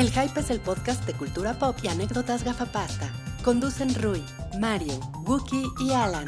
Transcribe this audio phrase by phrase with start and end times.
[0.00, 3.12] El Hype es el podcast de cultura pop y anécdotas gafapasta.
[3.44, 4.24] Conducen Rui,
[4.58, 6.26] Mario, Wookie y Alan.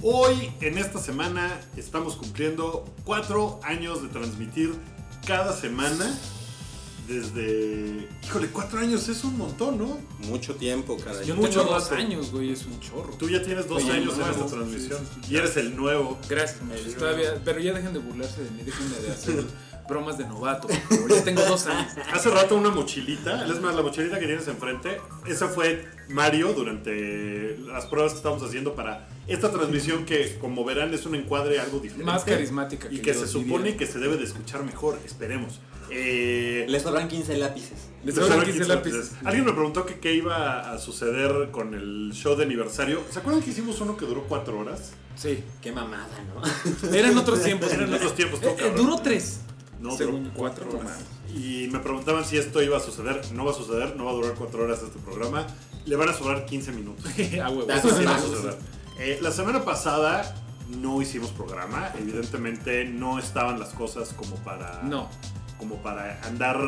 [0.00, 4.78] Hoy, en esta semana, estamos cumpliendo cuatro años de transmitir
[5.26, 6.06] cada semana.
[7.08, 8.08] Desde.
[8.24, 9.98] Híjole, cuatro años es un montón, ¿no?
[10.28, 11.26] Mucho tiempo, caray.
[11.26, 13.12] Yo Mucho tengo dos años, güey, es un chorro.
[13.18, 14.98] Tú ya tienes dos Oye, años en esta transmisión.
[15.00, 15.34] Sí, sí, sí.
[15.34, 16.18] Y eres el nuevo.
[16.28, 16.94] Gracias, muchachos.
[16.94, 19.44] Todavía, pero ya dejen de burlarse de mí, déjenme de hacer
[19.86, 21.10] bromas de novato, por favor.
[21.10, 21.92] Ya tengo dos años.
[22.10, 27.58] Hace rato una mochilita, es más, la mochilita que tienes enfrente, esa fue Mario durante
[27.58, 31.80] las pruebas que estábamos haciendo para esta transmisión que, como verán, es un encuadre algo
[31.80, 32.10] diferente.
[32.10, 33.76] Más carismática Y que yo se supone diría.
[33.76, 35.60] que se debe de escuchar mejor, esperemos.
[35.90, 37.78] Eh, Le sobran 15 lápices.
[38.04, 39.12] Les sobran ahora 15 15 lápices.
[39.24, 43.00] Alguien me preguntó que qué iba a suceder con el show de aniversario.
[43.10, 44.92] ¿Se acuerdan que hicimos uno que duró cuatro horas?
[45.16, 45.42] Sí.
[45.62, 46.92] Qué mamada, ¿no?
[46.94, 47.72] Eran otros tiempos.
[47.72, 49.40] Eran otros tiempos, todo Eh, eh, duró tres.
[49.80, 51.00] No, Según duró cuatro, cuatro no horas.
[51.02, 51.14] mames.
[51.36, 53.20] Y me preguntaban si esto iba a suceder.
[53.32, 55.46] No va a suceder, no va a durar cuatro horas este programa.
[55.86, 57.04] Le van a sobrar 15 minutos.
[57.42, 57.66] a huevo.
[57.82, 58.56] Sí va a suceder.
[58.98, 60.34] Eh, la semana pasada
[60.80, 61.90] no hicimos programa.
[61.98, 64.82] Evidentemente no estaban las cosas como para.
[64.84, 65.08] No.
[65.58, 66.58] Como para andar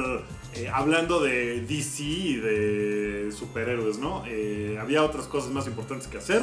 [0.55, 4.25] eh, hablando de DC y de superhéroes, ¿no?
[4.27, 6.43] Eh, había otras cosas más importantes que hacer,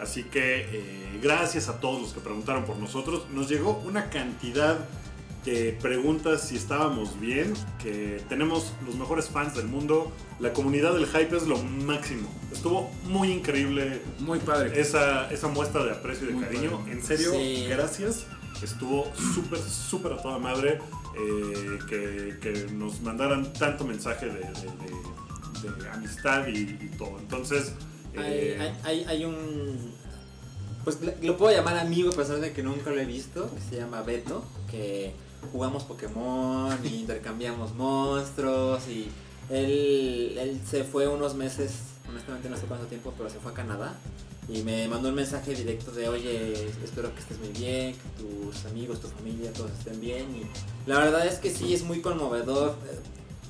[0.00, 3.26] así que eh, gracias a todos los que preguntaron por nosotros.
[3.32, 4.78] Nos llegó una cantidad
[5.44, 11.06] de preguntas si estábamos bien, que tenemos los mejores fans del mundo, la comunidad del
[11.06, 12.28] hype es lo máximo.
[12.52, 14.80] Estuvo muy increíble Muy padre.
[14.80, 16.78] esa, esa muestra de aprecio y de Muy cariño.
[16.80, 16.92] padre.
[16.92, 17.66] En serio, Sí.
[17.68, 18.26] gracias.
[18.60, 20.80] Estuvo súper, súper a toda madre
[21.18, 27.18] eh, que, que nos mandaran tanto mensaje de, de- de- de amistad y, y todo.
[27.18, 27.72] Entonces,
[28.16, 29.94] Hay, eh, hay, hay, hay un.
[30.84, 33.50] Pues lo puedo llamar amigo, a pesar de que nunca lo he visto.
[33.54, 34.44] Que se llama Beto.
[34.70, 35.12] Que
[35.52, 38.86] jugamos Pokémon y intercambiamos monstruos.
[38.88, 39.08] Y
[39.50, 41.72] él, él se fue unos meses,
[42.08, 43.94] honestamente no sé cuánto tiempo, pero se fue a Canadá.
[44.48, 48.64] Y me mandó un mensaje directo de: Oye, espero que estés muy bien, que tus
[48.66, 50.24] amigos, tu familia, todos estén bien.
[50.36, 52.76] Y la verdad es que sí, es muy conmovedor.
[52.90, 53.00] eh,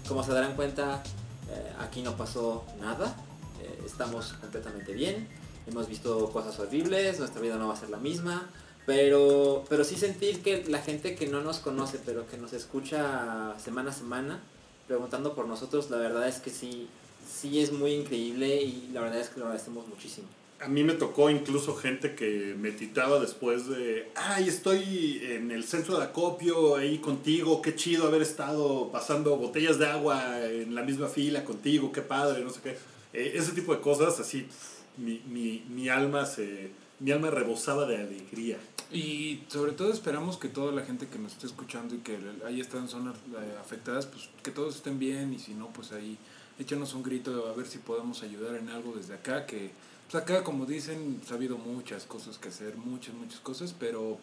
[0.08, 1.02] Como se darán cuenta,
[1.50, 3.14] eh, aquí no pasó nada.
[3.62, 5.28] eh, estamos completamente bien.
[5.66, 8.48] Hemos visto cosas horribles, nuestra vida no va a ser la misma.
[8.86, 13.54] Pero, pero sí sentir que la gente que no nos conoce, pero que nos escucha
[13.58, 14.40] semana a semana,
[14.86, 16.88] preguntando por nosotros, la verdad es que sí,
[17.28, 20.28] sí es muy increíble y la verdad es que lo agradecemos muchísimo.
[20.60, 25.64] A mí me tocó incluso gente que me titaba después de, ay, estoy en el
[25.64, 30.82] centro de acopio ahí contigo, qué chido haber estado pasando botellas de agua en la
[30.82, 32.70] misma fila contigo, qué padre, no sé qué.
[33.12, 34.46] Eh, ese tipo de cosas, así,
[34.96, 38.58] mi, mi, mi alma se, mi alma rebosaba de alegría.
[38.90, 42.60] Y sobre todo esperamos que toda la gente que nos esté escuchando y que ahí
[42.60, 46.16] están en zonas eh, afectadas, pues que todos estén bien y si no, pues ahí
[46.58, 49.70] échanos un grito a ver si podemos ayudar en algo desde acá, que
[50.10, 54.18] pues acá como dicen, ha habido muchas cosas que hacer, muchas, muchas cosas, pero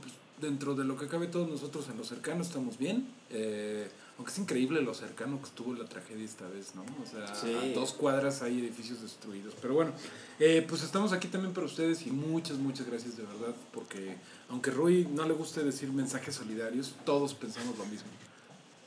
[0.00, 3.06] pues, dentro de lo que cabe todos nosotros en lo cercano estamos bien.
[3.30, 6.82] Eh, aunque es increíble lo cercano que estuvo la tragedia esta vez, ¿no?
[6.82, 7.54] O sea, Sí.
[7.54, 9.54] a dos cuadras hay edificios destruidos.
[9.62, 9.92] Pero bueno,
[10.38, 14.18] eh, pues estamos aquí también para ustedes y muchas, muchas gracias de verdad, porque
[14.50, 18.08] aunque Rui no le guste decir mensajes solidarios, todos pensamos lo mismo.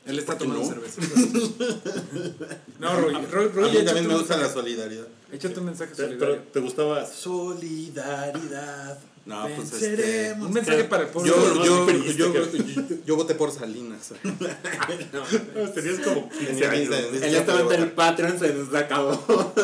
[0.06, 0.88] Él está ¿Por qué tomando no?
[0.88, 1.00] cerveza.
[2.78, 5.06] no, Rui, Rui, A mí también me gusta la solidaridad.
[5.32, 6.42] Échate un mensaje Te, pero solidario.
[6.52, 8.98] te gustaba solidaridad.
[9.24, 10.48] No, pues Venceremos.
[10.48, 11.34] Un mensaje para el pueblo.
[11.34, 14.12] Yo, Más yo, yo, yo, yo voté por Salinas.
[15.74, 16.88] Tenías como 15 Tenía años.
[16.88, 17.22] 15 años.
[17.22, 19.54] Honestamente el Patreon se nos acabó.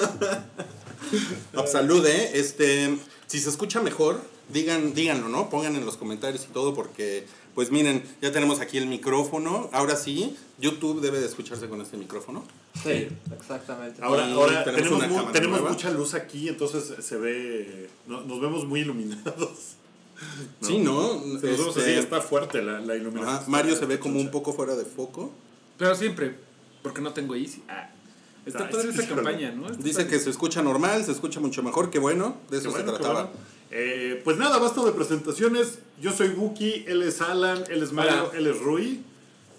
[1.52, 2.30] No, salud, ¿eh?
[2.34, 5.50] Este, si se escucha mejor, digan, díganlo, ¿no?
[5.50, 9.68] Pongan en los comentarios y todo porque, pues miren, ya tenemos aquí el micrófono.
[9.72, 12.44] Ahora sí, YouTube debe de escucharse con este micrófono.
[12.82, 14.02] Sí, exactamente.
[14.02, 17.90] Ahora, Y ahora tenemos tenemos, una mu- tenemos mucha luz aquí, entonces se ve.
[18.06, 19.50] no- nos vemos muy iluminados.
[20.60, 21.14] Sí, ¿no?
[21.34, 23.36] Este, así, está fuerte la, la iluminación.
[23.36, 25.32] ajá, Mario se ve como un poco fuera de foco.
[25.78, 26.34] Pero siempre,
[26.82, 27.62] porque no tengo Easy.
[27.70, 27.88] Ah,
[28.44, 29.66] está Ah, padre sí, esta campaña, ¿no?
[29.70, 30.10] Está Dice padre.
[30.10, 32.98] que se escucha normal, se escucha mucho mejor, que bueno, de Qué eso bueno, se
[32.98, 33.22] trataba.
[33.30, 33.36] bueno.
[33.70, 35.78] Eh, pues nada, basta de presentaciones.
[36.00, 38.38] Yo soy Wookie, él es Alan, él es Mario, Hola.
[38.38, 39.02] él es Rui.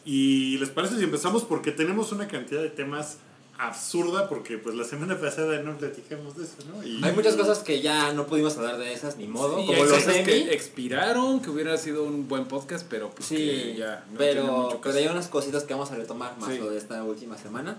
[0.03, 3.17] Y les parece si empezamos porque tenemos una cantidad de temas
[3.59, 6.83] absurda porque pues la semana pasada no platicamos de eso, ¿no?
[6.83, 9.59] Y- Hay muchas cosas que ya no pudimos hablar de esas, ni modo.
[9.61, 13.35] Y como hay los que expiraron, que hubiera sido un buen podcast, pero pues Sí,
[13.37, 16.51] que ya no tiene pero, mucho pero hay unas cositas que vamos a retomar más
[16.51, 16.57] Sí.
[16.57, 17.77] lo de esta última semana.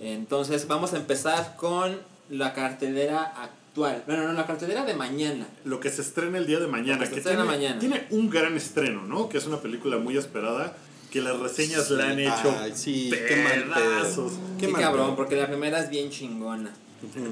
[0.00, 1.96] Entonces vamos a empezar con
[2.30, 3.32] la cartelera
[3.78, 4.02] actual.
[4.06, 5.46] Bueno, no, la cartelera de mañana.
[5.64, 7.00] Lo que se estrena el día de mañana.
[7.00, 7.80] Que se que estrena tiene, mañana.
[7.80, 9.28] tiene un gran estreno, ¿no?
[9.28, 10.76] Que es una película muy esperada.
[11.10, 13.42] Que las reseñas la han hecho Ay, sí, qué
[13.74, 14.32] pedazos.
[14.60, 15.16] Qué, mal cabrón, pedo.
[15.16, 16.70] porque la primera es bien chingona.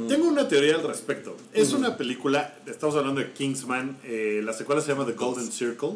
[0.09, 1.37] Tengo una teoría al respecto.
[1.53, 5.91] Es una película, estamos hablando de Kingsman, eh, la secuela se llama The Golden Circle,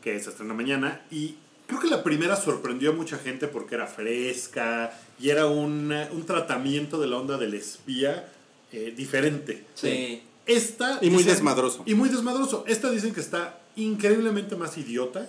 [0.00, 1.34] que se estrena mañana, y
[1.66, 6.24] creo que la primera sorprendió a mucha gente porque era fresca y era una- un
[6.24, 8.28] tratamiento de la onda del espía
[8.72, 9.64] eh, diferente.
[9.74, 10.22] Sí.
[10.46, 11.82] Esta Y muy dicen- desmadroso.
[11.86, 12.64] Y muy desmadroso.
[12.66, 15.28] Esta dicen que está increíblemente más idiota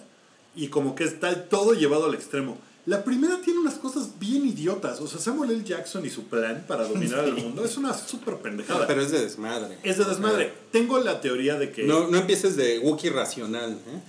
[0.56, 2.58] y como que está todo llevado al extremo.
[2.88, 5.00] La primera tiene unas cosas bien idiotas.
[5.02, 5.64] O sea, Samuel L.
[5.64, 8.88] Jackson y su plan para dominar el mundo es una súper pendejada.
[8.88, 9.78] Pero es de desmadre.
[9.84, 10.52] es de desmadre.
[10.72, 11.84] Tengo la teoría de que...
[11.84, 13.74] No, no empieces de Wookiee racional.
[13.74, 14.02] ¿eh?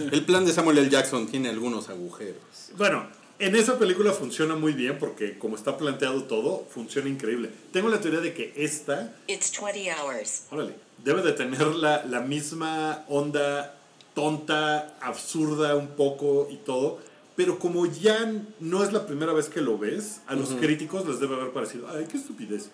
[0.10, 0.90] El plan de Samuel L.
[0.90, 2.42] Jackson tiene algunos agujeros.
[2.76, 3.06] Bueno,
[3.42, 7.50] en esa película funciona muy bien porque como está planteado todo, funciona increíble.
[7.72, 10.44] Tengo la teoría de que esta It's 20 hours.
[10.52, 10.74] Órale.
[11.04, 13.74] Debe de tener la, la misma onda
[14.14, 17.00] tonta, absurda un poco y todo.
[17.34, 21.18] Pero como ya no es la primera vez que lo ves, a los críticos les
[21.18, 22.70] debe haber parecido, ay, qué estupidez.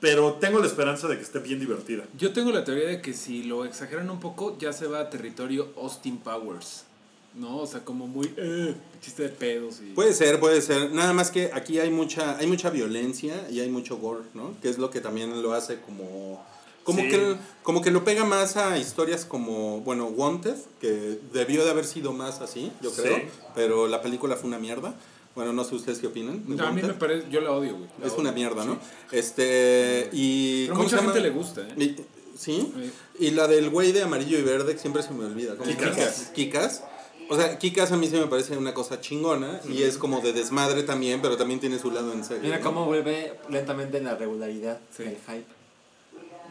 [0.00, 2.04] Pero tengo la esperanza de que esté bien divertida.
[2.18, 5.10] Yo tengo la teoría de que si lo exageran un poco, ya se va a
[5.10, 6.86] territorio Austin Powers.
[7.34, 7.58] ¿No?
[7.58, 8.32] O sea, como muy.
[8.36, 9.92] Eh, chiste de pedos y.
[9.92, 10.92] Puede ser, puede ser.
[10.92, 14.54] Nada más que aquí hay mucha, hay mucha violencia y hay mucho gore, ¿no?
[14.60, 16.44] Que es lo que también lo hace como.
[16.82, 17.08] Como, Sí.
[17.10, 21.84] que, como que lo pega más a historias como, bueno, Wanted, que debió de haber
[21.84, 23.22] sido más así, yo creo, Sí.
[23.54, 24.94] pero la película fue una mierda.
[25.36, 26.42] Bueno, no sé ustedes qué opinan.
[26.48, 27.28] No, a mí me parece.
[27.30, 27.88] Yo la odio, güey.
[28.00, 28.74] La Es una mierda, ¿no?
[29.10, 29.16] Sí.
[29.18, 30.62] Este, y...
[30.64, 31.12] Pero ¿cómo mucha se llama?
[31.14, 31.74] gente le gusta, ¿eh?
[31.76, 31.96] Y-
[32.36, 32.72] ¿Sí?
[32.74, 32.90] Sí.
[33.26, 35.56] Y la del güey de amarillo y verde, que siempre se me olvida.
[35.56, 35.68] ¿cómo?
[35.70, 36.32] Kikas.
[36.34, 36.82] Kikas.
[37.30, 40.32] O sea, Kikas a mí se me parece una cosa chingona y es como de
[40.32, 42.42] desmadre también, pero también tiene su lado en serio.
[42.42, 42.64] Mira ¿no?
[42.64, 45.04] cómo vuelve lentamente en la regularidad Sí.
[45.04, 45.46] el hype.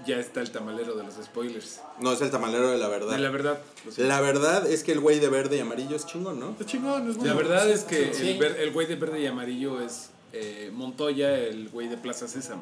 [0.06, 1.81] Ya está el tamalero de los spoilers.
[2.00, 3.12] No, es el tamalero de la verdad.
[3.12, 3.60] De la verdad.
[3.98, 6.56] La verdad es que el güey de verde y amarillo es chingón, ¿no?
[6.58, 7.34] Es chingón, es bueno.
[7.34, 8.40] La verdad es que Sí.
[8.40, 12.62] el güey de verde y amarillo es eh, Montoya, el güey de Plaza Sésamo.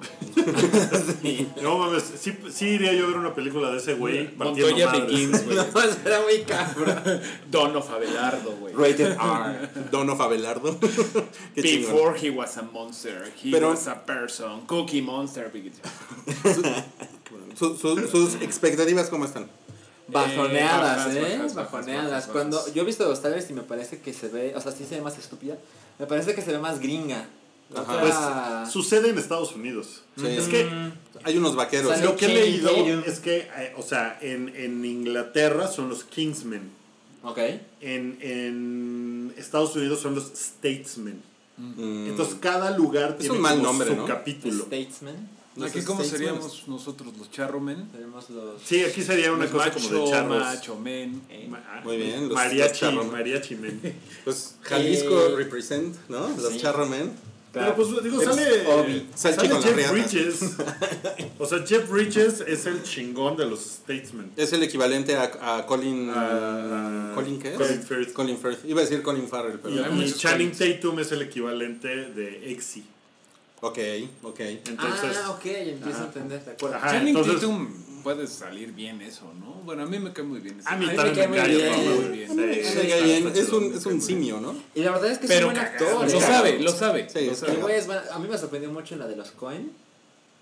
[1.61, 4.33] No mames, sí, sí iría yo a ver una película de ese güey.
[4.35, 4.91] Montoya.
[4.91, 5.57] Begins, güey.
[5.73, 7.21] No, era muy cabrón.
[7.51, 8.73] Don of Abelardo, güey.
[8.73, 9.69] Rated R.
[9.91, 10.79] Don of Abelardo.
[11.55, 11.91] Qué chingón.
[11.93, 14.61] Before he was a monster, he Pero- was a person.
[14.67, 15.51] Cookie Monster.
[17.57, 19.49] Su- su- sus expectativas, ¿cómo están?
[20.09, 21.21] Bajoneadas, bajas, ¿eh?
[21.21, 22.09] bajas, bajas, Bajoneadas.
[22.11, 22.73] bajas, Cuando bajas.
[22.73, 24.95] yo he visto los trailers y me parece que se ve, o sea, sí se
[24.95, 25.57] ve más estúpida.
[25.99, 27.25] Me parece que se ve más gringa.
[27.75, 27.99] Ajá.
[28.01, 30.03] Pues sucede en Estados Unidos.
[30.17, 30.27] Sí.
[30.27, 30.67] Es que
[31.23, 31.99] Hay unos vaqueros.
[32.01, 32.69] Lo que he leído
[33.05, 36.69] es que, eh, o sea, en, en Inglaterra son los Kingsmen.
[37.23, 37.39] Ok.
[37.81, 41.21] En, en Estados Unidos son los Statesmen.
[41.57, 42.07] Mm.
[42.09, 44.05] Entonces cada lugar Es tiene un mal nombre, su ¿no?
[44.05, 44.63] capítulo.
[44.65, 45.37] Statesman.
[45.57, 46.27] Los Aquí, ¿cómo Statesmen.
[46.29, 47.89] seríamos nosotros, los charromen?
[48.29, 48.61] Los.
[48.63, 50.39] Sí, aquí sería una Los cosa macho, como de charros.
[50.39, 51.21] macho, men.
[51.29, 51.47] eh.
[51.49, 53.11] Ma- Muy bien, los- los mariachi, charros.
[53.11, 53.81] mariachi men.
[54.23, 56.29] Pues Jalisco Eh, represent, ¿no?
[56.29, 56.59] Los sí.
[56.59, 57.11] Charromen.
[57.53, 59.91] Pero pues digo, sale, sale con Jeff.
[59.91, 60.39] Bridges.
[61.39, 64.31] O sea, Jeff Bridges es el chingón de los Statesmen.
[64.35, 66.09] Es el equivalente a, a Colin.
[66.09, 67.57] A- ¿Colin qué es?
[67.57, 68.13] Colin Firth.
[68.13, 68.65] Colin Firth.
[68.65, 69.75] Iba a decir Colin Farrell, pero.
[69.95, 70.51] Y, y Channing.
[70.51, 72.83] Tatum es el equivalente de Exy.
[73.61, 73.77] Ok,
[74.23, 74.39] ok.
[74.39, 76.03] Entonces, ah, ok, empiezo Ajá.
[76.03, 76.75] a entender, de acuerdo.
[76.75, 77.73] Ajá, Channing entonces- Tatum
[78.07, 79.55] puede salir bien eso, ¿no?
[79.65, 80.69] Bueno, a mí me cae muy bien eso.
[80.69, 82.01] a mí A me también cae me muy cae bien.
[82.01, 82.29] muy bien.
[82.29, 83.27] Sí, Sí, sí, cae bien.
[83.35, 84.55] Es un, me es un simio, ¿no?
[84.75, 86.09] Y la verdad es que es un buen actor.
[86.09, 86.21] lo ¿eh?
[86.21, 87.09] sabe, lo sabe.
[87.09, 87.77] Sí, lo sabe.
[87.77, 87.89] Es.
[87.89, 89.73] A mí me sorprendió mucho la de los Cohen.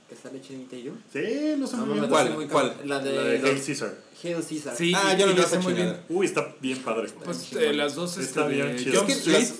[0.07, 0.97] Que sale Channing Tatum.
[1.12, 2.09] Sí, no sé No, muy bien.
[2.09, 2.33] ¿Cuál?
[2.35, 2.75] muy ¿Cuál?
[2.85, 3.97] La de, La de Hail Caesar.
[4.24, 4.75] Hail Caesar.
[4.77, 5.97] Sí, Ah, yo lo esa hace muy bien.
[6.09, 7.07] Uy, está bien padre.
[7.24, 9.00] Pues eh, las dos Está este, bien de chido.
[9.00, 9.53] Jump Es Street, las-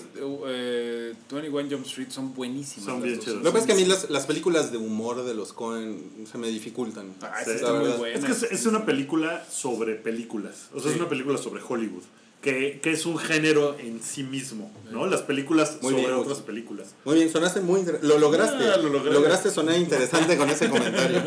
[0.48, 2.84] eh, 21 Jump Street son buenísimas.
[2.86, 3.36] Son bien chidas.
[3.38, 6.26] Lo que pasa es que a mí las, las películas de humor de los Cohen
[6.30, 7.12] se me dificultan.
[7.22, 8.16] Ah, Sí, está muy buena.
[8.16, 10.68] Es que es, es una película sobre películas.
[10.72, 11.00] O sea, es Sí.
[11.00, 12.04] una película sobre Hollywood.
[12.46, 15.08] Que, que es un género en sí mismo, ¿no?
[15.08, 16.94] Las películas Muy sobre bien, otras películas.
[17.04, 18.06] Muy bien, sonaste muy interesante.
[18.06, 18.64] Lo lograste.
[18.68, 19.12] Ah, lo logré.
[19.12, 21.24] Lograste sonar interesante con ese comentario.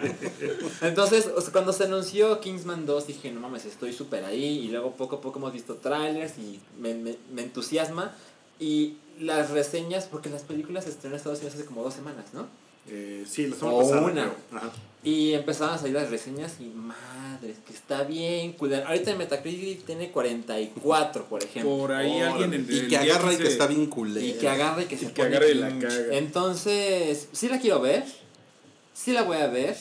[0.82, 4.58] Entonces, o sea, cuando se anunció Kingsman 2, dije, no mames, estoy súper ahí.
[4.64, 8.16] Y luego poco a poco hemos visto trailers y me, me, me entusiasma.
[8.58, 12.24] Y las reseñas, porque las películas se estrenan en Estados Unidos hace como dos semanas,
[12.32, 12.48] ¿no?
[12.90, 14.00] Eh, sí, la semana O pasada.
[14.02, 14.32] una.
[14.52, 14.70] Ajá.
[15.04, 18.52] Y empezaron a salir las reseñas y madres, que está bien.
[18.52, 18.86] culero.
[18.86, 21.76] Ahorita en Metacritic tiene 44, por ejemplo.
[21.78, 24.26] Por ahí alguien en Y que agarra y que está bien culero.
[24.26, 26.16] Y que agarre y que y se que pone agarre y la caga.
[26.16, 28.04] Entonces, sí la quiero ver.
[28.92, 29.76] Sí la voy a ver.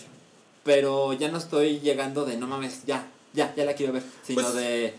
[0.64, 4.04] Pero ya no estoy llegando de no mames, ya, ya, ya la quiero ver.
[4.26, 4.94] Sino Pues- de.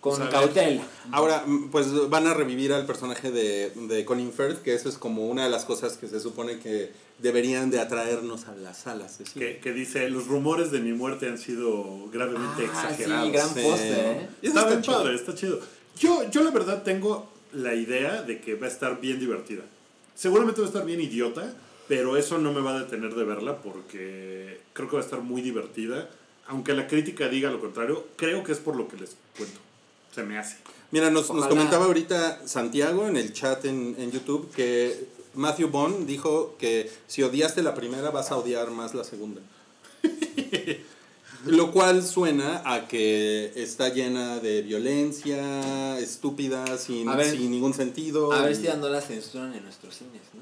[0.00, 0.82] con Pues cautela.
[1.12, 4.98] Ahora, mm, pues van a revivir al personaje de, de Colin Firth, que eso es
[4.98, 6.90] como una de las cosas que se supone que
[7.22, 9.16] deberían de atraernos a las salas.
[9.16, 9.30] cine.
[9.34, 13.26] Que, que dice, los rumores de mi muerte han sido gravemente Ah, exagerados.
[13.26, 13.60] sí, gran Sí.
[13.62, 14.28] póster, ¿eh?
[14.42, 14.96] Está está bien chido.
[14.98, 15.60] padre, está chido.
[15.98, 19.62] Yo, yo la verdad tengo la idea de que va a estar bien divertida.
[20.14, 21.52] Seguramente va a estar bien idiota,
[21.88, 25.20] pero eso no me va a detener de verla porque creo que va a estar
[25.20, 26.08] muy divertida.
[26.48, 29.58] Aunque la crítica diga lo contrario, creo que es por lo que les cuento.
[30.14, 30.56] Se me hace.
[30.90, 36.06] Mira, nos, nos comentaba ahorita Santiago en el chat en, en YouTube que Matthew Bond
[36.06, 39.40] dijo que si odiaste la primera vas a odiar más la segunda.
[41.46, 47.30] Lo cual suena a que está llena de violencia, estúpida, sin, ver.
[47.36, 48.32] sin ningún sentido.
[48.32, 50.40] A ver y- si ya no la censuran en nuestros cines, ¿no?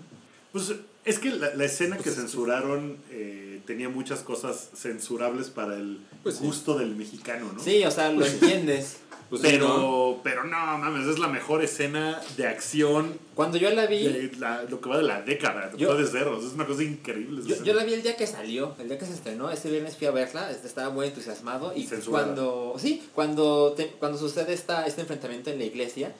[0.53, 0.73] Pues
[1.07, 6.37] es que la, la escena que censuraron eh, tenía muchas cosas censurables para el Pues
[6.39, 6.45] sí.
[6.45, 7.63] gusto del mexicano, ¿no?
[7.63, 8.97] Sí, o sea, lo entiendes.
[9.29, 10.21] Pues sí, pero, ¿no?
[10.25, 14.65] pero no mames, es la mejor escena de acción Cuando yo la vi, de la-
[14.65, 15.71] lo que va de la década.
[15.77, 17.41] Yo- o sea, es una cosa increíble.
[17.65, 20.09] yo, la vi el día que salió, el día que se estrenó, ese viernes fui
[20.09, 22.25] a verla, estaba muy entusiasmado y Censurada.
[22.25, 26.13] cuando, sí, cuando, te- cuando sucede esta, este enfrentamiento en la iglesia,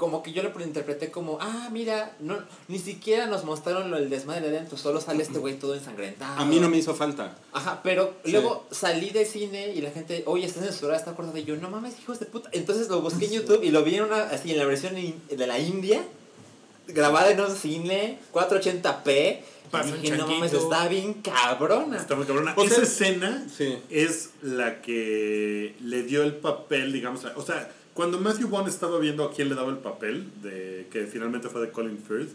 [0.00, 2.38] como que yo lo interpreté como, ah, mira, no,
[2.68, 6.40] ni siquiera nos mostraron lo del desmadre de adentro, solo sale este güey todo ensangrentado.
[6.40, 7.36] A mí no me hizo falta.
[7.52, 8.32] Ajá, pero Sí.
[8.32, 11.38] luego salí del cine y la gente, oye, está censurada, está cortada.
[11.38, 12.48] Y yo, no mames, hijos de puta.
[12.52, 15.20] Entonces lo busqué en YouTube y lo vi en una, así en la versión in-
[15.28, 16.02] de la India,
[16.88, 19.42] grabada en un cine 480p.
[19.70, 21.98] Pasa y dije, no mames, está bien cabrona.
[21.98, 22.54] Está muy cabrona.
[22.56, 23.76] O sea, Esa escena sí.
[23.90, 27.24] es la que le dio el papel, digamos.
[27.36, 31.04] O sea, cuando Matthew Bond estaba viendo a quién le daba el papel, de que
[31.04, 32.30] finalmente fue de Colin Firth,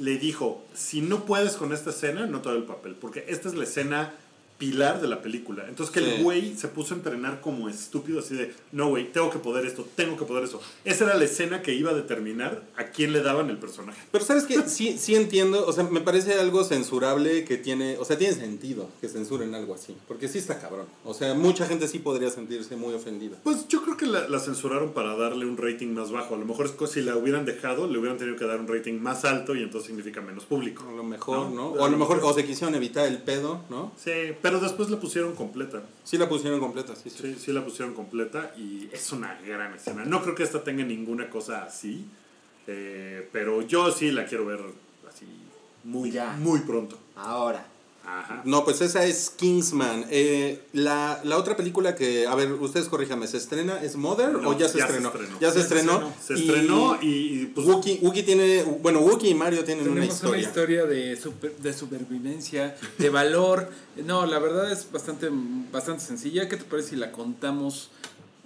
[0.00, 2.96] le dijo: Si no puedes con esta escena, no te doy el papel.
[2.96, 4.12] Porque esta es la escena
[4.58, 5.64] pilar de la película.
[5.68, 6.06] Entonces que Sí.
[6.16, 9.64] el güey se puso a entrenar como estúpido, así de: No, güey, tengo que poder
[9.64, 10.60] esto, tengo que poder eso.
[10.84, 14.00] Esa era la escena que iba a determinar a quién le daban el personaje.
[14.10, 18.04] Pero sabes que sí, sí entiendo, o sea, me parece algo censurable que tiene, o
[18.04, 20.86] sea, tiene sentido que censuren algo así, porque sí está cabrón.
[21.04, 23.36] O sea, mucha gente sí podría sentirse muy ofendida.
[23.44, 26.34] Pues yo creo que la, la censuraron para darle un rating más bajo.
[26.34, 28.66] A lo mejor es co- si la hubieran dejado, le hubieran tenido que dar un
[28.68, 30.84] rating más alto y entonces significa menos público.
[30.88, 31.66] A lo mejor, No, ¿no?
[31.68, 33.92] O a lo mejor, o se quisieron evitar el pedo, ¿no?
[34.02, 34.10] Sí,
[34.48, 35.82] pero después la pusieron completa.
[36.04, 37.18] Sí la pusieron completa, sí, sí.
[37.22, 40.04] Sí, sí la pusieron completa y es una gran escena.
[40.06, 42.06] No creo que esta tenga ninguna cosa así,
[42.66, 44.60] eh, pero yo sí la quiero ver
[45.08, 45.26] así
[45.84, 46.32] muy, Ya.
[46.38, 46.98] muy pronto.
[47.16, 47.66] Ahora,
[48.10, 48.40] Ajá.
[48.44, 50.06] No, pues esa es Kingsman.
[50.10, 53.82] Eh, la, la otra película que, a ver, ustedes corríjame, ¿se estrena?
[53.82, 55.12] ¿Es Mother No, o ya se estrenó?
[55.40, 56.12] Ya se estrenó.
[56.24, 60.04] Se Y estrenó y, y, pues, Wookie, Wookie tiene, bueno, Wookie y Mario tienen una
[60.04, 60.38] historia.
[60.38, 63.70] una historia de, super- de supervivencia, de valor.
[64.04, 65.28] No, la verdad es bastante,
[65.70, 66.48] bastante sencilla.
[66.48, 67.90] ¿Qué te parece si la contamos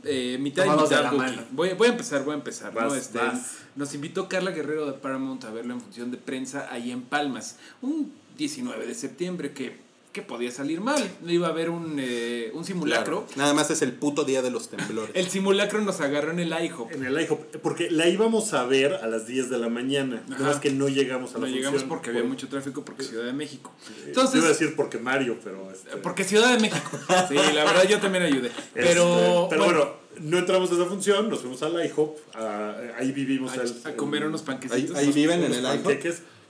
[0.05, 0.91] eh, mitad y mitad?
[0.91, 1.17] la Wookie?
[1.19, 1.43] mano.
[1.53, 2.75] Voy, voy a empezar, voy a empezar.
[2.75, 2.95] ¿no?
[2.95, 3.59] Este, vas.
[3.77, 7.57] Nos invitó Carla Guerrero de Paramount a verlo en función de prensa ahí en Palmas.
[7.81, 9.77] Un 19 de septiembre que,
[10.13, 11.03] que podía salir mal.
[11.27, 13.25] Iba a haber un, eh, un simulacro.
[13.27, 13.39] Claro.
[13.39, 15.11] Nada más es el puto día de los temblores.
[15.15, 16.91] El simulacro nos agarró en el IHOP.
[16.93, 20.23] en el IHOP, porque la íbamos a ver a las 10 de la mañana.
[20.29, 23.05] Nada más que no llegamos a la No llegamos porque había por- mucho tráfico porque
[23.05, 23.73] Ciudad de México.
[24.07, 25.71] Entonces, iba a decir porque Mario, pero...
[25.73, 26.91] este, Porque Ciudad de México.
[27.29, 28.51] Sí, la verdad yo también ayudé.
[28.75, 33.13] Pero, Este, pero bueno, no entramos a esa función, nos fuimos al IHOP, a- ahí
[33.13, 34.95] vivimos el, a, a comer unos panquecitos.
[34.97, 35.87] Ahí- ahí viven en el IHOP.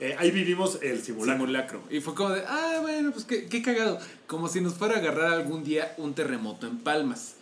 [0.03, 1.45] Eh, ahí vivimos el simulacro.
[1.45, 1.81] simulacro.
[1.89, 3.99] Y fue como de, ah, bueno, pues qué, qué cagado.
[4.27, 7.35] Como si nos fuera a agarrar algún día un terremoto en Palmas.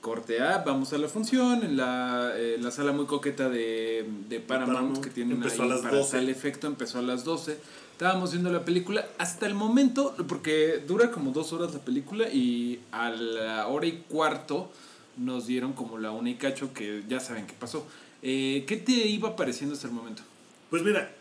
[0.00, 4.40] Corte A, vamos a la función en la, eh, la sala muy coqueta de, de
[4.40, 5.04] Paramount, Paramount.
[5.04, 6.16] que tienen Empezó ahí a las para 12.
[6.16, 6.66] tal efecto.
[6.66, 7.56] Empezó a las 12.
[7.92, 12.80] Estábamos viendo la película hasta el momento, porque dura como dos horas la película y
[12.90, 14.72] a la hora y cuarto
[15.16, 17.86] nos dieron como la una y cacho que ya saben qué pasó.
[18.22, 20.22] Eh, ¿Qué te iba pareciendo hasta el momento?
[20.70, 21.12] Pues mira,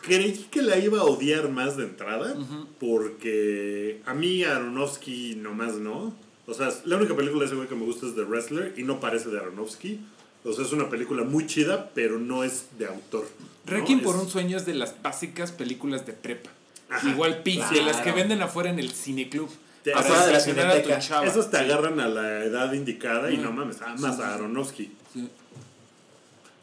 [0.00, 2.34] creí que la iba a odiar más de entrada,
[2.78, 6.14] porque a mí Aronofsky nomás no.
[6.46, 8.82] O sea, la única película de ese güey que me gusta es The Wrestler y
[8.82, 10.00] no parece de Aronofsky.
[10.44, 13.26] O sea, es una película muy chida, pero no es de autor.
[13.40, 13.46] ¿no?
[13.72, 16.50] Requiem por Es- un sueño es de las básicas películas de prepa.
[16.90, 17.86] Ajá, Igual Pix, de claro.
[17.86, 19.48] las que venden afuera en el cineclub.
[19.82, 20.98] Te- Afuera de la cineteca.
[20.98, 21.64] Esas te Sí.
[21.64, 24.92] agarran a la edad indicada y no mames, más a Aronofsky.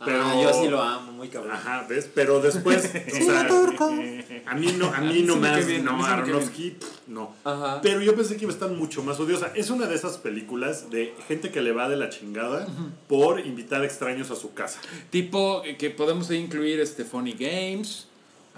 [0.05, 1.51] Pero- ah, yo sí lo amo, muy cabrón.
[1.53, 2.09] Ajá, ¿ves?
[2.13, 3.41] Pero después, o sea,
[4.45, 7.35] a mí no, a mí no más, bien, no, Aronofsky, pff, no.
[7.43, 7.79] Ajá.
[7.81, 9.51] Pero yo pensé que iba a estar mucho más odiosa.
[9.55, 12.67] Es una de esas películas de gente que le va de la chingada
[13.07, 14.79] por invitar extraños a su casa.
[15.09, 18.07] Tipo eh, que podemos ahí incluir este Funny Games,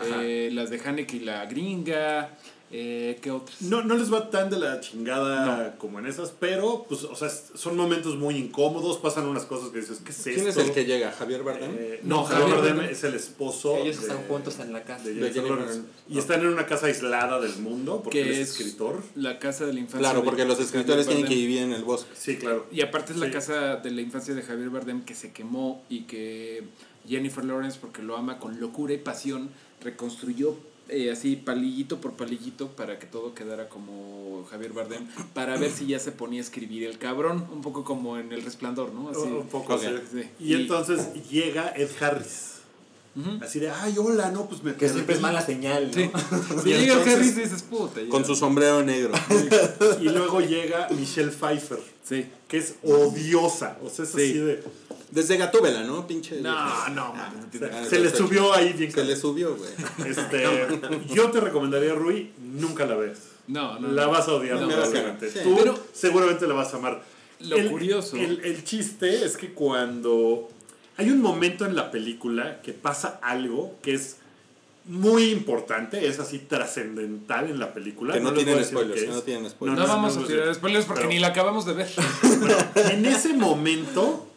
[0.02, 2.38] eh, las de Haneke y la gringa,
[2.76, 3.62] Eh, ¿Qué otros?
[3.62, 7.30] No, no les va tan de la chingada como en esas, pero pues, o sea,
[7.30, 10.84] son momentos muy incómodos, pasan unas cosas que dices, ¿qué es ¿Quién es el que
[10.86, 11.12] llega?
[11.12, 11.70] ¿Javier Bardem?
[11.78, 13.78] Eh, No, no, Javier Bardem es el esposo.
[13.78, 15.04] Ellos de- están juntos en la casa.
[15.04, 15.78] de De Jennifer Jennifer Lawrence.
[15.82, 16.04] Lawrence.
[16.10, 19.04] Y están en una casa aislada del mundo porque es es- escritor.
[19.14, 20.00] La casa de la infancia.
[20.10, 22.10] claro, porque los escritores tienen que vivir en el bosque.
[22.18, 22.66] Sí, claro.
[22.72, 26.06] Y aparte es la casa de la infancia de Javier Bardem que se quemó y
[26.06, 26.64] que
[27.08, 29.52] Jennifer Lawrence, porque lo ama con locura y pasión,
[29.82, 30.56] reconstruyó
[30.90, 35.88] eh, así palillito por palillito para que todo quedara como Javier Bardem, para ver si
[35.88, 39.10] ya se ponía a escribir el cabrón, un poco como en El Resplandor, ¿no?
[39.10, 39.20] Así.
[39.22, 39.84] un poco Ok.
[39.84, 39.96] así.
[40.12, 40.24] Sí.
[40.40, 42.50] Y, Y- entonces llega Ed Harris.
[43.44, 45.22] Así de, ay, hola, no, pues me Que siempre es perdí".
[45.22, 45.94] mala señal, ¿no?
[45.94, 46.10] Sí.
[46.64, 48.02] Si Y llega entonces- Harris dices, puta.
[48.02, 48.10] ya".
[48.10, 49.14] Con su sombrero negro.
[50.02, 52.26] Y luego llega Michelle Pfeiffer, Sí.
[52.48, 53.78] que es odiosa.
[53.84, 54.18] O sea, es Sí.
[54.18, 54.64] así de.
[55.14, 56.08] Desde Gatúbela, ¿no?
[56.08, 56.42] Pinche.
[56.42, 59.70] No, no, Ah, no ah, Se le subió ahí bien Se le subió, güey.
[60.10, 60.44] Este,
[61.14, 63.20] yo te recomendaría, Rui, nunca la ves.
[63.48, 63.90] No, no.
[63.90, 64.12] La no.
[64.12, 65.40] vas a odiar No, sí.
[65.44, 67.04] Tú Pero- seguramente la vas a amar.
[67.42, 70.50] Lo curioso- El, el chiste es que cuando
[70.98, 74.18] hay un momento en la película que pasa algo que es
[74.86, 78.14] muy importante, es así trascendental en la película.
[78.16, 79.80] Que no a tienen spoilers, que no tienen No, spoilers.
[79.80, 80.54] No, no, vamos no, a no, tirar no.
[80.56, 81.90] spoilers porque Pero- ni la acabamos de ver.
[82.92, 84.28] En ese momento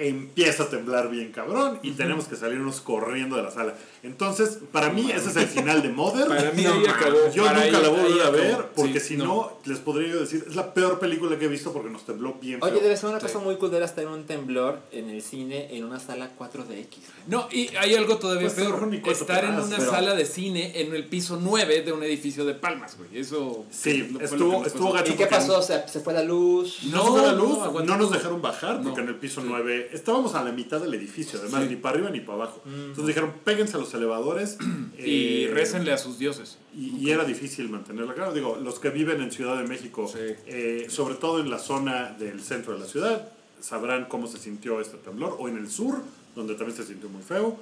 [0.00, 3.74] empieza a temblar bien cabrón y tenemos que salirnos corriendo de la sala.
[4.02, 6.26] Entonces, para mí ese es el final de Mother.
[6.28, 7.30] Para mí No ahí acabó.
[7.34, 8.68] Yo Para nunca ahí- la voy a ver acabó.
[8.74, 9.24] porque Sí, si no.
[9.24, 12.34] no, les podría yo decir, es la peor película que he visto porque nos tembló
[12.40, 12.70] bien feo.
[12.70, 13.26] Oye, debe ser una Sí.
[13.26, 16.98] cosa muy culera estar en un temblor en el cine en una sala 4DX.
[17.26, 18.90] No, y hay algo todavía Pues, peor.
[19.10, 22.54] Estar en una pero- sala de cine en el piso 9 de un edificio de
[22.54, 23.18] Palmas, güey.
[23.20, 23.64] Eso.
[23.70, 25.12] Sí, estuvo, estuvo gacho.
[25.12, 25.60] ¿Y qué pasó?
[25.62, 26.84] ¿Se, se fue la luz?
[26.84, 27.96] No, No, se fue la no, luz, no, aguantó.
[27.96, 29.08] nos dejaron bajar porque No.
[29.08, 29.46] en el piso Sí.
[29.50, 31.68] 9 estábamos a la mitad del edificio, además, Sí.
[31.70, 32.62] ni para arriba ni para abajo.
[32.64, 34.58] Entonces dijeron, péguense a los elevadores
[34.98, 36.58] Y eh, récenle a sus dioses.
[36.76, 38.14] Y, y era difícil mantenerla.
[38.14, 40.18] Claro, digo, los que viven en Ciudad de México, Sí.
[40.46, 44.80] eh, sobre todo en la zona del centro de la ciudad, sabrán cómo se sintió
[44.80, 46.02] este temblor, o en el sur,
[46.34, 47.58] donde también se sintió muy feo,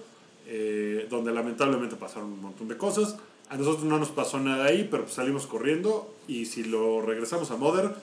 [0.47, 3.17] eh, donde lamentablemente pasaron un montón de cosas.
[3.51, 7.51] A nosotros no nos pasó nada ahí, pero pues salimos corriendo y si lo regresamos
[7.51, 7.95] a Mother,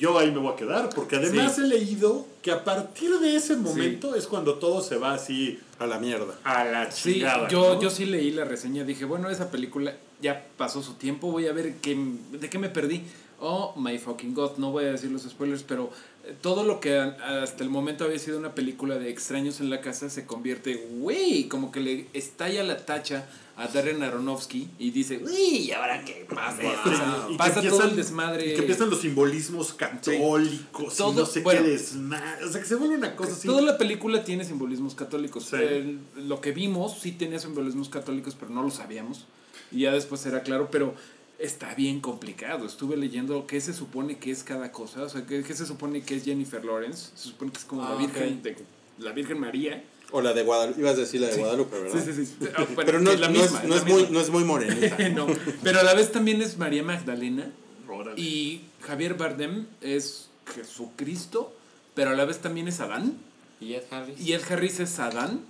[0.00, 1.60] yo ahí me voy a quedar, porque además Sí.
[1.62, 5.86] he leído que a partir de ese momento es cuando todo se va así A
[5.86, 6.34] la mierda.
[6.42, 7.48] a la Sí, chingada.
[7.48, 7.80] yo, ¿no?
[7.80, 8.82] yo sí leí la reseña.
[8.84, 11.30] Dije, bueno, esa película ya pasó su tiempo.
[11.30, 11.96] Voy a ver qué,
[12.32, 13.02] de qué me perdí.
[13.42, 15.90] Oh my fucking god, no voy a decir los spoilers, pero
[16.26, 19.80] eh, todo lo que hasta el momento había sido una película de extraños en la
[19.80, 23.26] casa se convierte, güey, como que le estalla la tacha
[23.60, 26.60] a Darren Aronofsky y dice, güey, ¿y ahora qué pasa?
[26.60, 28.46] Sí, O sea, y que pasa todo empiezan- el desmadre.
[28.46, 31.62] y que empiezan los simbolismos católicos Todo- y no sé bueno.
[31.62, 32.44] qué desmadre.
[32.44, 33.46] O sea, que se vuelve una cosa así.
[33.46, 35.44] Toda la película tiene simbolismos católicos.
[35.50, 35.98] Sí.
[36.16, 39.26] Lo que vimos sí tenía simbolismos católicos, pero no lo sabíamos.
[39.70, 40.94] Y ya después era claro, pero
[41.38, 42.66] está bien complicado.
[42.66, 45.02] Estuve leyendo qué se supone que es cada cosa.
[45.02, 47.10] O sea, qué, qué se supone que es Jennifer Lawrence.
[47.14, 48.42] Se supone que es como Ah, la Virgen ok.
[48.42, 48.56] de
[48.98, 49.84] la Virgen María.
[50.12, 50.80] O la de Guadalupe.
[50.80, 52.04] Ibas a decir la de Guadalupe, ¿verdad?
[52.04, 52.36] Sí, sí, sí.
[52.56, 55.08] Bueno, Pero no, es la no misma, es, no es muy, no es muy morenita.
[55.14, 55.26] no,
[55.62, 57.50] pero a la vez también es María Magdalena.
[57.88, 58.20] Órale.
[58.20, 61.52] Y Javier Bardem es Jesucristo,
[61.94, 63.16] pero a la vez también es Adán.
[63.60, 64.20] ¿Y Ed Harris?
[64.20, 65.40] Y Ed Harris es Adán.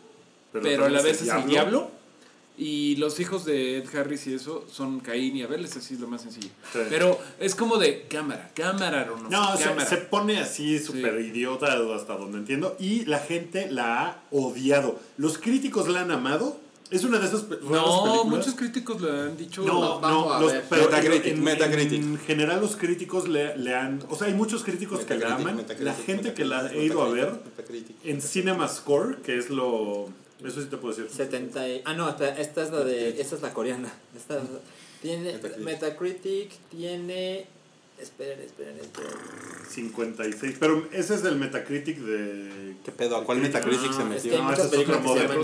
[0.53, 1.91] pero, a la vez es el diablo.
[2.63, 6.01] Y los hijos de Ed Harris y eso son Caín y Abel, es así es
[6.01, 6.51] lo más sencillo.
[6.73, 6.79] Sí.
[6.91, 9.89] Pero es como de cámara, cámara, o no, No, se, cámara.
[9.89, 12.77] se pone así súper idiota hasta donde entiendo.
[12.79, 15.01] Y la gente la ha odiado.
[15.17, 16.61] Los críticos la han amado.
[16.91, 18.25] Es una de esas pe- no, películas.
[18.27, 19.63] muchos críticos le han dicho.
[19.65, 22.03] No, Vamos no, los, pero Metacritic, en, Metacritic.
[22.03, 24.03] en general los críticos le, le han...
[24.11, 25.65] O sea, hay muchos críticos que la aman.
[25.79, 27.97] La gente que la ha ido a ver Metacritic.
[28.05, 30.09] en Cinema Score, que es lo...
[30.45, 31.11] Eso sí te puedo decir.
[31.15, 33.21] 70 y- Ah, no, espera, esta es la de...
[33.21, 33.93] Esta es la coreana.
[34.17, 34.43] Esta es-
[35.03, 35.33] tiene...
[35.35, 35.59] Metacritic.
[35.65, 37.47] Metacritic tiene...
[38.01, 39.11] Esperen, esperen, esperen.
[39.69, 40.57] 56.
[40.59, 42.75] Pero ese es del Metacritic de...
[42.85, 43.17] ¿Qué pedo?
[43.17, 44.31] ¿A cuál Metacritic se Es metió?
[44.31, 44.77] que hay No, esa es sí.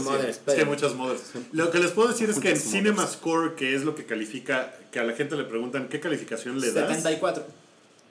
[0.04, 1.20] Mother, Es que hay muchas modas.
[1.52, 3.12] Lo que les puedo decir es que en Muchas Cinema modas.
[3.12, 6.72] Score, que es lo que califica, que a la gente le preguntan qué calificación le
[6.72, 6.88] das.
[6.88, 7.44] 74.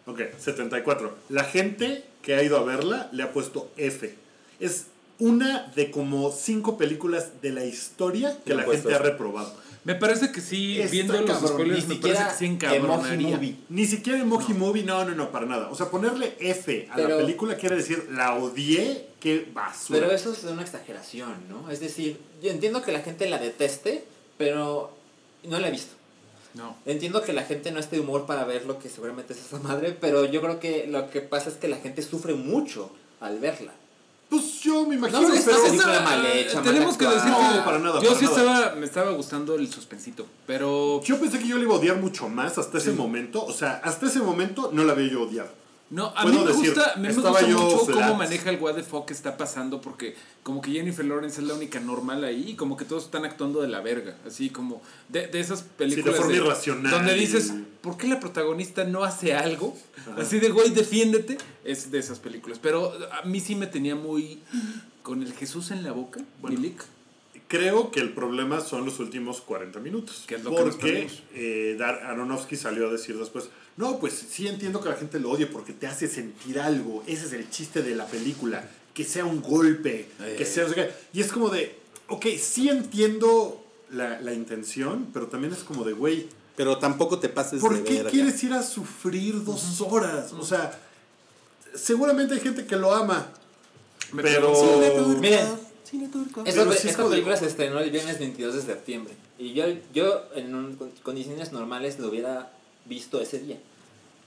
[0.05, 1.15] Ok, 74.
[1.29, 4.13] La gente que ha ido a verla le ha puesto F.
[4.59, 4.85] Es
[5.19, 9.53] una de como cinco películas de la historia que la gente ha reprobado.
[9.85, 12.53] Me parece que sí, Está viendo los cabrón, spoilers, Ni me parece que sí Emoji
[12.53, 13.35] encabronaría.
[13.37, 13.55] Movie.
[13.69, 15.69] Ni siquiera Emoji Movie, no, no, no, para nada.
[15.69, 19.99] O sea, ponerle F a la película quiere decir la odié, qué basura.
[19.99, 21.69] Pero eso es una exageración, ¿no?
[21.69, 24.03] Es decir, yo entiendo que la gente la deteste,
[24.39, 24.91] pero
[25.43, 25.93] no la he visto.
[26.55, 26.75] No.
[26.87, 29.59] Entiendo que la gente no esté de humor para ver lo que seguramente es esa
[29.59, 33.39] madre, pero yo creo que lo que pasa es que la gente sufre mucho al
[33.39, 33.73] verla.
[34.29, 38.01] Pues yo me imagino, No, mal hecha, mal tenemos que decir que No, para nada,
[38.01, 38.37] yo para sí nada.
[38.37, 41.97] estaba, me estaba gustando el suspensito, pero Yo pensé que yo le iba a odiar
[41.97, 43.43] mucho más hasta ese momento.
[43.45, 45.49] O sea, hasta ese momento no la había yo odiado.
[45.91, 47.95] No, a Puedo mí me decir, gusta, me gusta mucho flat.
[48.07, 51.47] cómo maneja el what the fuck que está pasando porque como que Jennifer Lawrence es
[51.47, 54.81] la única normal ahí y como que todos están actuando de la verga, así como
[55.09, 59.77] de, de esas películas forma irracional donde dices, ¿por qué la protagonista no hace algo?
[60.17, 64.39] Así de güey, defiéndete, es de esas películas, pero a mí sí me tenía muy
[65.03, 66.57] con el Jesús en la boca, Bueno.
[66.59, 66.83] Milik.
[67.47, 70.23] Creo que el problema son los últimos 40 minutos.
[70.27, 74.13] Que es lo que nos porque eh, Dar Aronofsky salió a decir después, no, pues
[74.29, 77.03] sí entiendo que la gente lo odie porque te hace sentir algo.
[77.07, 78.67] Ese es el chiste de la película.
[78.93, 80.07] Que sea un golpe.
[80.21, 80.35] Eh.
[80.37, 80.67] Que sea...
[80.69, 80.91] sé qué".
[81.13, 81.75] Y es como de,
[82.07, 83.61] ok, sí entiendo
[83.91, 87.83] la, la intención, pero también es como de, güey, Pero tampoco te pases ¿por de
[87.83, 88.09] qué verga.
[88.11, 90.31] quieres ir a sufrir dos horas?
[90.31, 90.79] O sea,
[91.73, 93.27] seguramente hay gente que lo ama.
[94.15, 94.53] Pero...
[94.53, 95.45] pregunto- Miren,
[96.45, 99.13] Esta, Pero esta película se estrenó el viernes 22 de septiembre.
[99.37, 102.51] Y yo, yo en un- condiciones normales lo hubiera
[102.85, 103.57] visto ese día.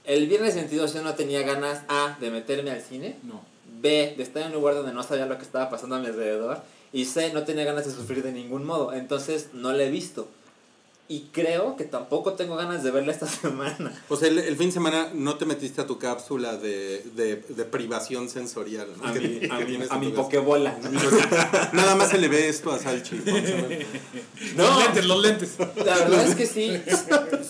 [0.05, 3.41] El viernes 22 yo no tenía ganas A de meterme al cine, No.
[3.81, 6.07] B de estar en un lugar donde no sabía lo que estaba pasando a mi
[6.07, 8.93] alrededor y C no tenía ganas de sufrir de ningún modo.
[8.93, 10.27] Entonces no la he visto.
[11.11, 13.91] Y creo que tampoco tengo ganas de verla esta semana.
[14.09, 17.37] O sea, el, el fin de semana no te metiste a tu cápsula de, de,
[17.49, 18.87] de privación sensorial.
[19.01, 19.07] ¿no?
[19.07, 20.77] A Que- mi, que a mi, a mi pokebola.
[20.83, 20.89] ¿no?
[21.73, 23.15] Nada más se le ve esto a Salchi.
[23.17, 23.87] ver.
[24.55, 25.55] Los lentes, los lentes.
[25.83, 26.79] La verdad es que sí,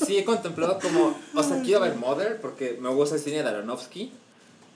[0.05, 3.49] sí he contemplado como, o sea, quiero ver Mother porque me gusta el cine de
[3.49, 4.11] Aronofsky,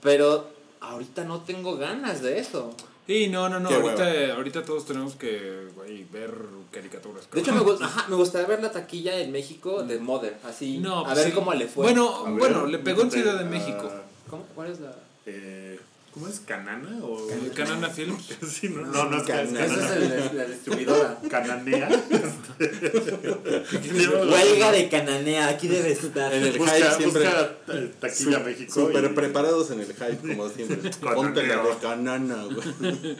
[0.02, 0.46] pero
[0.80, 2.74] ahorita no tengo ganas de eso.
[3.06, 3.68] Sí, no, no, no.
[3.68, 6.32] Ahorita, ahorita todos tenemos que güey, ver
[6.70, 7.28] caricaturas.
[7.30, 10.78] De hecho, me, gu- ajá, me gustaría ver la taquilla en México de Mother, así,
[10.78, 11.32] no, a pues ver sí.
[11.32, 11.84] cómo le fue.
[11.84, 13.90] Bueno, ver, bueno, le pegó en Ciudad de México.
[14.30, 14.44] ¿Cómo?
[14.54, 14.94] ¿Cuál es la...?
[15.26, 15.78] eh,
[16.14, 16.38] ¿Cómo es?
[16.40, 16.88] ¿Canana?
[17.02, 17.28] O...
[17.28, 18.24] El Canana Films.
[18.48, 19.58] Sí, no, no, no es Canana.
[19.58, 19.84] Canana.
[19.84, 21.18] Esa es el- la distribuidora.
[21.28, 21.88] Cananea.
[24.30, 26.32] Huelga de Cananea, aquí debe estar.
[26.32, 27.24] En el busca, hype siempre.
[27.24, 27.50] busca
[28.00, 28.72] taquilla Su- México.
[28.72, 30.90] Súper y- preparados en el hype, como siempre.
[31.14, 33.16] Ponte la de canana, güey.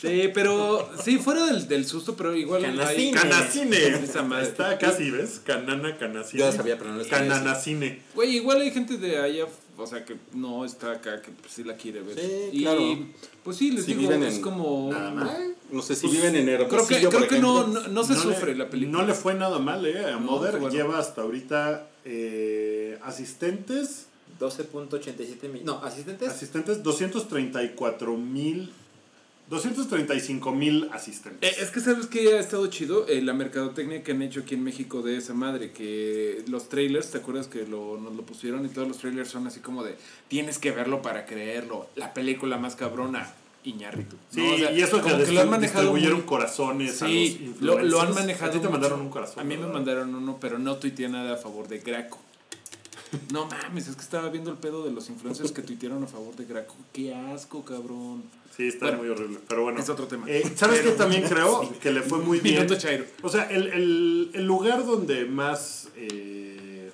[0.00, 3.10] Sí, pero sí, fuera del, del susto, pero igual hay...
[3.10, 3.12] Canacine.
[3.20, 4.04] Canacine.
[4.04, 4.44] Esa madre.
[4.46, 5.40] Está casi, ¿ves?
[5.44, 6.38] Canana, Canacine.
[6.44, 8.00] Yo ya sabía, pero no Cananacine.
[8.14, 9.46] Güey, igual hay gente de allá,
[9.78, 12.18] o sea, que no está acá, que pues, sí la quiere ver.
[12.18, 12.80] Sí, y claro.
[13.44, 14.90] pues sí, les Si digo, viven es en- como...
[14.92, 15.30] Nada más.
[15.70, 18.14] No sé si Pues, viven en Creo que, Hermosillo, creo que no, no, no se
[18.16, 18.98] sufre la película.
[19.00, 20.04] No le fue nada mal, ¿eh?
[20.10, 20.74] A Mother bueno.
[20.74, 24.06] lleva hasta ahorita eh, asistentes.
[24.40, 25.64] 12.87 mil.
[25.64, 26.28] No, asistentes.
[26.28, 28.72] Asistentes, 234 mil.
[29.50, 31.50] 235 mil asistentes.
[31.52, 34.54] Eh, es que sabes que ha estado chido Eh, la mercadotecnia que han hecho aquí
[34.54, 38.64] en México de esa madre, que los trailers, ¿te acuerdas que lo, nos lo pusieron?
[38.66, 39.96] Y todos los trailers son así como de,
[40.28, 43.32] tienes que verlo para creerlo, la película más cabrona,
[43.64, 44.16] Iñárritu.
[44.30, 44.54] Sí, ¿no?
[44.54, 47.14] O sea, y eso que como que lo han manejado distribuyeron muy- corazones a los
[47.14, 48.70] Sí, lo, lo han manejado A ti te mucho.
[48.70, 49.40] mandaron un corazón.
[49.40, 52.18] A mí me mandaron uno, pero no tuiteé nada a favor de Graco.
[53.32, 56.36] No mames, es que estaba viendo el pedo de los influencers que tuitearon a favor
[56.36, 56.74] de Graco.
[56.92, 58.24] Qué asco, cabrón.
[58.56, 59.38] Sí, está Bueno, muy horrible.
[59.48, 59.80] Pero bueno.
[59.80, 60.26] es otro tema.
[60.28, 61.72] Eh, ¿Sabes qué también creo?
[61.80, 62.56] Que le fue muy bien.
[62.56, 63.04] Minuto Chairo.
[63.22, 66.90] O sea, el, el, el lugar donde más eh,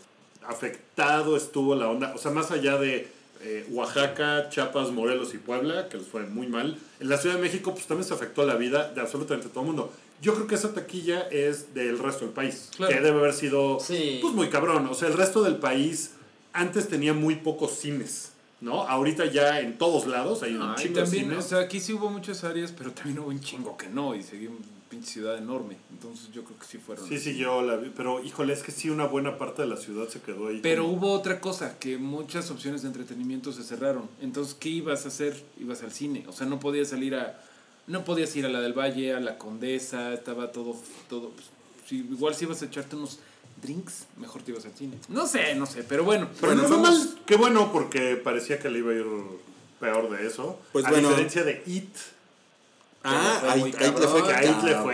[0.46, 3.09] afectado estuvo la onda, o sea, más allá de
[3.40, 7.42] eh, Oaxaca, Chiapas, Morelos y Puebla, que les fue muy mal, en la Ciudad de
[7.42, 9.92] México pues también se afectó la vida de absolutamente todo el mundo.
[10.24, 12.94] Yo creo que esa taquilla es del resto del país, Claro.
[12.94, 14.18] que debe haber sido Sí.
[14.22, 14.87] pues muy cabrón.
[14.87, 16.12] O sea, el resto del país
[16.54, 18.32] antes tenía muy pocos cines,
[18.62, 18.82] ¿no?
[18.88, 21.44] Ahorita ya en todos lados hay un Ah, chingo de también, o cines.
[21.44, 24.46] sea, aquí sí hubo muchas áreas, pero también hubo un chingo que no, y seguí
[24.46, 24.56] una
[24.88, 25.76] pinche ciudad enorme.
[25.90, 27.06] Entonces yo creo que sí fueron.
[27.06, 29.76] Sí, sí, yo la vi, pero híjole, es que sí, una buena parte de la
[29.76, 30.60] ciudad se quedó ahí.
[30.62, 34.08] Pero como- hubo otra cosa, que muchas opciones de entretenimiento se cerraron.
[34.22, 35.42] Entonces, ¿qué ibas a hacer?
[35.60, 36.24] Ibas al cine.
[36.28, 37.38] O sea, no podías salir a...
[37.87, 40.77] No podías ir a la del Valle, a la Condesa, estaba todo...
[41.09, 41.47] todo pues,
[41.87, 43.18] si, igual si ibas a echarte unos
[43.62, 44.97] drinks, mejor te ibas al cine.
[45.09, 46.29] No sé, no sé, pero bueno.
[46.40, 47.18] Pero Bueno, no vamos- mal.
[47.27, 49.05] Qué bueno, porque parecía que le iba a ir
[49.81, 50.59] peor de eso.
[50.73, 51.09] Pues a bueno.
[51.09, 51.88] diferencia de It,
[53.07, 54.01] Ah, fue ahí, ahí cabrón.
[54.01, 54.23] le fue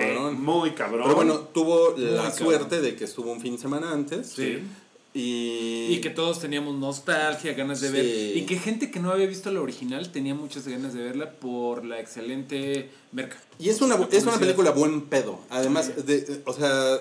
[0.08, 0.42] cabrón.
[0.42, 1.02] muy cabrón.
[1.04, 4.26] Pero bueno, tuvo la suerte de que estuvo un fin de semana antes.
[4.30, 4.64] Sí.
[5.12, 7.92] Y, Y que todos teníamos nostalgia, ganas de Sí.
[7.94, 8.36] ver.
[8.36, 11.84] Y que gente que no había visto la original tenía muchas ganas de verla por
[11.84, 13.36] la excelente merca.
[13.58, 15.40] Y es una, es una película buen pedo.
[15.50, 16.98] Además, de, o sea,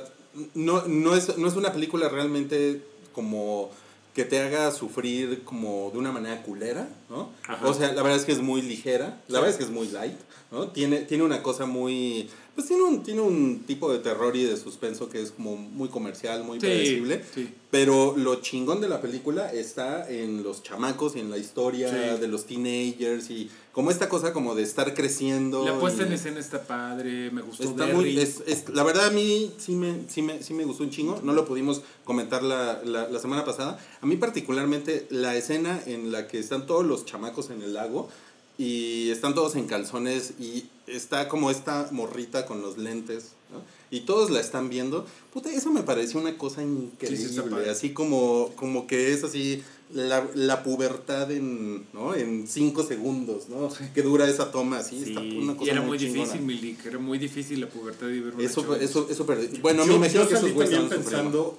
[0.56, 2.82] no, no, es, no es una película realmente
[3.14, 3.70] como
[4.16, 7.30] que te haga sufrir como de una manera culera, ¿no?
[7.48, 7.66] Ajá.
[7.68, 9.88] O sea, la verdad es que es muy ligera, la verdad es que es muy
[9.90, 10.18] light,
[10.52, 10.70] ¿no?
[10.70, 12.28] Tiene, tiene una cosa muy,
[12.60, 15.88] Pues tiene un, tiene un tipo de terror y de suspenso que es como muy
[15.88, 17.24] comercial, muy predecible.
[17.34, 17.48] sí.
[17.72, 22.20] Pero lo chingón de la película está en los chamacos y en la historia Sí.
[22.20, 25.64] de los teenagers y como esta cosa como de estar creciendo.
[25.64, 29.06] La puesta y- en escena está padre, me gustó Está muy, es, es- la verdad
[29.06, 32.44] a mí sí me, sí, me, sí me gustó un chingo, no lo pudimos comentar
[32.44, 33.80] la, la, la semana pasada.
[34.02, 38.10] A mí particularmente la escena en la que están todos los chamacos en el lago
[38.58, 43.62] y están todos en calzones y está como esta morrita con los lentes ¿no?
[43.92, 45.06] y todos la están viendo.
[45.34, 47.70] Puta, eso me pareció una cosa increíble, padre.
[47.70, 52.14] así como, como que es así la, la pubertad en, ¿no?
[52.14, 53.70] en cinco segundos, ¿no?
[53.94, 55.04] Que dura esa toma así.
[55.04, 56.24] Sí, está una cosa y era muy, chingona.
[56.24, 59.26] difícil, Milik, era muy difícil la pubertad y ver una Eso, eso, eso,
[59.62, 61.58] Bueno, yo, me imagino yo que esos güeyes pensando,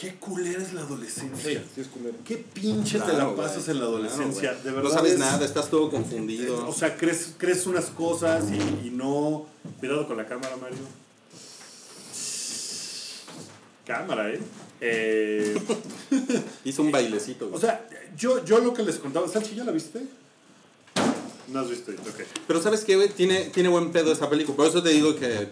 [0.00, 1.60] qué culera es la adolescencia.
[1.60, 2.14] Sí, sí es culero.
[2.24, 4.54] Qué pinche te la pasas güey, en la adolescencia.
[4.54, 6.66] de verdad no sabes es- nada, estás todo confundido.
[6.68, 9.46] O sea, crees, crees unas cosas y, y no.
[9.78, 10.78] Cuidado con la cámara, Mario.
[13.86, 14.40] Cámara, ¿eh?
[14.80, 15.60] Eh,
[16.64, 17.46] Hizo un bailecito.
[17.46, 17.60] o güey.
[17.60, 17.86] sea,
[18.16, 19.28] yo, yo lo que les contaba.
[19.28, 20.00] ¿Salchi ya la viste?
[21.48, 22.20] No has visto, ok.
[22.46, 23.08] Pero ¿sabes qué, güey?
[23.08, 24.56] Tiene, tiene buen pedo esa película.
[24.56, 25.48] Por eso te digo que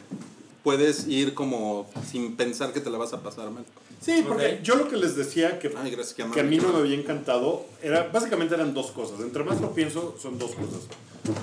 [0.62, 3.64] puedes ir como sin pensar que te la vas a pasar mal.
[4.00, 4.62] Sí, porque Ok.
[4.62, 7.66] yo lo que les decía que, Ay, gracias, que a mí no me había encantado,
[7.82, 9.20] era, básicamente eran dos cosas.
[9.20, 10.86] Entre más lo pienso, son dos cosas.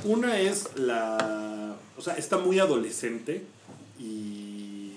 [0.04, 1.76] Una es la...
[1.98, 3.44] O sea, está muy adolescente
[4.00, 4.92] y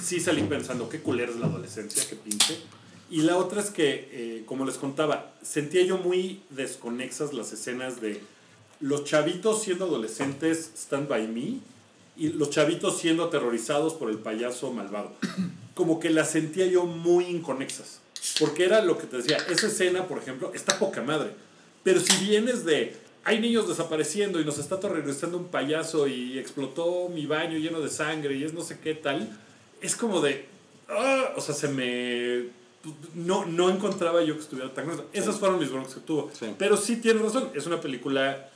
[0.00, 2.58] sí salí pensando, qué culera es la adolescencia, qué pinche.
[3.10, 8.00] Y la otra es que, eh, como les contaba, sentía yo muy desconexas las escenas
[8.00, 8.20] de
[8.80, 11.58] los chavitos siendo adolescentes, Stand By Me,
[12.16, 15.12] y los chavitos siendo aterrorizados por el payaso malvado.
[15.80, 18.00] Como que las sentía yo muy inconexas.
[18.38, 21.30] Porque era lo que te decía, esa escena, por ejemplo, está poca madre.
[21.82, 27.08] Pero si vienes de, hay niños desapareciendo y nos está aterrorizando un payaso y explotó
[27.08, 29.34] mi baño lleno de sangre y es no sé qué tal,
[29.80, 30.44] es como de,
[30.90, 32.50] ah, o sea, se me...
[33.14, 35.04] No, no encontraba yo que estuviera tan gruesa.
[35.14, 36.30] Esas fueron mis broncas que tuvo.
[36.38, 36.54] Sí.
[36.58, 38.50] Pero sí tiene razón, es una película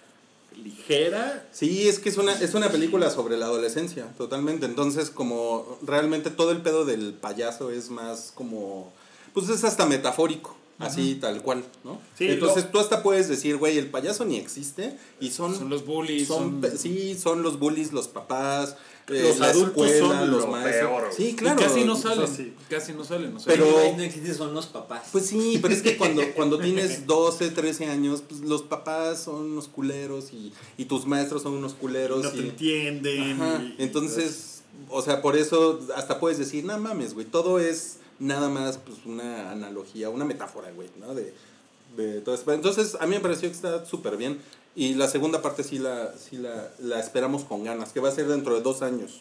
[0.57, 4.67] ligera, Sí, es que es una, es una película sobre la adolescencia, totalmente.
[4.67, 8.93] Entonces, como realmente todo el pedo del payaso es más como.
[9.33, 12.01] Pues es hasta metafórico, así tal cual, ¿no?
[12.17, 15.57] Sí, Entonces lo- tú hasta puedes decir, güey, el payaso ni existe y son.
[15.57, 20.31] Son los bullies, son sí, son los bullies, los papás, Los la adultos escuela, son
[20.31, 20.77] los lo maestros.
[20.91, 21.11] peor.
[21.15, 21.61] Sí, Y claro.
[21.61, 22.55] casi no o sea, salen, sí.
[22.71, 23.37] casi no salen.
[23.37, 25.09] O sea, Pero- Pero no existe, son los papás.
[25.13, 29.53] Pues sí, pero es que cuando, cuando tienes 12, 13 años, pues los papás son
[29.53, 32.25] unos culeros y, y tus maestros son unos culeros.
[32.25, 33.33] no te entienden.
[33.43, 37.59] Ajá, y- y- Entonces, o sea, por eso hasta puedes decir, no mames, güey, todo
[37.61, 41.15] es nada más pues una analogía, una metáfora, güey, ¿no?
[41.15, 41.35] De,
[41.97, 42.51] de todo eso.
[42.53, 44.39] Entonces, a mí me pareció que está súper bien.
[44.77, 48.13] Y la segunda parte sí la, sí la, la esperamos con ganas, que va a
[48.13, 49.21] ser dentro de dos años.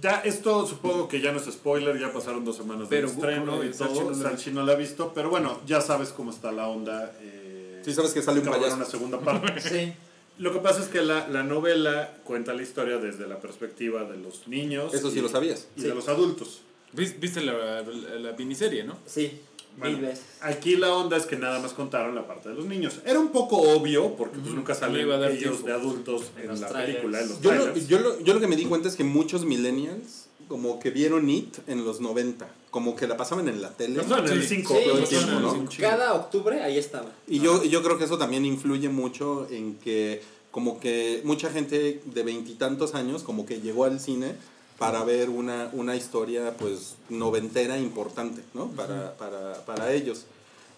[0.00, 3.64] Ya, esto supongo que ya no es spoiler, ya pasaron dos semanas Pero, del estreno
[3.64, 4.04] y todo.
[4.04, 7.12] no la- Salchi no la ha visto, pero bueno, ya sabes cómo está la onda.
[7.20, 8.76] Eh, Sí sabes que sale un va a haber payaso.
[8.82, 9.60] una segunda parte.
[9.60, 9.92] Sí.
[10.38, 14.16] Lo que pasa es que la, la novela cuenta la historia desde la perspectiva de
[14.18, 14.92] los niños.
[14.92, 15.68] Eso sí y- lo sabías.
[15.76, 15.88] Y Sí.
[15.88, 16.60] de los adultos.
[16.92, 17.82] ¿Vis- ¿Viste la, la,
[18.18, 18.96] la miniserie, no?
[19.06, 19.40] Sí,
[19.76, 20.24] Bueno, mil veces.
[20.40, 23.00] Aquí la onda es que nada más contaron la parte de los niños.
[23.04, 25.66] Era un poco obvio, porque pues, nunca salen iba a dar ellos tiempo.
[25.66, 26.96] de adultos en la trailers.
[26.96, 29.04] película, en los Yo lo, yo, lo, yo lo que me di cuenta es que
[29.04, 33.70] muchos millennials como que vieron It en los 90, como que la pasaban en la
[33.70, 34.00] tele.
[34.08, 34.56] No, en el Sí.
[34.56, 34.74] 5.
[34.76, 35.68] Sí, todo el sí, tiempo, ¿no?
[35.80, 37.10] Cada octubre ahí estaba.
[37.26, 41.50] Y yo, y yo creo que eso también influye mucho en que como que mucha
[41.50, 44.34] gente de veintitantos años como que llegó al cine
[44.78, 48.68] para ver una, una historia pues noventera importante, ¿no?
[48.68, 50.26] Para, para, para ellos.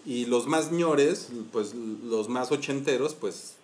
[0.07, 3.55] Y los más ñores, pues los más ochenteros, pues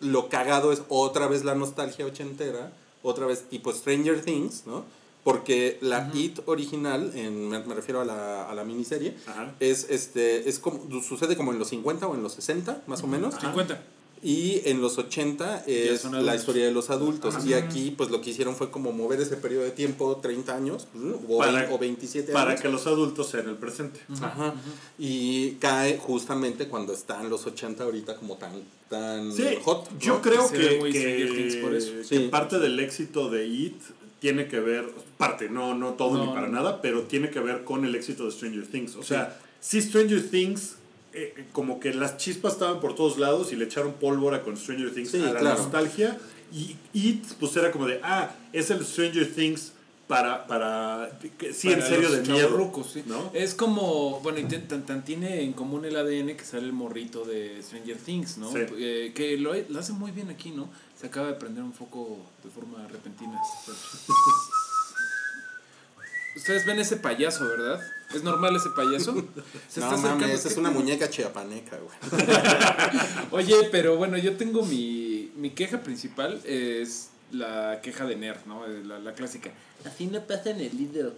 [0.00, 4.84] lo cagado es otra vez la nostalgia ochentera, otra vez tipo Stranger Things, ¿no?
[5.22, 9.54] Porque la It original, en, me, me refiero a la, a la miniserie, Ajá.
[9.60, 13.06] es este es como sucede como en los 50 o en los 60 más o
[13.06, 13.80] menos 50.
[14.26, 18.30] Y en los 80 es la historia de los adultos y aquí pues lo que
[18.30, 20.88] hicieron fue como mover ese periodo de tiempo 30 años
[21.28, 24.00] o, Para- vein- o 27 Para años que los adultos sean el presente.
[24.22, 24.54] Ajá.
[24.98, 28.52] y cae justamente cuando están los 80 ahorita como tan
[28.88, 29.98] tan Sí, hot ¿no?
[29.98, 30.58] yo creo que,
[30.90, 31.92] que- por eso.
[31.98, 32.28] que Sí.
[32.30, 33.76] parte del éxito de It
[34.20, 34.86] tiene que ver,
[35.18, 36.52] parte, no, no todo No, ni para no.
[36.54, 38.96] nada, pero tiene que ver con el éxito de Stranger Things.
[38.96, 40.76] O sea, si Stranger Things,
[41.14, 44.92] eh, como que las chispas estaban por todos lados y le echaron pólvora con Stranger
[44.92, 45.58] Things Sí, a la claro.
[45.62, 46.18] nostalgia,
[46.52, 49.72] y It, pues era como de, ah, es el Stranger Things
[50.06, 52.36] para, para, que- sí, en serio de miedo.
[52.40, 53.02] chavorrucos, sí.
[53.06, 53.30] ¿no?
[53.32, 56.72] Es como, bueno, y tan, tan- tan tiene en común el ADN que sale el
[56.74, 58.52] morrito de Stranger Things, ¿no?
[58.52, 58.58] Sí.
[58.76, 60.68] Eh, que lo, lo hace muy bien aquí, ¿no?
[61.00, 63.40] Se acaba de prender un foco de forma repentina.
[66.36, 67.80] ustedes ven ese payaso, ¿verdad?
[68.14, 69.14] ¿Es normal ese payaso?
[69.68, 72.22] Se no está mames, es ¿Qué- una muñeca chiapaneca, güey.
[73.30, 78.66] Oye, pero bueno, yo tengo mi, mi queja principal, es la queja de Nerd, ¿no?
[78.66, 79.50] Eh, La, la clásica.
[79.84, 81.14] Así no pasa en el libro.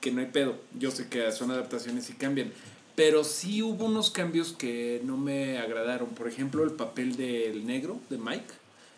[0.00, 0.56] Que no hay pedo.
[0.78, 2.52] Yo sé que son adaptaciones y cambian.
[2.96, 6.08] Pero sí hubo unos cambios que no me agradaron.
[6.10, 8.52] Por ejemplo, el papel del negro, de Mike,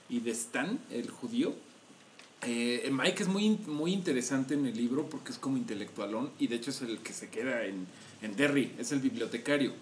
[0.08, 1.54] y de Stan, el judío.
[2.46, 6.48] Eh, Mike es muy, in- muy interesante en el libro porque es como intelectualón y
[6.48, 7.87] de hecho es el que se queda en,
[8.20, 9.72] en Derry, es el bibliotecario.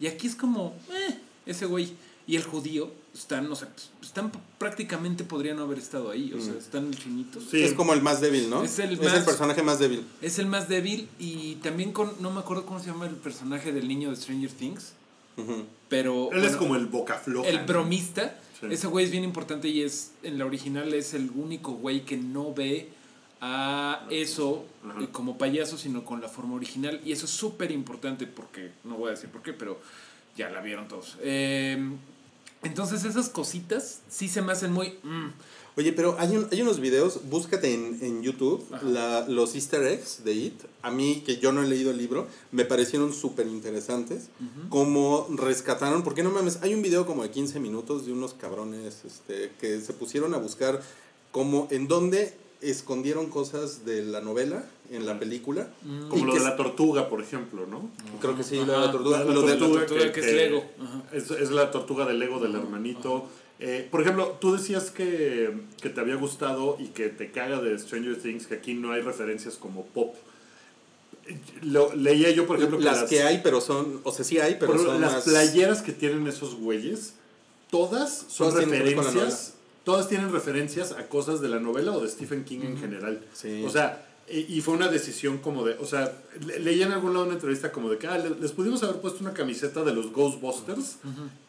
[0.00, 1.92] Y aquí es como, eh, ese güey.
[2.28, 3.68] Y el judío, están, o sea,
[4.02, 7.44] están prácticamente podrían no haber estado ahí, o sea, están chinitos.
[7.48, 7.62] Sí.
[7.62, 8.64] Es como el más débil, ¿no?
[8.64, 10.04] Es el más- personaje más débil.
[10.22, 13.72] Es el más débil y también con, no me acuerdo cómo se llama el personaje
[13.72, 14.94] del niño de Stranger Things,
[15.36, 15.66] Ujú.
[15.88, 16.32] pero...
[16.32, 17.48] Él es bueno, como el boca floja.
[17.48, 17.66] el ¿no?
[17.66, 18.66] bromista, Sí.
[18.70, 22.16] ese güey es bien importante y es en la original es el único güey que
[22.16, 22.88] no ve
[23.40, 24.64] a eso
[25.00, 27.00] eh, como payaso, sino con la forma original.
[27.04, 29.80] Y eso es súper importante porque, no voy a decir por qué, pero
[30.36, 31.16] ya la vieron todos.
[31.20, 31.78] Eh,
[32.62, 34.98] entonces esas cositas sí se me hacen muy...
[35.02, 35.28] mm,
[35.78, 40.24] Oye, pero hay, un- hay unos videos, búscate en, en YouTube la- los easter eggs
[40.24, 40.54] de It.
[40.80, 44.28] A mí, que yo no he leído el libro, me parecieron súper interesantes.
[44.70, 49.02] Cómo rescataron, porque no mames, hay un video como de 15 minutos de unos cabrones
[49.04, 50.80] este, que se pusieron a buscar
[51.30, 55.68] cómo, en dónde escondieron cosas de la novela en la película.
[56.08, 57.90] Como Y lo que de la tortuga, por ejemplo, ¿no?
[58.22, 58.66] Creo que sí, Ajá.
[58.66, 59.18] lo de la tortuga.
[59.18, 60.64] La lo de- tortuga tortuga que es Lego.
[60.80, 61.02] Ajá.
[61.12, 63.26] Es, es la tortuga del Lego del hermanito.
[63.58, 67.78] Eh, por ejemplo, tú decías que, que te había gustado y que te caga de
[67.78, 70.14] Stranger Things, que aquí no hay referencias como pop.
[71.62, 74.38] Lo, leía yo, por ejemplo, que las las, que hay, pero son, o sea, sí
[74.38, 75.24] hay, pero son las más...
[75.24, 77.14] playeras que tienen esos güeyes,
[77.70, 79.54] todas son Todas referencias.
[79.84, 83.24] Todas tienen referencias a cosas de la novela o de Stephen King en general.
[83.32, 83.62] Sí.
[83.64, 86.12] O sea, y, fue una decisión como de, o sea,
[86.44, 88.96] le- leí en algún lado una entrevista como de que ah, le- les pudimos haber
[88.96, 90.96] puesto una camiseta de los Ghostbusters,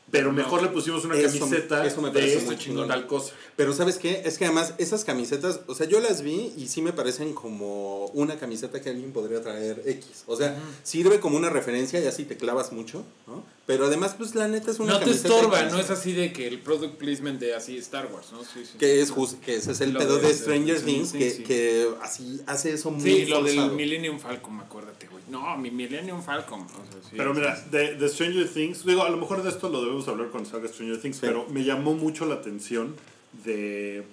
[0.10, 2.88] pero mejor le pusimos una Eso- camiseta eso me parece de muy chingón.
[2.88, 3.34] tal cosa.
[3.56, 4.22] Pero ¿sabes qué?
[4.26, 8.06] Es que además esas camisetas, o sea, yo las vi y sí me parecen como
[8.08, 10.24] una camiseta que alguien podría traer X.
[10.28, 13.44] O sea, sirve como una referencia y así te clavas mucho, ¿no?
[13.68, 16.48] Pero además, pues la neta es una No te estorba, no es así de que
[16.48, 18.42] el product placement de así Star Wars, ¿no?
[18.42, 18.78] Sí, sí.
[18.80, 21.30] Que es just, que ese es el Lo pedo de- de Stranger Things, sí, que,
[21.32, 21.44] sí.
[21.44, 23.76] que así hace eso muy Sí, lo del forzado.
[23.76, 25.22] Millennium Falcon, acuérdate, güey.
[25.30, 26.62] No, mi Millennium Falcon.
[26.62, 29.68] o sea, sí, Pero mira, de, de Stranger Things, digo, a lo mejor de esto
[29.68, 32.96] lo debemos hablar cuando salga Stranger Things, pero me llamó mucho la atención
[33.44, 34.04] de,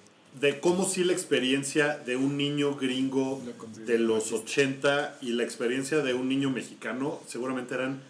[0.41, 3.41] de cómo sí la experiencia de un niño gringo
[3.85, 8.01] de los 80 y la experiencia de un niño mexicano seguramente eran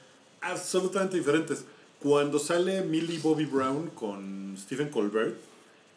[0.46, 1.66] absolutamente diferentes.
[2.00, 5.36] Cuando sale Millie Bobby Brown con Stephen Colbert,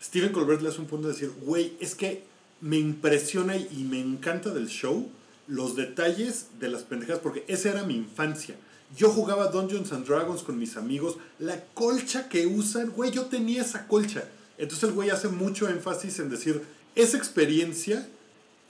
[0.02, 2.24] Stephen Colbert le hace un punto de decir, güey, es que
[2.60, 5.08] me impresiona y me encanta del show
[5.46, 8.56] los detalles de las pendejadas, porque esa era mi infancia.
[8.96, 13.62] Yo jugaba Dungeons and Dragons con mis amigos, la colcha que usan, güey, yo tenía
[13.62, 14.24] esa colcha.
[14.56, 16.62] Entonces el güey hace mucho énfasis en decir,
[16.94, 18.08] esa experiencia,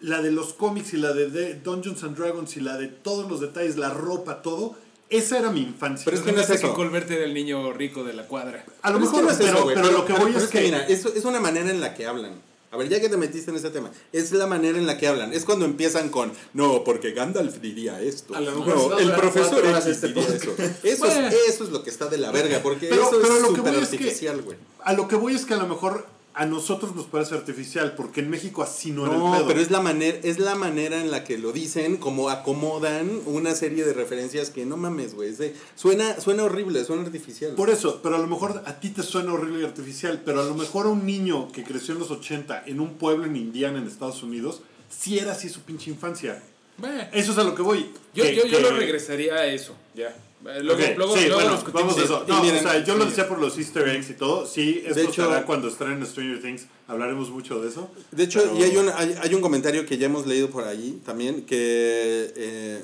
[0.01, 3.41] la de los cómics y la de, Dungeons and Dragons y la de todos los
[3.41, 4.77] detalles, la ropa, todo,
[5.11, 6.05] esa era mi infancia.
[6.05, 6.75] Pero es que no es hace que eso.
[6.75, 8.65] Colbert era el niño rico de la cuadra.
[8.83, 10.45] a lo Pero es mejor, que no es pero, eso, pero lo que voy pero
[10.45, 10.61] es que...
[10.61, 12.47] mira, es, es una manera en la que hablan.
[12.71, 15.09] A ver, ya que te metiste en ese tema, es la manera en la que
[15.09, 15.33] hablan.
[15.33, 18.35] Es cuando empiezan con, no, porque Gandalf diría esto.
[18.37, 20.55] A lo mejor no, no el profesor X este diría eso.
[20.83, 21.29] Eso, Bueno.
[21.29, 23.55] es, eso es lo que está de la verga, porque Pero- eso pero es lo
[23.55, 24.59] que voy es que- artificial, güey.
[24.85, 26.07] A lo que voy es que a lo mejor
[26.39, 29.47] a nosotros nos parece artificial, porque en México así no, era el No, pedo.
[29.49, 33.55] pero es la manera, es la manera en la que lo dicen, como acomodan una
[33.55, 35.35] serie de referencias que no mames, güey.
[35.75, 37.53] Suena, suena horrible, suena artificial.
[37.57, 40.45] Por eso, pero a lo mejor a ti te suena horrible y artificial, pero a
[40.45, 43.79] lo mejor a un niño que creció en los 80 en un pueblo en Indiana,
[43.79, 46.43] en Estados Unidos, sí era así su pinche infancia.
[46.77, 47.91] Bueno, Eso es a lo que voy.
[48.15, 50.15] yo, Que- yo, yo que- lo regresaría a eso, ya.
[50.47, 52.25] Eh, Luego, Ok, luego, sí, luego bueno, vamos a eso.
[52.29, 54.47] No, miren, o sea, yo lo decía por los easter eggs y todo.
[54.47, 56.67] Sí, esto De hecho- estará cuando estrenen Stranger Things.
[56.87, 57.91] Hablaremos mucho de eso.
[58.13, 60.65] De hecho, Pero- y hay un, hay, hay un comentario que ya hemos leído por
[60.65, 62.83] ahí también, que eh,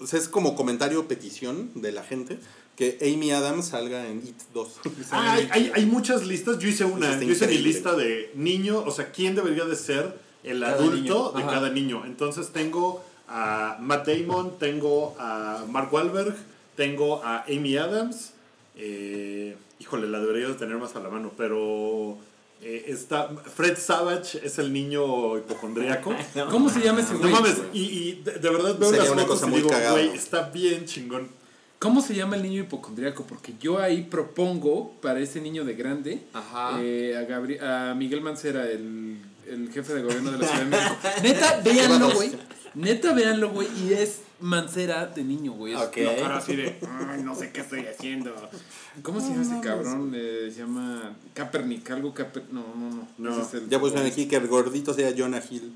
[0.00, 2.38] o sea, es como comentario petición de la gente,
[2.76, 4.68] que Amy Adams salga en It 2.
[5.12, 6.58] Ah, hay, hay, hay muchas listas.
[6.58, 7.18] Yo hice una.
[7.20, 10.96] Yo hice mi lista de niño, o sea, quién debería de ser el Cada adulto
[10.96, 11.32] niño.
[11.32, 11.52] de Ajá.
[11.52, 12.02] cada niño.
[12.04, 16.34] Entonces tengo a Matt Damon, tengo a Mark Wahlberg,
[16.76, 18.32] tengo a Amy Adams.
[18.76, 22.16] eh, híjole, la debería de tener más a la mano, pero
[22.62, 26.14] eh, está Fred Savage es el niño hipocondríaco.
[26.50, 27.32] ¿Cómo se llama ese No güey?
[27.32, 29.74] mames, y, y de, de verdad veo Sería las una fotos cosa y muy digo,
[29.90, 31.28] güey, está bien chingón.
[31.80, 33.24] ¿Cómo se llama el niño hipocondriaco?
[33.24, 36.78] Porque yo ahí propongo para ese niño de grande Ajá.
[36.80, 39.16] eh, a, Gabri- a Miguel Mancera, el,
[39.50, 40.96] el jefe de gobierno de la Ciudad de México.
[41.24, 42.30] Neta, véanlo, güey.
[42.74, 43.66] Neta, véanlo, güey.
[43.84, 45.72] Y es Mancera de niño, güey.
[45.74, 45.96] Es Ok.
[45.98, 46.76] la cara así de,
[47.08, 48.34] ay, no sé qué estoy haciendo.
[49.02, 50.12] ¿Cómo se llama ese cabrón?
[50.14, 52.42] Eh, se llama Kaepernick, algo Kaeper...
[52.50, 53.08] No, no, no.
[53.18, 53.30] No.
[53.40, 55.72] Ese es el- Ya aquí que el gordito sea Jonah Hill.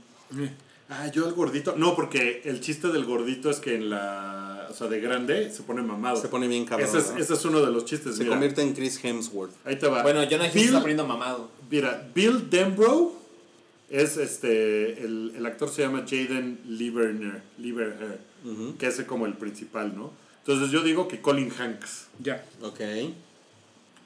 [0.88, 1.74] Ah, yo el gordito.
[1.76, 4.68] No, porque el chiste del gordito es que en la.
[4.70, 6.20] O sea, de grande se pone mamado.
[6.20, 6.88] Se pone bien cabrón.
[6.88, 7.18] Ese es, ¿no?
[7.18, 8.14] ese es uno de los chistes.
[8.16, 8.34] Se mira.
[8.36, 9.52] convierte en Chris Hemsworth.
[9.64, 10.02] Ahí te va.
[10.02, 11.50] Bueno, Jonah Hill se Bill- está poniendo mamado.
[11.68, 13.14] Mira, Bill Denbrough
[13.90, 15.02] es este.
[15.04, 16.60] El, el actor se llama Jaden
[18.46, 20.12] Lieberher, que es como el principal, ¿no?
[20.38, 22.06] Entonces yo digo que Colin Hanks.
[22.20, 22.44] Ya.
[22.62, 22.80] Ok.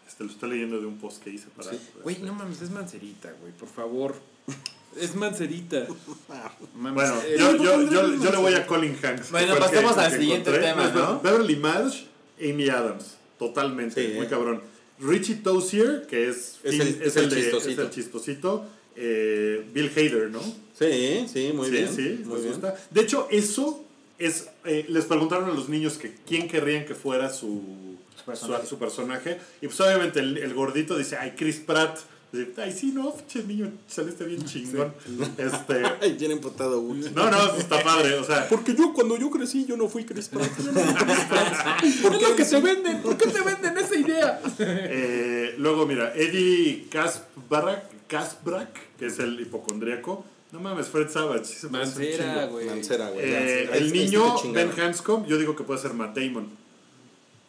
[0.06, 1.70] Este, lo estoy leyendo de un post que hice para.
[2.02, 4.14] Güey, no mames, es Mancerita, güey, por favor.
[5.00, 5.86] Es Mancerita.
[6.74, 9.30] Mames, Bueno, eh, yo, yo, yo, yo le voy a Colin Hanks.
[9.30, 10.62] Bueno, el pasemos al siguiente encontré.
[10.68, 11.20] tema, ¿no?
[11.20, 12.06] Beverly Marsh,
[12.40, 13.16] Amy Adams.
[13.38, 14.28] Totalmente, Sí, muy eh.
[14.28, 14.60] cabrón.
[14.98, 17.70] Richie Tozier, que es, Es el- es el de- chistosito.
[17.82, 18.64] es el chistosito.
[18.96, 20.40] Eh, Bill Hader, ¿no?
[20.76, 21.88] Sí, sí, muy sí, bien.
[21.94, 22.52] sí, muy bien.
[22.54, 22.74] gusta.
[22.90, 23.84] De hecho, eso
[24.20, 24.48] es.
[24.64, 28.66] eh, les preguntaron a los niños que quién querrían que fuera su, su, personaje.
[28.66, 29.40] su personaje.
[29.60, 31.98] Y pues obviamente el, el gordito dice, ay, Chris Pratt.
[32.32, 34.94] Dice, ay, sí, no, che niño, saliste bien chingón.
[35.36, 35.82] Este.
[36.00, 37.10] Ay, bien emputado Woods.
[37.10, 38.14] No, no, está padre.
[38.14, 40.48] O sea, Porque yo, cuando yo crecí, yo no fui Chris Pratt.
[40.64, 41.82] Yo no fui Chris Pratt.
[42.02, 43.02] ¿Por qué que te venden?
[43.02, 44.40] ¿Por qué te venden esa idea?
[44.60, 50.24] eh, luego mira, Eddie Kasprak, Kasprak, que es el hipocondríaco.
[50.52, 51.68] No mames, Fred Savage.
[51.70, 52.66] Mancera, güey.
[52.66, 53.24] Mancera, güey.
[53.24, 54.34] Eh, el niño.
[54.52, 56.48] Ben Hanscom, yo digo que puede ser Matt Damon.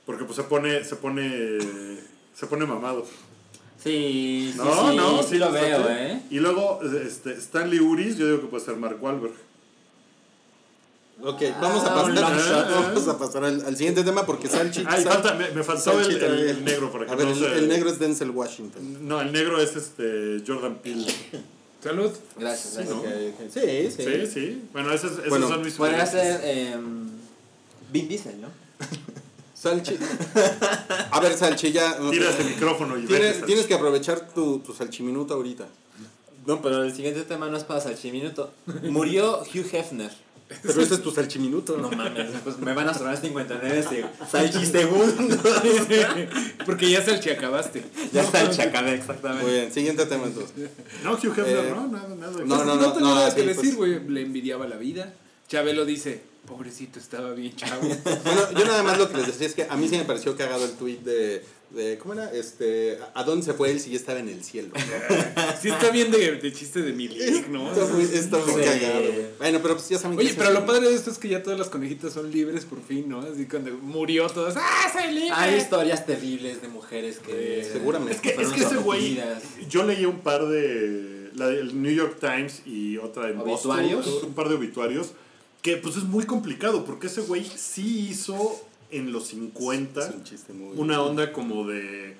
[0.06, 1.58] Porque pues se pone, se pone,
[2.36, 3.06] se pone mamado.
[3.84, 6.22] Sí, sí, No, sí, no, sí lo veo, ¿eh?
[6.30, 9.34] Y luego este, Stanley Uris, yo digo que puede ser Mark Wahlberg.
[11.24, 14.84] Ok, vamos a Ah, pasar, vamos a pasar al, al siguiente tema porque Salchi.
[14.88, 16.48] Ay, Sal- falta, me, me faltó el, Salchi el- también.
[16.50, 19.08] el negro para que A ver, no el, el negro es Denzel Washington.
[19.08, 21.12] No, el negro es este Jordan Peele.
[21.82, 22.12] Salud.
[22.38, 22.88] Gracias.
[23.52, 24.04] Sí, sí.
[24.04, 24.62] Sí, sí.
[24.72, 26.76] Bueno, esos, esos Bueno, son mis Podría ser eh,
[27.92, 28.48] Vin Diesel, ¿no?
[29.56, 29.98] Salchi.
[31.12, 31.98] A ver, Salchi, ya.
[32.10, 35.68] Tira ese micrófono y Tienes, vete, tienes que aprovechar tu, tu salchiminuto ahorita.
[36.46, 38.52] No, pero el siguiente tema no es para Salchiminuto.
[38.84, 40.12] Murió Hugh Hefner.
[40.64, 41.78] Pero ese es tu salchiminuto.
[41.78, 45.40] No mames, pues me van a sonar 59 seg- salchisegundos.
[46.66, 47.84] Porque ya salchi acabaste.
[48.12, 49.52] ya está el chacabé, Muy exactamente.
[49.52, 50.70] bien, siguiente tema entonces.
[51.04, 52.32] No, Hugh Hefner, Eh, no, nada, nada.
[52.46, 54.00] no, no, No, tengo no, nada que pues- decir, güey.
[54.08, 55.14] Le envidiaba la vida.
[55.48, 57.82] Chabelo dice, pobrecito, estaba bien chavo.
[57.82, 60.36] Bueno, yo nada más lo que les decía es que a mí sí me pareció
[60.38, 61.44] cagado el tweet de,
[61.74, 62.32] de ¿cómo era?
[62.34, 64.70] Este, ¿a dónde se fue él si ya estaba en el cielo?
[65.62, 67.72] sí está bien de, de chiste de Milik, ¿no?
[67.72, 68.68] Está muy, está muy Sí.
[68.70, 69.26] cagado, güey.
[69.40, 71.42] Bueno, pero pues ya saben que Oye, pero lo padre de esto es que ya
[71.44, 73.22] todas las conejitas son libres por fin, ¿no?
[73.22, 75.32] Así cuando murió todas, ¡ah, soy libre!
[75.34, 77.68] Hay historias terribles de mujeres que.
[77.72, 78.16] Seguramente.
[78.16, 79.20] Es que, es que ese güey,
[79.70, 84.24] yo leí un par de, la del New York Times y otra en Boston, ¿Obituarios?
[84.24, 85.12] un par de obituarios,
[85.62, 88.60] que pues es muy complicado, porque ese güey sí hizo
[88.92, 90.78] en los 50 Es un chiste muy.
[90.78, 92.16] una onda como de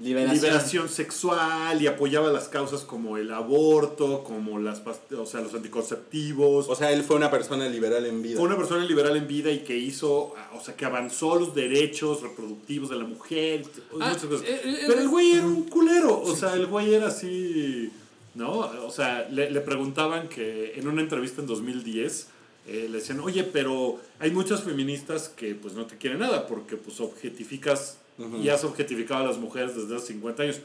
[0.00, 0.40] Liberación.
[0.42, 4.82] liberación sexual y apoyaba las causas como el aborto, como las
[5.16, 6.68] o sea, los anticonceptivos.
[6.68, 8.36] O sea, él fue una persona liberal en vida.
[8.36, 12.20] Fue una persona liberal en vida y que hizo, o sea, que avanzó los derechos
[12.22, 13.64] reproductivos de la mujer.
[14.00, 14.46] Ah, muchas cosas.
[14.48, 17.92] eh, eh, Pero el güey era un culero, o sea, el güey era así,
[18.34, 18.50] ¿no?
[18.84, 22.26] O sea, le, le preguntaban que en una entrevista en 2010
[22.66, 26.76] eh, le decían, oye, pero hay muchas feministas que pues no te quieren nada porque
[26.76, 27.96] pues objetificas
[28.42, 30.60] y has objetificado a las mujeres desde hace 50 años.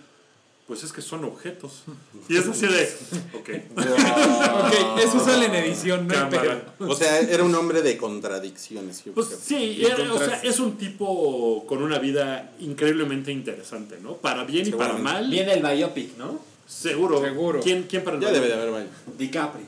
[0.68, 1.84] Pues es que son objetos.
[2.28, 2.90] Y es así de,
[3.34, 3.50] ok.
[3.78, 6.90] Ok, eso sale en edición, no.
[6.90, 9.02] O sea, era un hombre de contradicciones.
[9.06, 9.40] yo Pues creo.
[9.42, 14.18] sí, era- o sea, es un tipo con una vida increíblemente interesante, ¿no?
[14.18, 15.30] Para bien y para mal.
[15.30, 16.40] Viene el biopic, ¿no?
[16.68, 17.22] Seguro.
[17.22, 17.62] Seguro.
[17.62, 18.36] ¿Quién, quién para el Ya mal?
[18.36, 18.88] debe de haber, vaya.
[19.18, 19.66] DiCaprio.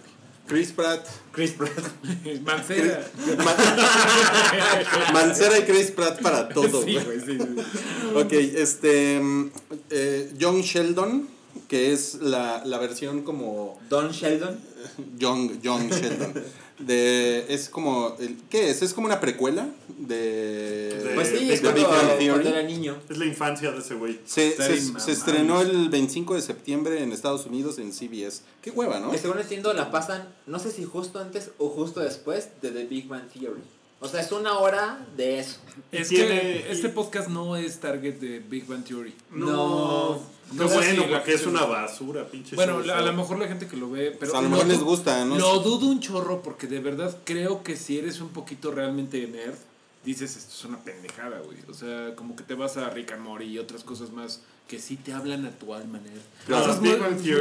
[0.50, 1.06] Chris Pratt.
[1.32, 1.72] Chris Pratt.
[2.44, 3.06] Mancera.
[3.38, 6.84] Ma- Mancera y Chris Pratt para todo.
[6.84, 7.20] Sí, güey.
[7.20, 8.16] sí, sí.
[8.16, 9.20] Ok, este.
[9.20, 9.52] mm,
[9.92, 11.28] eh, John Sheldon,
[11.68, 13.80] que es la, la versión como.
[13.90, 14.60] Don Sheldon.
[15.18, 16.34] Young, Young Sheldon.
[16.80, 18.16] De, es como.
[18.20, 18.82] el- ¿Qué es?
[18.82, 19.68] Es como una precuela
[19.98, 20.16] de.
[21.04, 22.30] De- Pues sí, es Bang cuando, Theory.
[22.44, 22.98] cuando era niño.
[23.10, 24.20] Es la infancia de ese güey.
[24.26, 28.42] Se, se- estrenó el 25 de septiembre en Estados Unidos en CBS.
[28.62, 29.12] Qué hueva, ¿no?
[29.12, 32.86] Que según entiendo la pasan, no sé si justo antes o justo después de The
[32.86, 33.62] Big Bang Theory.
[34.02, 35.58] O sea, es una hora de eso.
[35.92, 39.14] Es Tiene- que este podcast no es target de Big Bang Theory.
[39.32, 40.20] No.
[40.52, 43.38] Qué No sé bueno, la porque es una basura, pinche Bueno, show, a lo mejor
[43.38, 45.38] la gente que lo ve, pero O sea, a lo lo mejor les gusta, ¿no?
[45.38, 49.56] Lo dudo un chorro porque de verdad creo que si eres un poquito realmente nerd,
[50.06, 51.58] dices, esto es una pendejada, güey.
[51.70, 54.80] O sea, como que te vas a Rick and Morty y otras cosas más que
[54.80, 56.22] sí te hablan a tu alma, nerd.
[56.46, 56.90] Claro, muy-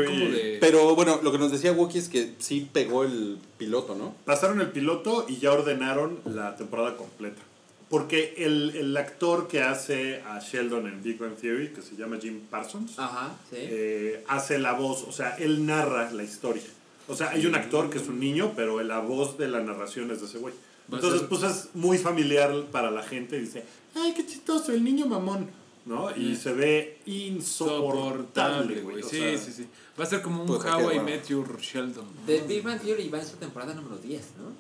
[0.08, 3.94] muy de- Pero bueno, lo que nos decía Wookie es que sí pegó el piloto,
[3.94, 4.14] ¿no?
[4.24, 7.42] Pasaron el piloto y ya ordenaron la temporada completa.
[7.90, 12.18] Porque el, el actor que hace a Sheldon en Big Bang Theory, que se llama
[12.20, 13.56] Jim Parsons, Ajá, sí.
[13.60, 16.62] eh, hace la voz, o sea, él narra la historia.
[17.08, 20.10] O sea, hay un actor que es un niño, pero la voz de la narración
[20.10, 20.52] es de ese güey.
[20.96, 23.38] Entonces, ser- pues es muy familiar para la gente.
[23.38, 23.64] Dice,
[23.94, 25.50] ay, qué chistoso, el niño mamón.
[25.86, 26.10] ¿No?
[26.14, 26.36] Y Mm.
[26.36, 29.02] se ve insoportable, soportable, güey.
[29.02, 29.66] Sí, sea, sí, sí.
[29.98, 31.00] Va a ser como un Pues, How I.
[31.00, 32.04] Met Your Sheldon.
[32.26, 34.52] The Big Bang Theory va en su temporada número 10, ¿no?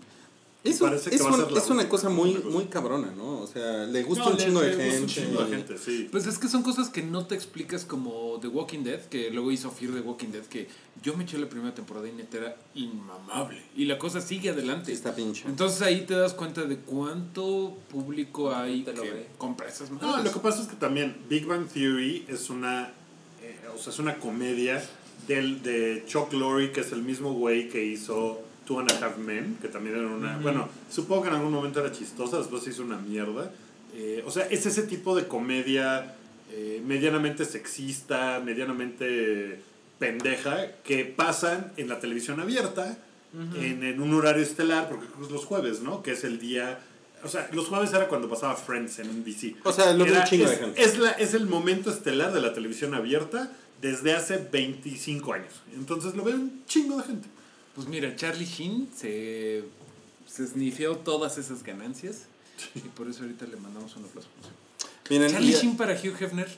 [0.64, 3.38] Es, Parece que es, un- una cosa muy, muy cabrna, ¿no?
[3.40, 5.00] O sea, le gusta no, un le- chingo de gente.
[5.00, 6.08] Un chingo de y- gente, sí.
[6.10, 9.52] Pues es que son cosas que no te explicas como The Walking Dead, que luego
[9.52, 10.66] hizo Fear The Walking Dead, que
[11.00, 13.62] yo me eché la primera temporada y neta era inmamable.
[13.76, 14.92] Y la cosa sigue adelante.
[14.92, 15.44] Está pinche.
[15.46, 19.98] Entonces ahí te das cuenta de cuánto público hay Te lo que compra esas No,
[20.00, 20.24] madres.
[20.24, 22.92] lo que pasa es que también Big Bang Theory es una,
[23.42, 24.82] eh, o sea, es una comedia
[25.28, 29.16] del, de Chuck Lorre, que es el mismo güey que hizo Two and a Half
[29.16, 32.68] Men, que también era una, bueno, supongo que en algún momento era chistosa, después se
[32.70, 33.50] hizo una mierda.
[33.94, 36.14] Eh, o sea, es ese tipo de comedia
[36.52, 39.62] eh, medianamente sexista, medianamente
[39.98, 42.98] pendeja, que pasan en la televisión abierta,
[43.56, 46.02] en, en un horario estelar, porque creo que es los jueves, ¿no?
[46.02, 46.78] Que es el día...
[47.24, 49.56] O sea, los jueves era cuando pasaba Friends en NBC.
[49.64, 50.82] O sea, lo ve Era- un chingo de es, gente.
[50.82, 53.50] es la, es el momento estelar de la televisión abierta
[53.82, 55.52] desde hace 25 años.
[55.74, 57.28] Entonces lo ve un chingo de gente.
[57.78, 59.62] Pues mira, Charlie Sheen se,
[60.26, 62.22] se snifeó todas esas ganancias
[62.74, 64.28] y por eso ahorita le mandamos un aplauso.
[65.08, 66.48] Miren, Charlie Sheen para Hugh Hefner.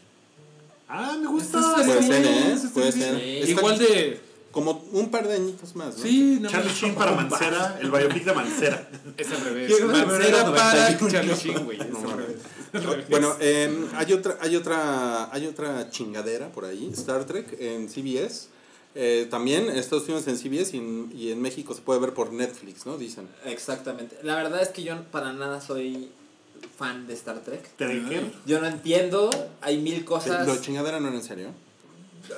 [0.88, 1.60] Ah, me gusta.
[1.76, 2.56] Puede ser, ¿eh?
[2.72, 3.48] Puede ser.
[3.50, 4.20] Igual de...
[4.50, 6.02] Como un par de añitos más, ¿no?
[6.02, 8.90] Sí, no Charlie Sheen para Mancera, el biopic de Mancera.
[9.18, 9.84] Es al revés.
[9.84, 11.12] Mancera para 91.
[11.12, 11.80] Charlie Sheen, güey.
[11.82, 12.16] Es No al mames.
[12.16, 12.36] revés.
[12.72, 13.08] Es al revés.
[13.10, 18.48] Bueno, eh, hay otra, hay otra, hay otra chingadera por ahí, Star Trek en CBS.
[18.94, 22.12] Eh, también en Estados Unidos en CBS y en, y en México se puede ver
[22.12, 22.98] por Netflix, ¿no?
[22.98, 23.28] Dicen.
[23.46, 24.16] Exactamente.
[24.22, 26.10] La verdad es que yo para nada soy
[26.76, 27.68] fan de Star Trek.
[27.76, 28.32] Trekker.
[28.46, 29.30] Yo no entiendo,
[29.60, 30.46] hay mil cosas.
[30.46, 31.48] ¿Lo chingadera no era en serio?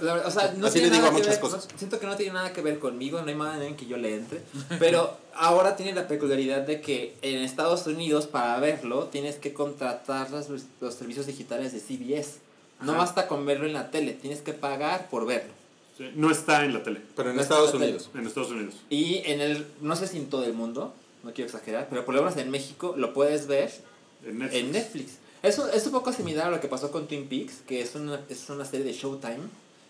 [0.01, 1.69] La o sea, no Así tiene le digo nada a muchas ver- cosas.
[1.73, 3.97] no- siento que no tiene nada que ver conmigo, no hay manera en que yo
[3.97, 4.41] le entre.
[4.79, 10.31] Pero ahora tiene la peculiaridad de que en Estados Unidos, para verlo, tienes que contratar
[10.31, 12.39] las- los servicios digitales de CBS.
[12.83, 13.01] No Ajá.
[13.03, 15.53] basta con verlo en la tele, tienes que pagar por verlo.
[16.11, 17.97] Sí, No está en la tele, Pero en No está Estados en la tele.
[17.99, 18.11] Unidos.
[18.15, 18.75] en Estados Unidos.
[18.91, 22.15] Y en el, no sé si en todo el mundo, no quiero exagerar, pero por
[22.15, 23.71] lo menos en México lo puedes ver
[24.25, 24.61] En Netflix.
[24.61, 25.13] en Netflix.
[25.43, 28.21] Eso es un poco similar a lo que pasó con Twin Peaks, que es una,
[28.29, 29.41] es una serie de Showtime.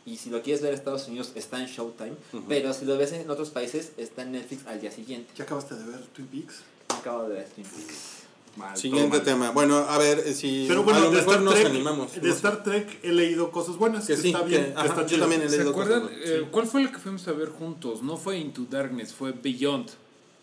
[0.04, 2.14] Y si lo quieres ver en Estados Unidos, está en Showtime.
[2.48, 5.30] Pero si lo ves en otros países, está en Netflix al día siguiente.
[5.36, 6.62] ¿Ya acabaste de ver Twin Peaks?
[6.88, 8.21] Acabo de ver Twin Peaks.
[8.56, 9.50] Mal, Siguiente tema.
[9.50, 12.12] Bueno, a ver eh, si Pero a lo de mejor Star, nos Trek, animamos.
[12.14, 12.34] de no.
[12.34, 14.06] Star Trek he leído cosas buenas.
[14.06, 14.66] Que sí, está bien.
[14.66, 16.02] que- ajá, está yo también he ¿Se leído acuerdan?
[16.02, 18.02] cosas, eh, ¿Cuál fue la que fuimos a ver juntos?
[18.02, 19.88] No fue Into Darkness, fue Beyond.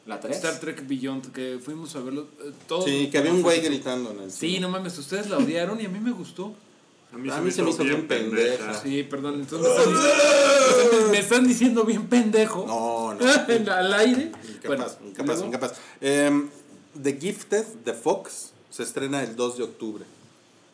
[0.08, 0.36] ¿La 3?
[0.38, 2.86] Star Trek Beyond, que fuimos a verlo eh, todos.
[2.86, 4.62] Sí, que había un güey gritando en el Sí, cine.
[4.62, 6.56] no mames, ustedes la odiaron y a mí me gustó.
[7.14, 8.58] A mí, A se, mí me se me hizo bien bien pendeja.
[8.58, 8.82] pendeja.
[8.82, 9.72] Sí, perdón, entonces
[11.12, 12.66] me están, diciendo bien pendejo.
[12.68, 13.20] No, no.
[13.74, 14.32] Al aire.
[14.48, 15.74] Incapaz, Bueno, incapaz, incapaz.
[16.02, 16.50] Em,
[17.02, 20.06] The Gifted de Fox se estrena el 2 de octubre.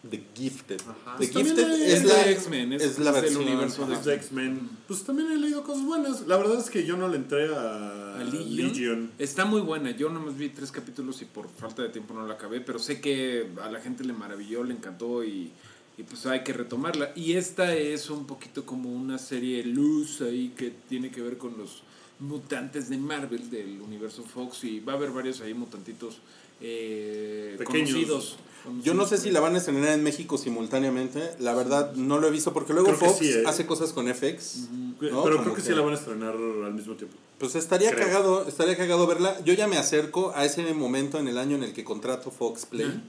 [0.09, 0.81] The Gifted.
[0.81, 1.17] Ajá.
[1.17, 3.93] The Pues Gifted es la X-Men, es- es la es versión universo de ajá.
[3.95, 4.69] Los de X-Men.
[4.87, 6.27] Pues también he leído cosas buenas.
[6.27, 8.55] La verdad es que yo no le entré a, a Legion.
[8.55, 9.11] Legion.
[9.17, 9.91] Está muy buena.
[9.91, 13.01] Yo nomás vi tres capítulos y por falta de tiempo no la acabé, pero sé
[13.01, 15.51] que a la gente le maravilló, le encantó y,
[15.97, 17.11] y pues hay que retomarla.
[17.15, 21.57] Y esta es un poquito como una serie luz ahí que tiene que ver con
[21.57, 21.81] los
[22.19, 26.17] mutantes de Marvel del universo Fox y va a haber varios ahí mutantitos
[26.61, 27.89] eh, Pequeños.
[27.91, 28.37] conocidos.
[28.83, 31.35] Yo no sé si la van a estrenar en México simultáneamente.
[31.39, 33.43] La verdad no lo he visto porque luego Creo Fox sí, ¿eh?
[33.45, 34.69] hace cosas con FX.
[34.71, 34.95] ¿no?
[34.99, 37.15] Pero Como creo que, sí la van a estrenar al mismo tiempo.
[37.37, 38.07] Pues estaría Creo.
[38.07, 39.39] cagado, estaría cagado verla.
[39.43, 42.65] Yo ya me acerco a ese momento en el año en el que contrato Fox
[42.65, 43.03] Play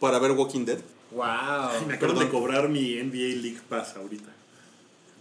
[0.00, 0.78] para ver Walking Dead.
[1.10, 1.86] ¡Wow!
[1.86, 4.30] Me acaban de cobrar mi NBA League Pass ahorita.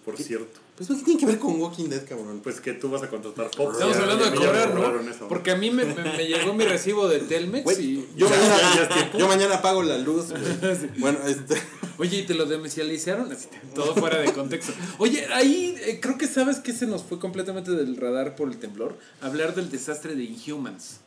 [0.05, 0.60] Por cierto.
[0.77, 2.39] Pues ¿qué tiene que ver con Walking Dead, cabrón?
[2.43, 3.73] Pues que tú vas a contratar Fox.
[3.73, 5.27] Estamos Ya- hablando ya- de cobrar, ¿no?
[5.27, 8.07] Porque a mí me, me- me llegó mi recibo de Telmex y...
[8.17, 10.27] yo, Ya- mañana, yo mañana apago la luz.
[10.97, 11.61] Bueno, este,
[11.99, 13.31] Oye, ¿y te lo demesializaron?
[13.31, 14.73] Así, todo fuera de contexto.
[14.97, 18.57] Oye, ahí eh, creo que sabes que se nos fue completamente del radar por el
[18.57, 18.97] temblor.
[19.21, 21.01] Hablar del desastre de Inhumans.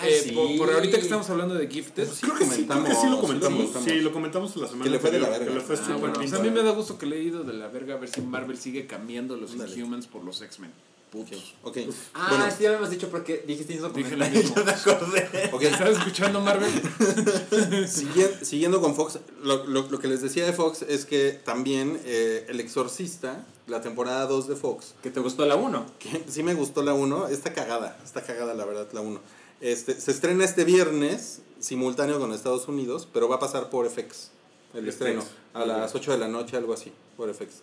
[0.00, 0.30] ¡Ay, Eh, sí!
[0.32, 2.08] por, por ahorita que estamos hablando de Gifted.
[2.08, 3.70] Sí, Creo que sí, creo que sí lo comentamos.
[3.84, 5.60] Sí, lo comentamos la semana Que le fue de la verga.
[5.60, 7.68] Fue Ah, bueno, pues a mí me da gusto que le he ido de la
[7.68, 9.74] verga a ver si Marvel sigue cambiando los Ándale.
[9.76, 10.72] Inhumans por los X-Men.
[11.10, 11.54] putos.
[11.62, 11.78] Ok.
[12.14, 14.54] Ah, bueno, sí, habíamos dicho porque dijiste eso Dije lo mismo.
[14.56, 15.50] Yo me acordé.
[15.52, 15.62] ok.
[15.62, 16.70] ¿Estás escuchando, Marvel?
[17.88, 21.98] Siguien- siguiendo con Fox, lo, lo- lo que les decía de Fox es que también
[22.04, 25.86] eh, El Exorcista, la temporada 2 de Fox, ¿Que te gustó la 1?
[25.98, 29.20] que sí me gustó la 1, está cagada, está cagada la verdad la 1.
[29.60, 34.30] Este, se estrena este viernes, simultáneo con Estados Unidos, pero va a pasar por FX,
[34.74, 37.62] el FX, estreno, a las 8 de la noche, algo así, por FX.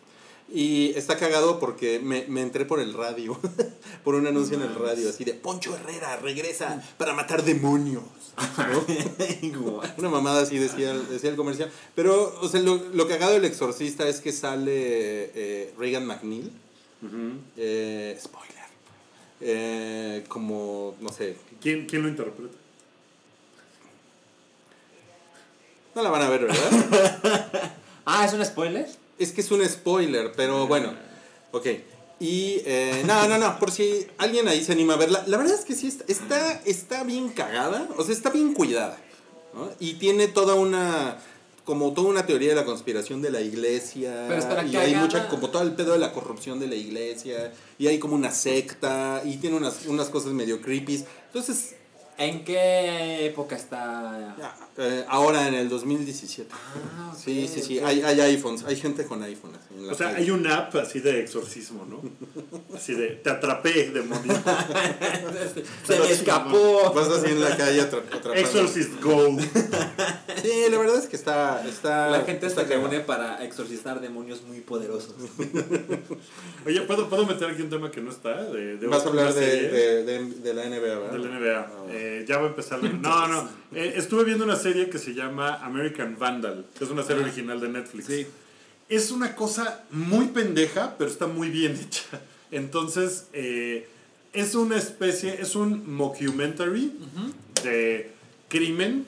[0.51, 3.39] Y está cagado porque me, me entré por el radio,
[4.03, 8.03] por un anuncio en el radio, así de Poncho Herrera regresa para matar demonios.
[8.57, 9.81] ¿no?
[9.97, 11.71] Una mamada así decía, el- decía el comercial.
[11.95, 14.73] Pero, o sea, lo, lo cagado del exorcista es que sale
[15.33, 16.51] eh, Reagan McNeil.
[17.57, 18.52] Eh, spoiler.
[19.43, 21.37] Eh, como, no sé.
[21.61, 22.57] ¿Quién, ¿Quién lo interpreta?
[25.95, 27.73] No la van a ver, ¿verdad?
[28.05, 28.85] Ah, ¿es un spoiler?
[29.17, 30.93] es que es un spoiler, pero bueno.
[31.51, 31.67] Ok.
[32.19, 35.23] Y, eh, no, no, no, por si alguien ahí se anima a verla.
[35.27, 38.97] La verdad es que sí, está, está, está bien cagada, o sea, está bien cuidada.
[39.53, 39.69] ¿no?
[39.79, 41.17] Y tiene toda una,
[41.63, 44.25] como toda una teoría de la conspiración de la iglesia.
[44.27, 47.53] Pero espera, y hay mucha, como todo el pedo de la corrupción de la iglesia.
[47.77, 51.03] Y hay como una secta, y tiene unas, unas cosas medio creepy.
[51.27, 51.75] Entonces,
[52.17, 54.35] ¿En qué época está?
[54.77, 56.49] eh, ahora en el 2017.
[56.51, 59.59] Ah, ok, Sí, sí, sí, hay, hay iPhones, hay gente con iPhones.
[59.89, 60.23] O sea, calle.
[60.23, 62.01] hay un app así de exorcismo, ¿no?
[62.75, 64.33] Así de, te atrapé, demonio.
[65.83, 66.91] Se me escapó.
[66.93, 68.33] Vas así en la calle atrapando.
[68.33, 69.37] Exorcist Go.
[70.41, 71.65] Sí, la verdad es que está.
[71.67, 75.15] está La gente está se reúne para exorcizar demonios muy poderosos.
[76.65, 78.43] Oye, ¿puedo, ¿puedo meter aquí un tema que no está?
[78.43, 79.69] De, de Vas a hablar de, serie?
[79.69, 81.11] de, de, de la NBA, ¿verdad?
[81.11, 81.73] De la NBA.
[81.91, 82.83] Eh, ya va a empezar.
[82.83, 83.49] la- No, no.
[83.73, 87.59] Eh, estuve viendo una serie que se llama American Vandal, que es una serie original
[87.59, 88.05] de Netflix.
[88.05, 88.27] Sí.
[88.89, 92.03] Es una cosa muy pendeja, pero está muy bien hecha.
[92.51, 93.87] Entonces, eh,
[94.33, 96.91] es una especie, es un mockumentary
[97.63, 98.11] de
[98.49, 99.05] crimen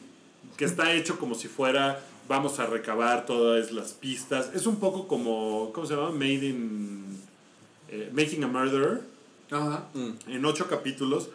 [0.57, 4.49] que está hecho como si fuera vamos a recabar todas las pistas.
[4.55, 6.09] Es un poco como, ¿cómo se llama?
[6.11, 7.19] Made in...
[7.89, 9.01] eh, Making a Murderer
[9.51, 9.85] Ajá.
[10.27, 11.29] En ocho capítulos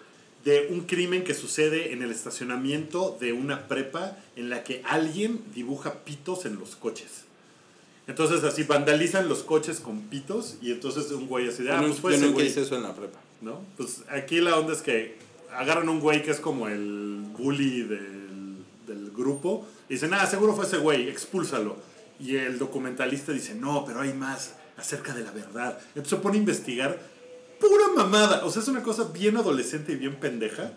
[0.45, 5.41] de un crimen que sucede en el estacionamiento de una prepa en la que alguien
[5.55, 7.25] dibuja pitos en los coches.
[8.07, 12.01] Entonces así vandalizan los coches con pitos y entonces un güey así de, ah, pues
[12.01, 13.19] fue yo ese nunca güey, hice eso en la prepa.
[13.41, 13.61] ¿no?
[13.77, 15.17] Pues aquí la onda es que
[15.55, 20.55] agarran un güey que es como el bully del, del grupo y dicen, ah, seguro
[20.55, 21.77] fue ese güey, expúlsalo.
[22.19, 25.79] Y el documentalista dice, no, pero hay más acerca de la verdad.
[25.89, 26.99] Entonces se pone a investigar
[27.61, 28.45] pura mamada.
[28.45, 30.73] O sea, es una cosa bien adolescente y bien pendeja.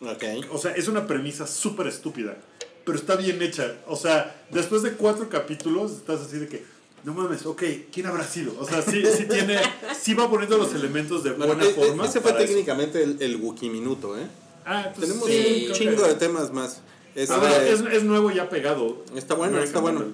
[0.00, 0.24] Ok.
[0.50, 2.36] O sea, es una premisa súper estúpida,
[2.84, 3.76] pero está bien hecha.
[3.86, 6.64] O sea, después de cuatro capítulos estás así de que,
[7.04, 7.62] no mames, ok,
[7.92, 8.52] ¿quién habrá sido?
[8.58, 9.60] O sea, sí, sí tiene,
[10.00, 12.06] sí va poniendo los elementos de Bueno, buena e- e- forma.
[12.06, 12.38] ese fue eso.
[12.40, 14.26] técnicamente el, el Wookiee Minuto, ¿eh?
[14.64, 16.80] Ah, pues Tenemos sí, un chingo de temas más.
[17.14, 19.04] Este, Ah, bueno, es, es nuevo ya pegado.
[19.14, 20.04] Está bueno, está bueno.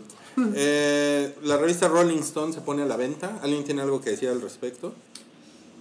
[0.55, 3.39] Eh, la revista Rolling Stone se pone a la venta.
[3.43, 4.95] ¿Alguien tiene algo que decir al respecto?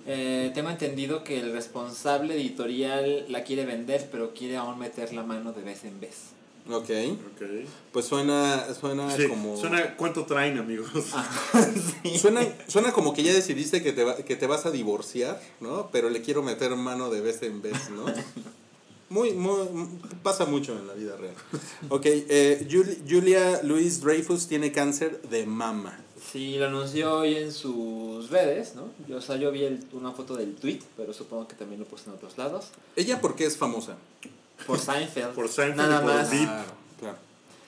[0.07, 5.23] Eh, tengo entendido que el responsable editorial la quiere vender, pero quiere aún meter la
[5.23, 6.15] mano de vez en vez.
[6.69, 6.89] Ok.
[7.35, 7.41] Ok.
[7.91, 9.57] Pues suena, suena Sí, como.
[9.57, 10.89] suena cuánto traen, amigos.
[12.19, 15.89] Suena, suena como que ya decidiste que te, va- que te vas a divorciar, ¿no?
[15.91, 18.05] Pero le quiero meter mano de vez en vez, ¿no?
[19.09, 19.57] Muy, muy,
[20.23, 21.33] pasa mucho en la vida real.
[21.89, 25.97] Ok, eh, Jul- Julia Louis Dreyfus tiene cáncer de mama.
[26.31, 28.89] Sí, lo anunció hoy en sus redes, ¿no?
[29.07, 31.85] Yo, o sea, yo vi el- una foto del tweet, pero supongo que también lo
[31.85, 32.65] puso en otros lados.
[32.95, 33.95] ¿Ella por qué es famosa?
[34.65, 35.33] Por Seinfeld.
[35.33, 36.29] Por Seinfeld Nada y por más.
[36.99, 37.17] Claro.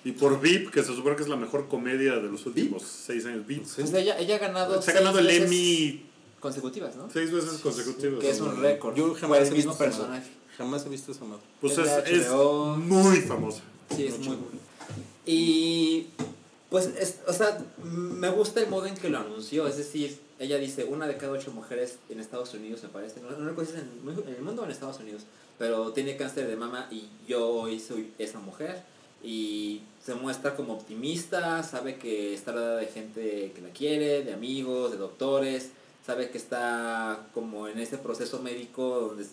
[0.03, 3.25] Y por VIP, que se supone que es la mejor comedia de los últimos seis
[3.25, 3.45] años.
[3.45, 3.65] VIP.
[3.75, 4.81] Pues ella, ella ha ganado.
[4.81, 6.05] Se ha ganado el Emmy
[6.39, 7.09] Consecutivas, ¿no?
[7.11, 8.19] seis veces consecutivas.
[8.21, 8.95] Que es un récord.
[8.95, 9.97] Yo jamás el he mismo visto madre.
[9.97, 10.29] personaje.
[10.57, 11.43] Jamás he visto esa madre.
[11.61, 13.61] Pues Es es, muy famosa.
[13.95, 14.59] Sí, es muy bueno.
[15.25, 16.07] Y
[16.69, 19.67] pues, es, o sea, me gusta el modo en que lo anunció.
[19.67, 23.31] Es decir, ella dice, una de cada ocho mujeres en Estados Unidos, me parece, no,
[23.31, 25.23] no recuerdo si es en, el mundo o en Estados Unidos,
[25.57, 28.83] pero tiene cáncer de mama y yo hoy soy esa mujer.
[29.21, 34.33] Y se muestra como optimista, sabe que está rodeada de gente que la quiere, de
[34.33, 35.71] amigos, de doctores,
[36.05, 39.25] sabe que está como en ese proceso médico donde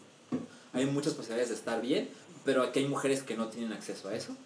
[0.72, 2.09] hay muchas posibilidades de estar bien,
[2.45, 4.37] pero aquí hay mujeres que no tienen acceso a eso.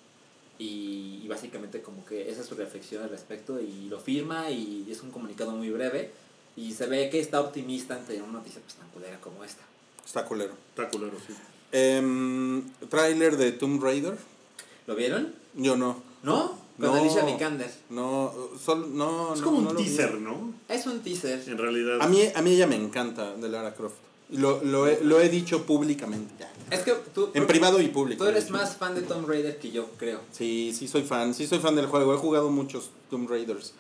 [0.61, 4.87] Y, y básicamente como que esa es su reflexión al respecto y lo firma y
[4.91, 6.11] es un comunicado muy breve
[6.55, 9.63] y se ve que está optimista ante una noticia pues tan culera como esta.
[10.05, 10.53] Está culero.
[10.69, 11.33] Está culero, sí.
[11.73, 14.17] Em, Trailer de Tomb Raider.
[14.87, 15.33] ¿Lo vieron?
[15.55, 16.03] Yo no.
[16.23, 16.59] ¿No?
[16.79, 16.95] Con No.
[16.95, 17.71] Alicia Vikander.
[17.91, 18.33] No,
[18.63, 20.53] sol, no, Es como no un teaser, ¿no?
[20.69, 21.43] Es un teaser.
[21.47, 21.99] En realidad.
[22.01, 23.97] A mí, a mí ella me encanta de Lara Croft.
[24.33, 26.47] Lo, lo, he, lo he dicho públicamente.
[26.71, 28.23] Es que tú, En privado y público.
[28.25, 30.21] tú eres más fan de Tomb Raider que yo, creo.
[30.31, 32.15] Sí, sí soy fan, sí soy fan del juego.
[32.15, 33.73] He jugado muchos Tomb Raiders.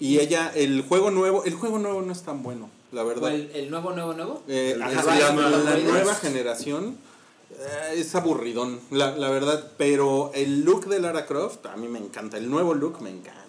[0.00, 3.34] Y ella, el juego nuevo, el juego nuevo no es tan bueno, la ¿O verdad.
[3.34, 4.42] el, el nuevo, nuevo, nuevo?
[4.48, 6.96] Eh, ajá, la, la- nueva generación
[7.52, 9.70] eh, es aburridón, la, la verdad.
[9.76, 12.38] Pero el look de Lara Croft, a mí me encanta.
[12.38, 13.43] El nuevo look me encanta.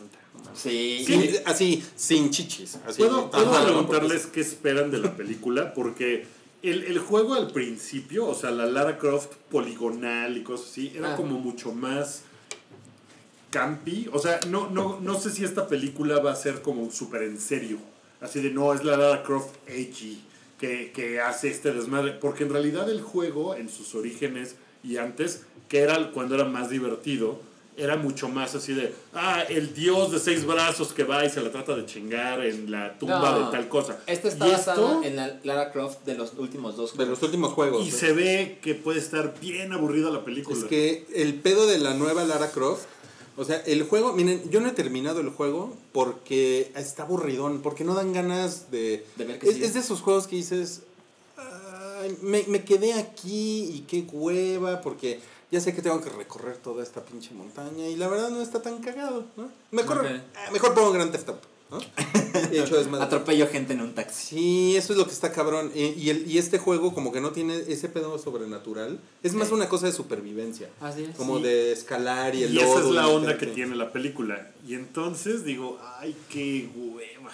[0.56, 1.04] Sí.
[1.06, 2.78] Sin- así, sin chichis.
[2.88, 5.74] Así, ¿Puedo, puedo preguntarles qué esperan de la película?
[5.74, 6.26] Porque
[6.64, 11.14] el, el juego al principio, o sea, la Lara Croft poligonal y cosas así, era
[11.14, 11.16] Ah.
[11.18, 12.22] como mucho más
[13.52, 14.08] campi.
[14.12, 17.40] O sea, no, no, no sé si esta película va a ser como súper en
[17.40, 17.78] serio.
[18.22, 20.22] Así de, no, es la Lara Croft edgy
[20.60, 22.14] que, que hace este desmadre.
[22.14, 26.70] Porque en realidad el juego, en sus orígenes y antes, que era cuando era más
[26.70, 27.40] divertido,
[27.78, 31.42] era mucho más así de, ah, el dios de seis brazos que va y se
[31.42, 33.46] la trata de chingar en la tumba No.
[33.46, 34.00] de tal cosa.
[34.08, 37.52] Este está basado esto- en la Lara Croft de los últimos dos De los últimos
[37.54, 37.86] juegos.
[37.86, 37.92] Y ¿eh?
[37.92, 40.58] se ve que puede estar bien aburrida la película.
[40.58, 42.84] Es que el pedo de la nueva Lara Croft,
[43.38, 47.84] o sea, el juego, miren, yo no he terminado el juego porque está aburridón, porque
[47.84, 49.06] no dan ganas de...
[49.18, 50.84] De ver qué es, es de esos juegos que dices,
[51.38, 55.20] "Ay, me, me quedé aquí y qué hueva, porque
[55.52, 58.62] ya sé que tengo que recorrer toda esta pinche montaña y la verdad no está
[58.62, 59.50] tan cagado, ¿no?
[59.72, 60.08] Mejor,
[60.52, 61.80] mejor pongo Grand Theft Auto, ¿no?
[62.52, 62.78] Y hecho.
[63.00, 64.36] Atropello gente en un taxi.
[64.36, 65.72] Sí, eso es lo que está cabrón.
[65.74, 69.00] Y, y el, y este juego como que no tiene ese pedo sobrenatural.
[69.24, 70.70] Es más una cosa de supervivencia.
[70.82, 71.16] Así es.
[71.16, 71.44] Como Sí.
[71.44, 74.52] de escalar y el y esa es la onda que tiene la película.
[74.68, 77.32] Y entonces digo, ay, qué hueva.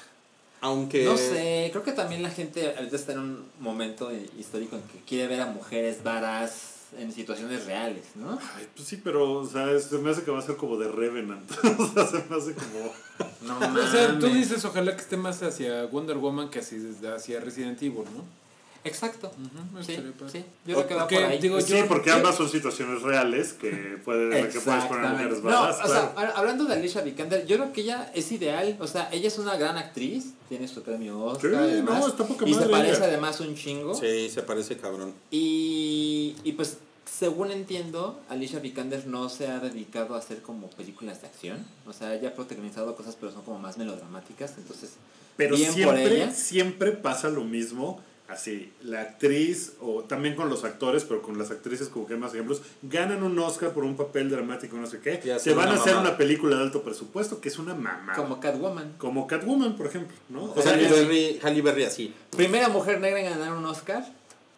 [0.62, 1.04] Aunque...
[1.06, 5.00] No sé, creo que también la gente ahorita está en un momento histórico en que
[5.08, 8.38] quiere ver a mujeres varas en situaciones reales, ¿no?
[8.56, 10.92] Ay, pues sí, pero, o sea, se me hace que va a ser como de
[10.92, 11.50] Revenant.
[11.80, 12.94] o sea, se me hace como...
[13.42, 14.34] No O sea, tú mames.
[14.34, 16.78] dices ojalá que esté más hacia Wonder Woman que así
[17.16, 18.41] hacia Resident Evil, ¿no?
[18.84, 19.28] Exacto.
[19.30, 20.32] Ujú, Sí, estaría padre.
[20.32, 20.46] sí.
[20.66, 21.38] Yo creo que va por ahí.
[21.40, 23.70] digo, Sí, yo- porque yo- ambas son situaciones reales que,
[24.04, 25.76] puede, que puedes poner a mujeres No, varas.
[25.84, 26.32] o sea, claro.
[26.32, 28.76] hab- hablando de Alicia Vikander, yo creo que ella es ideal.
[28.80, 31.52] O sea, ella es una gran actriz, tiene su premio Oscar.
[31.52, 33.06] Sí, y demás, no, está poca Y se madre parece ella.
[33.06, 33.94] además un chingo.
[33.94, 35.14] Sí, se parece cabrón.
[35.30, 41.22] Y, y pues, según entiendo, Alicia Vikander no se ha dedicado a hacer como películas
[41.22, 41.66] de acción.
[41.86, 44.54] O sea, ella ha protagonizado cosas, pero son como más melodramáticas.
[44.58, 44.92] Entonces,
[45.38, 46.32] Pero bien por siempre, ella.
[46.32, 48.02] siempre pasa lo mismo.
[48.32, 52.20] Así, la actriz, o también con los actores, pero con las actrices, como que hay
[52.20, 55.22] más ejemplos, ganan un Oscar por un papel dramático, no sé qué.
[55.40, 58.14] Se van a una hacer una película de alto presupuesto, que es una mamá.
[58.16, 58.94] como Catwoman.
[58.98, 60.46] Como Catwoman, por ejemplo, ¿no?
[60.46, 62.14] O sea, Halle Berry, Halle Berry así.
[62.36, 64.06] Primera mujer negra en ganar un Oscar.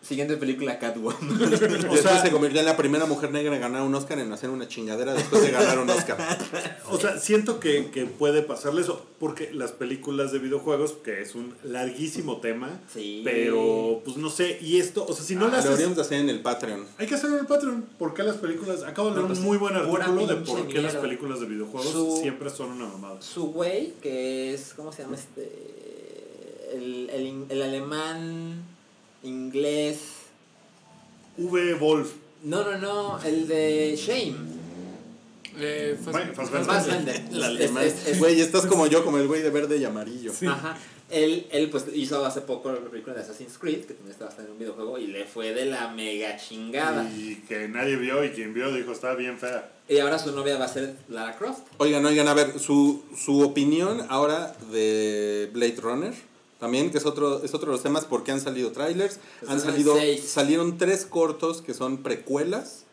[0.03, 1.15] Siguiente película, Catwoman.
[1.89, 4.31] O O sea- se convirtió en la primera mujer negra en ganar un Oscar en
[4.33, 6.17] hacer una chingadera después de ganar un Oscar.
[6.91, 11.33] O sea, siento que, que puede pasarle eso, porque las películas de videojuegos, que es
[11.35, 13.21] un larguísimo tema, Sí.
[13.23, 16.01] pero pues no sé, y esto, o sea, si no Ah, las lo deberíamos de
[16.03, 16.85] hacer en el Patreon.
[16.97, 17.85] Hay que hacerlo en el Patreon.
[17.97, 18.83] ¿Por qué las películas?
[18.83, 21.45] Acabo de leer No, pues, un muy buen artículo de por qué las películas de
[21.47, 23.21] videojuegos Su- siempre son una mamada.
[23.21, 25.49] Su güey, que es, ¿cómo se llama este?
[26.73, 28.63] El, el, el alemán,
[29.23, 29.99] inglés.
[31.37, 31.73] V.
[31.75, 32.11] Wolf.
[32.43, 34.35] No, no, no, el de Shame.
[35.57, 37.21] Eh, Fassbender.
[38.17, 40.31] Güey, estás como yo, como el güey de verde y amarillo.
[40.47, 40.77] Ajá.
[41.09, 44.45] Él, él pues hizo hace poco la película de Assassin's Creed, que también está basada
[44.45, 47.03] en un videojuego, y le fue de la mega chingada.
[47.03, 49.71] Y que nadie vio y quien vio dijo está bien fea.
[49.87, 51.61] Y ahora su novia va a ser Lara Croft.
[51.77, 56.13] Oigan, oigan, a ver, su, su opinión ahora de Blade Runner.
[56.63, 59.19] También, que es otro, es otro de los temas, porque han salido trailers.
[59.41, 60.23] Pues Han salido, seis.
[60.23, 62.85] salieron tres cortos que son precuelas.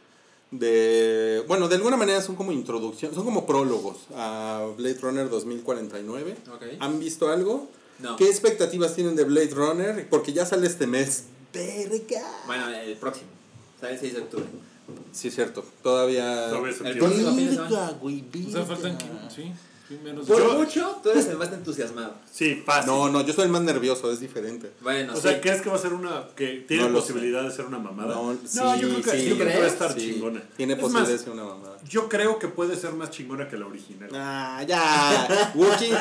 [0.50, 6.36] De, bueno, de alguna manera son como introducción, son como prólogos a Blade Runner 2049.
[6.52, 6.62] Ok.
[6.80, 7.68] ¿Han visto algo?
[8.00, 8.16] No.
[8.16, 10.08] ¿Qué expectativas tienen de Blade Runner?
[10.10, 11.26] Porque ya sale este mes.
[11.52, 12.26] Verga.
[12.46, 13.28] Bueno, el próximo.
[13.80, 14.46] Sale el 6 de octubre.
[15.12, 15.64] Sí, cierto.
[15.84, 16.48] Todavía.
[16.48, 17.92] Todavía El próximo fin de semana.
[18.00, 18.98] Güey, O sea, faltan.
[19.32, 19.52] Sí,
[19.98, 22.14] menos Por Yo- mucho, tú eres el más entusiasmado.
[22.30, 22.90] Sí, fácil.
[22.92, 24.70] No, no, yo soy el más nervioso, es diferente.
[24.80, 25.22] Bueno, o sí.
[25.22, 26.28] sea, ¿crees que va a ser una.
[26.36, 28.14] que tiene No lo posibilidad de ser una mamada?
[28.14, 29.28] No, yo sí, creo que, sí.
[29.28, 29.72] yo creo que va a ¿Crees?
[29.72, 30.42] estar Sí, chingona.
[30.56, 31.76] Tiene Es posibilidad de más, ser una mamada.
[31.88, 34.10] Yo creo que puede ser más chingona que la original.
[34.14, 35.52] Ah, ya.
[35.54, 35.92] Wookie.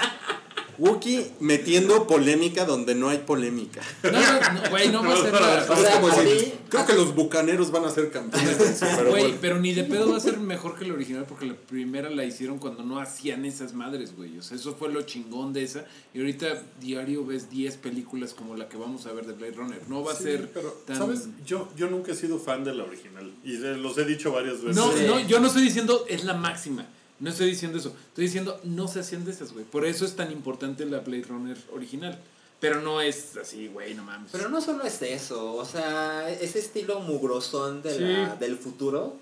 [0.80, 3.82] Wookie metiendo polémica donde no hay polémica.
[4.04, 5.34] No, no, no, güey, no va a ser
[5.70, 9.74] O sea, como mí- creo que los bucaneros van a ser campeones Güey, pero ni
[9.74, 12.84] de pedo va a ser mejor que la original porque la primera la hicieron cuando
[12.84, 14.38] no hacían esas madres, güey.
[14.38, 15.86] O sea, eso fue lo chingón de esa.
[16.14, 19.82] Y ahorita diario ves 10 películas como la que vamos a ver de Blade Runner.
[19.90, 20.98] No va a ser pero, tan...
[20.98, 21.28] ¿sabes?
[21.46, 23.32] Yo, yo nunca he sido fan de la original.
[23.44, 24.76] Y se- los he dicho varias veces.
[24.76, 25.04] No, Sí.
[25.08, 26.88] no, yo no estoy diciendo es la máxima.
[27.20, 27.94] No estoy diciendo eso.
[28.10, 29.66] Estoy diciendo no se hacían de esas, güey.
[29.66, 32.18] Por eso es tan importante la Blade Runner original.
[32.60, 34.32] Pero no es así, güey, no mames.
[34.34, 39.16] Pero no solo es eso, o sea, ese estilo mugrosón de la- del futuro,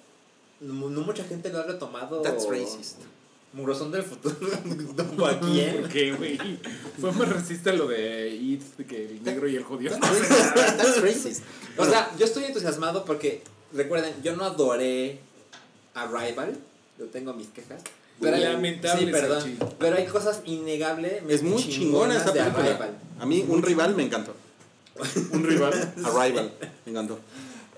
[0.59, 2.21] no, no mucha gente lo ha retomado.
[2.23, 2.97] That's racist.
[3.53, 4.35] Mugrosón del futuro,
[4.97, 5.81] ¿Como a quién?
[5.81, 6.37] ¿Por qué, güey?
[6.99, 9.91] Fue más racista lo de It que el negro y el judío.
[9.91, 11.43] That's racist.
[11.77, 15.19] O sea, yo estoy entusiasmado porque, recuerden, yo no adoré
[15.93, 16.57] Arrival,
[16.99, 17.81] yo tengo mis quejas.
[18.19, 22.65] Pero Lamentable, sí, perdón, pero hay cosas innegable Es muy chingona esa de película.
[22.65, 22.97] Arrival.
[23.19, 24.35] A mí, un rival me encantó.
[25.31, 25.93] Un rival.
[26.03, 26.51] Arrival,
[26.85, 27.19] me encantó.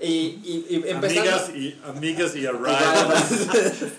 [0.01, 1.29] Y, y, y empezando...
[1.29, 2.73] Amigas y, amigas y arrival.
[2.73, 3.21] Arrival.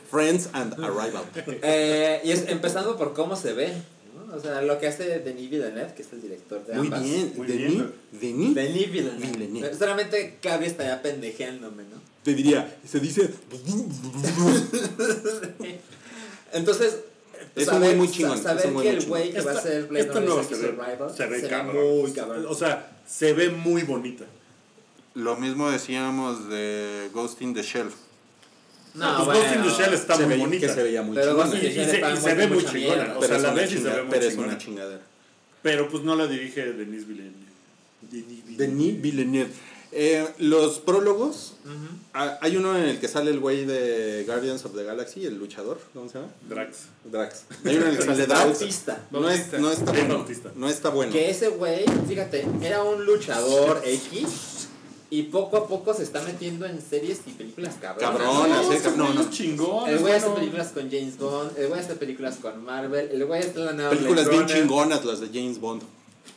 [0.11, 1.25] Friends and Arrival.
[1.63, 3.75] Eh, y es, empezando por cómo se ve.
[4.17, 4.35] ¿no?
[4.35, 7.03] O sea, lo que hace Denis Villeneuve, que es el director de Muy ambas.
[7.03, 7.33] bien.
[7.37, 7.93] Muy Denis, bien.
[8.13, 9.27] Denis, Denis Villeneuve.
[9.27, 9.75] Villeneuve.
[9.75, 12.00] Solamente Cabri estaría pendejeándome, ¿no?
[12.23, 13.31] Te diría, se dice...
[16.53, 16.97] Entonces,
[17.55, 19.41] Es un güey muy chingón, sa- Saber es un güey que muy el güey que
[19.41, 21.99] va a ser Blade Runner no se ve, Survival se ve se cabrón.
[22.01, 22.47] muy cabrón.
[22.49, 24.25] O sea, se ve muy bonita.
[25.15, 27.89] Lo mismo decíamos de Ghost in the Shell.
[28.95, 30.67] no, pues Ghost in the Shell está muy bonita.
[30.67, 31.57] Que se veía muy Pero chingona.
[31.59, 32.75] Y, se, y ve muy chingona.
[32.97, 33.17] mierda.
[33.17, 35.03] O Pero sea, la ves y se ve muy pero es una chingadera.
[35.63, 37.51] Pero pues no la dirige Denis Villeneuve.
[38.57, 39.51] Denis Villeneuve.
[39.93, 41.75] Eh, los prólogos, Ujú.
[42.15, 45.37] ah, hay uno en el que sale el güey de Guardians of the Galaxy, el
[45.37, 46.31] luchador, ¿cómo se llama?
[46.49, 46.77] Drax.
[47.05, 47.45] Drax.
[47.65, 48.45] Hay uno en el que sale Drax.
[48.45, 49.05] Bautista.
[49.11, 50.15] No, es- no está bueno.
[50.19, 50.53] Bautista.
[50.55, 51.13] No está bueno.
[51.13, 54.69] Que ese güey, fíjate, era un luchador X
[55.13, 58.13] y poco a poco se está metiendo en series y películas cabronas.
[58.13, 59.31] Cabronas, No, eh, no, no.
[59.31, 59.91] chingón.
[59.91, 60.37] El güey hace bueno.
[60.41, 63.73] películas con James Bond, el güey hace películas con Marvel, el güey está en la
[63.73, 64.63] nueva Películas Blade bien Runner.
[64.63, 65.83] chingonas las de James Bond.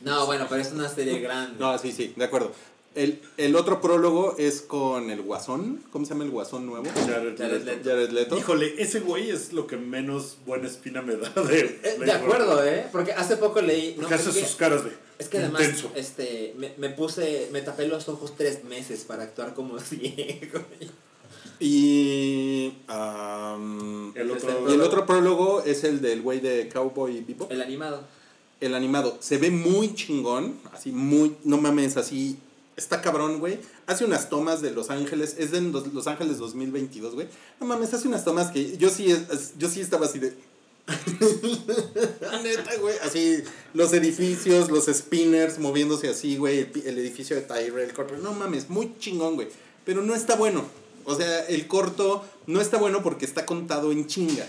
[0.02, 1.56] No, bueno, pero es una serie grande.
[1.60, 2.52] No, sí, sí, de acuerdo.
[2.96, 5.84] El, el otro prólogo es con el Guasón.
[5.92, 6.86] ¿Cómo se llama el Guasón nuevo?
[7.08, 7.90] Jared Jared Leto.
[7.90, 8.38] Jared Leto.
[8.38, 11.80] Híjole, ese güey es lo que menos buena espina me da de.
[11.84, 12.86] Eh, de acuerdo, ¿eh?
[12.92, 13.94] Porque hace poco leí...
[13.94, 14.92] Porque no, hace es, que, sus caras de.
[15.18, 15.92] es que además, intenso.
[15.96, 20.60] este, me, me puse, me tapé los ojos tres meses para actuar como ciego.
[21.60, 24.70] Y, am, El otro.
[24.70, 27.52] y el otro prólogo es el del güey de Cowboy Bebop.
[27.52, 28.04] El animado.
[28.62, 32.38] El animado se ve muy chingón, así muy, no mames, así
[32.76, 33.60] está cabrón, güey.
[33.88, 37.28] Hace unas tomas de Los Ángeles, es de Los, Ángeles 2022, güey.
[37.60, 39.14] No mames, hace unas tomas que yo sí,
[39.58, 40.34] yo sí estaba así de...
[42.44, 43.42] Neta, güey, así
[43.74, 48.12] los edificios, los spinners moviéndose así, güey, el, edificio de Tyrell Corp.
[48.22, 49.48] No mames, muy chingón, güey.
[49.86, 50.66] Pero no está bueno.
[51.06, 54.46] O sea, el corto no está bueno porque está contado en chinga.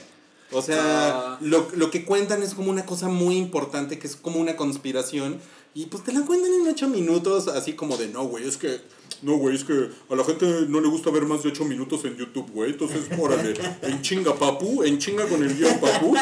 [0.51, 1.39] O sea, Ah.
[1.41, 5.39] lo, lo que cuentan es como una cosa muy importante, que es como una conspiración.
[5.75, 8.81] Y pues te la cuentan en ocho minutos, así como de, no, güey, es que,
[9.23, 12.05] no, güey, es que a la gente no le gusta ver más de ocho minutos
[12.05, 12.71] en YouTube, güey.
[12.71, 16.15] Entonces, órale, en chinga, papu, en chinga con el guion, papu.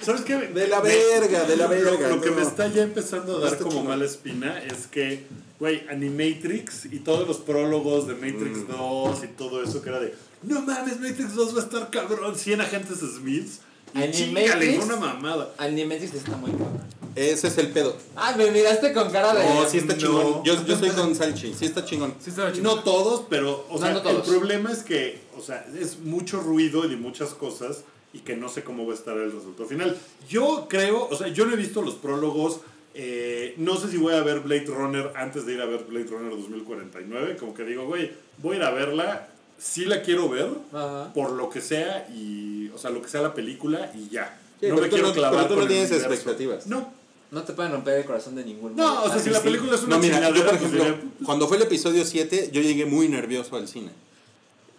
[0.00, 0.36] ¿Sabes qué?
[0.36, 2.08] De la verga, de la lo- verga.
[2.10, 2.36] Lo, que no.
[2.36, 5.24] me está ya empezando a dar como mala espina es que,
[5.58, 8.70] güey, Animatrix y todos los prólogos de Matrix Mm.
[8.70, 12.36] 2 y todo eso que era de, no mames, Matrix 2 va a estar cabrón,
[12.36, 13.60] 100 agentes Smiths.
[13.94, 14.76] Y ¿Animatrix?
[14.76, 15.54] fue una mamada.
[15.58, 16.80] Animatrix está muy cabrón.
[17.14, 17.96] Ese es el pedo.
[18.16, 19.44] Ah, me miraste con cara de...
[19.44, 19.98] No, sí está no.
[20.00, 20.42] chingón.
[20.44, 22.12] Yo, yo estoy con Salchi, sí está chingón.
[22.18, 22.64] Sí estaba chido.
[22.64, 24.26] No todos, pero, o No, sea, no todos.
[24.28, 28.36] el problema es que, o sea, es mucho ruido y de muchas cosas y que
[28.36, 29.96] no sé cómo va a estar el resultado final.
[30.28, 32.60] Yo creo, o sea, yo no he visto los prólogos,
[32.94, 36.06] eh, no sé si voy a ver Blade Runner antes de ir a ver Blade
[36.06, 39.28] Runner 2049, como que digo, güey, voy a ir a verla,
[39.58, 41.12] sí la quiero ver, Ajá.
[41.14, 44.38] por lo que sea, y, o sea, lo que sea la película y ya.
[44.60, 46.12] Sí, no pero me quiero no- clavar pero tú no tienes universo.
[46.14, 46.66] expectativas.
[46.66, 46.92] No,
[47.30, 49.02] No te pueden romper el corazón de ningún no, modo.
[49.04, 50.84] o sea, Ah, si sí, la película es una No, mira, yo por pues ejemplo,
[50.84, 53.90] diré, cuando fue el episodio 7, yo llegué muy nervioso al cine.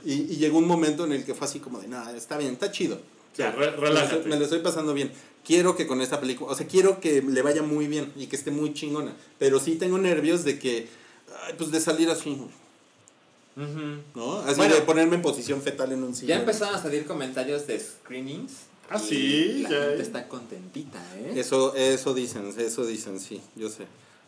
[0.05, 2.53] Y, y llegó un momento en el que fue así como de, no, está bien,
[2.53, 2.99] está chido.
[3.35, 4.23] Sí, re- me, relájate.
[4.23, 5.11] lo, me lo estoy pasando bien.
[5.43, 8.35] Quiero que con esta película, o sea, quiero que le vaya muy bien y que
[8.37, 9.13] esté muy chingona.
[9.37, 10.87] Pero sí tengo nervios de que,
[11.57, 12.37] pues de salir así,
[13.55, 14.39] ¿no?
[14.39, 14.75] Así Bueno.
[14.75, 16.29] de ponerme en posición fetal en un sillón.
[16.29, 18.53] Ya empezaron a salir comentarios de screenings.
[18.89, 19.75] Ah, sí, La ya.
[19.87, 21.33] gente está contentita, ¿eh?
[21.37, 23.85] Eso, eso dicen, eso dicen, sí, yo sé.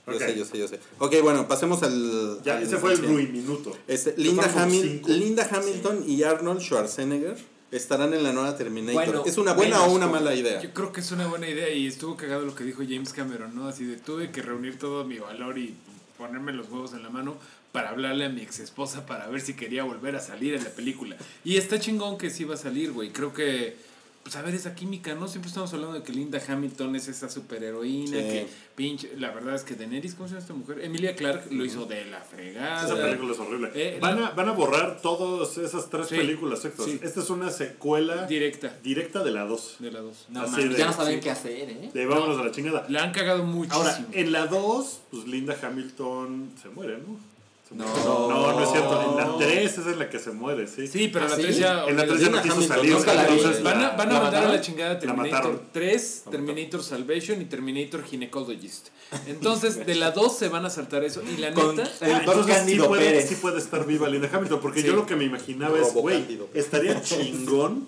[0.08, 0.80] Yo sé, yo sé, yo sé.
[1.00, 2.40] Ok, bueno, pasemos al...
[2.42, 3.00] Ya, al- ese fue el.
[3.06, 3.78] Rui Minuto.
[3.90, 5.10] Este, Linda, Hamil- cinco.
[5.10, 7.36] Linda Hamilton y Arnold Schwarzenegger
[7.72, 8.94] estarán en la nueva Terminator.
[9.06, 10.62] Bueno, ¿Es una buena menos o una mala idea?
[10.62, 13.54] Yo creo que es una buena idea y estuvo cagado lo que dijo James Cameron,
[13.54, 13.68] ¿no?
[13.68, 15.76] Así de tuve que reunir todo mi valor y
[16.18, 17.36] ponerme los huevos en la mano
[17.78, 20.72] para hablarle a mi ex esposa para ver si quería volver a salir en la
[20.72, 21.16] película.
[21.44, 23.12] Y está chingón que sí va a salir, güey.
[23.12, 23.76] Creo que
[24.24, 25.28] pues a ver esa química, ¿no?
[25.28, 28.24] Siempre estamos hablando de que Linda Hamilton es esa superheroína, Sí.
[28.24, 30.84] que pinche, la verdad es que Daenerys, ¿cómo se llama esta mujer?
[30.84, 32.84] Emilia Clark lo hizo de la fregada.
[32.84, 33.72] Esa película es horrible.
[33.76, 34.26] Eh, van, no.
[34.26, 37.00] a, van a borrar todas esas tres Sí, películas sí.
[37.04, 39.76] Esta es una secuela Directa directa de la 2.
[39.80, 40.26] de la dos.
[40.30, 41.24] No Así mames, de- ya no saben sí.
[41.24, 41.92] qué hacer, ¿eh?
[41.94, 42.86] De vámonos a la chingada.
[42.90, 43.82] La han cagado muchísimo.
[43.84, 47.37] Ahora, en la 2, pues Linda Hamilton se muere, ¿no?
[47.72, 47.86] No.
[48.30, 49.02] no, no es cierto.
[49.12, 49.38] En la No.
[49.38, 50.88] 3 esa es la que se muere, sí.
[50.88, 51.42] Sí, pero ¿Ah, la sí?
[51.42, 51.86] 3 ya.
[51.86, 52.94] En la 3 ya no quiso salir.
[53.06, 55.62] la entonces Van a, la- van a ¿La mandar a la chingada La Terminator mataron.
[55.74, 58.88] 3, Terminator Salvation y Terminator Gynecologist.
[59.28, 61.22] Entonces, de la 2 se van a saltar eso.
[61.24, 64.60] Y la Con neta, el Ah, entonces sí puede, sí puede estar viva Linda Hamilton,
[64.62, 64.88] porque Sí.
[64.88, 67.88] yo lo que me imaginaba es, güey, estaría chingón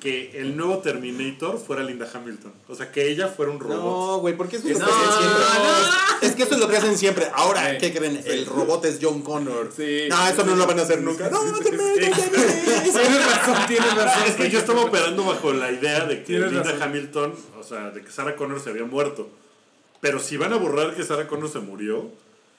[0.00, 2.52] que el nuevo Terminator fuera Linda Hamilton.
[2.68, 3.76] O sea, que ella fuera un robot.
[3.78, 5.44] No, güey, porque eso es lo No, que hacen siempre.
[5.58, 6.28] no.
[6.28, 7.26] Es que eso es lo que hacen siempre.
[7.34, 7.76] Ahora, Sí.
[7.80, 8.22] ¿qué creen?
[8.24, 9.72] El robot es John Connor.
[9.76, 10.02] Sí.
[10.08, 11.28] No, eso no lo van a hacer nunca.
[11.30, 14.22] No, no te metas, tienes razón, tienes razón.
[14.26, 16.82] Es que yo estaba operando bajo la idea de que Linda razón.
[16.82, 19.28] Hamilton, o sea, de que Sarah Connor se había muerto.
[20.00, 22.08] Pero si van a borrar que Sarah Connor se murió,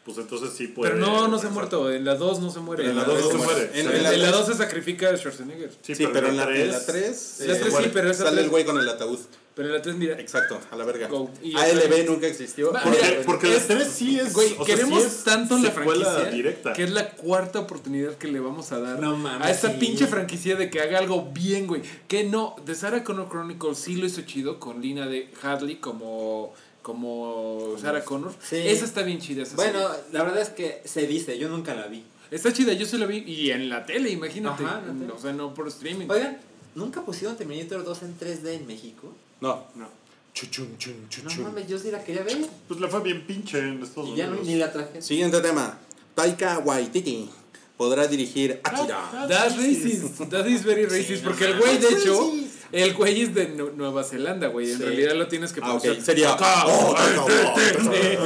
[0.05, 0.91] pues entonces sí puede.
[0.93, 1.91] Pero no, no se ha muerto.
[1.91, 2.85] En la 2 no se muere.
[2.89, 3.69] En la dos no se muere.
[3.73, 5.71] En, En, en la la tres- 2 se sacrifica a Schwarzenegger.
[5.81, 8.35] Sí, Sí, pero en la, en la tres- 3 La tres sí, pero esa sale
[8.37, 9.19] tres- el güey con el ataúd.
[9.55, 10.17] Pero en la 3, mira.
[10.17, 11.09] Exacto, a la verga.
[11.09, 11.29] Go.
[11.43, 12.71] Y ALB nunca existió.
[12.71, 14.31] Va, Porque, Mira, porque la es- 3 sí es.
[14.33, 16.71] Güey, o sea, queremos sí es tanto la franquicia directa.
[16.71, 19.77] que es la cuarta oportunidad que le vamos a dar No mames, a esta sí.
[19.79, 21.81] pinche franquicia de que haga algo bien, güey.
[22.07, 26.53] Que no, de Sarah Connor Chronicles sí lo hizo chido con Lina de Hadley como
[26.89, 28.33] como Sarah Connor.
[28.41, 28.55] Sí.
[28.57, 29.43] Esa está bien chida.
[29.43, 30.03] Esa Bueno, serie.
[30.11, 32.03] la verdad es que se dice, yo nunca la vi.
[32.31, 34.63] está chida, yo se la vi y en la tele, imagínate.
[34.63, 35.11] Ajá, la tele.
[35.11, 36.07] o sea, no por streaming.
[36.09, 36.39] Oigan,
[36.75, 39.13] ¿nunca pusieron Terminator 2 en 3D en México?
[39.41, 39.65] No.
[39.75, 39.87] No.
[40.33, 41.43] Chuchun, chun, No chuchun.
[41.43, 42.37] mames, yo sí la quería ver.
[42.67, 44.47] Pues le fue bien pinche en Estados Y ya no, Unidos.
[44.47, 45.01] ni la traje.
[45.01, 45.77] Siguiente tema.
[46.15, 47.29] Taika Waititi
[47.77, 49.27] podrá dirigir Akira.
[49.27, 50.19] That's racist.
[50.29, 51.23] That is very racist.
[51.23, 52.31] porque el güey, de hecho,
[52.71, 54.71] el güey es de Nu- Nueva Zelanda, güey.
[54.71, 54.83] En Sí.
[54.83, 56.01] realidad lo tienes que Ah, pronunciar.
[56.01, 56.33] Sería.
[56.33, 58.17] Oh, Taika Waititi.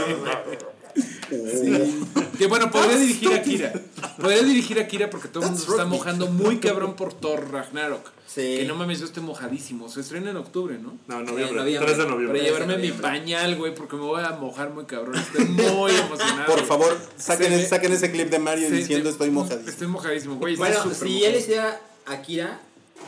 [2.38, 3.74] Que bueno, podría dirigir a Akira.
[4.20, 7.52] Podría dirigir a Akira porque todo el mundo se está mojando muy cabrón por Thor
[7.52, 8.12] Ragnarok.
[8.28, 8.58] Sí.
[8.58, 9.90] Que no mames, yo estoy mojadísimo.
[9.90, 10.98] Se estrena en octubre, ¿no?
[11.08, 11.56] No, noviembre.
[11.56, 11.86] noviembre.
[11.86, 12.40] 3 de Para noviembre.
[12.42, 15.16] Pero llevarme mi pañal, güey, porque me voy a mojar muy cabrón.
[15.16, 16.46] Estoy muy emocionado.
[16.48, 19.70] Por favor, saquen, saquen ese clip de Mario Sí, diciendo estoy mojadísimo.
[19.70, 20.56] Estoy mojadísimo, güey.
[20.56, 22.60] Bueno, si él hiciera Akira,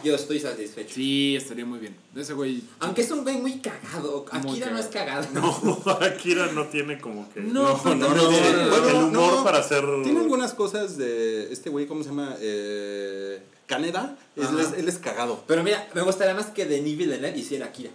[0.03, 0.93] yo estoy satisfecho.
[0.95, 1.95] Sí, estaría muy bien.
[2.15, 2.61] Ese güey.
[2.79, 4.25] Aunque es un güey muy cagado.
[4.43, 5.27] Muy Akira no es cagado.
[5.33, 7.41] No, Akira no tiene como que.
[7.41, 9.43] No, no, también no, tiene- no, el no, humor no.
[9.43, 9.83] para hacer.
[10.03, 12.35] Tiene algunas cosas de este güey, ¿cómo se llama?
[12.39, 14.17] Eh, Caneda.
[14.39, 14.49] Ajá.
[14.51, 15.43] él, es, él es cagado.
[15.47, 17.91] Pero mira, me gustaría más que Denis Villeneuve hiciera Akira.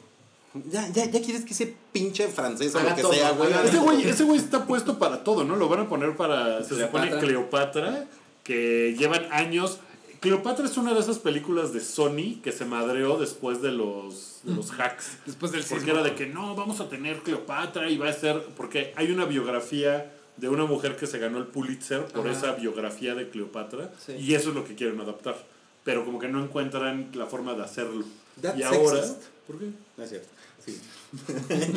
[0.69, 3.53] Ya, ya, ya quieres que ese pinche francés o Haga lo que todo, sea, güey.
[3.53, 5.55] Ese güey, ese güey está puesto para todo, ¿no?
[5.55, 6.65] Lo van a poner para.
[6.65, 7.11] Se supone.
[7.19, 8.07] Cleopatra,
[8.43, 9.79] que llevan años.
[10.21, 14.55] Cleopatra es una de esas películas de Sony que se madreó después de los, de
[14.55, 15.17] los hacks.
[15.25, 15.93] Después del Porque sismo.
[15.99, 18.43] era de que no, vamos a tener Cleopatra y va a ser.
[18.57, 22.37] Porque hay una biografía de una mujer que se ganó el Pulitzer por Ajá.
[22.39, 23.93] esa biografía de Cleopatra.
[24.05, 24.13] Sí.
[24.13, 25.37] Y eso es lo que quieren adaptar.
[25.85, 28.05] Pero como que no encuentran la forma de hacerlo.
[28.43, 29.03] That's y ahora.
[29.03, 29.23] sexist.
[29.47, 29.71] ¿Por qué?
[29.97, 30.29] No es cierto.
[30.65, 30.79] Sí.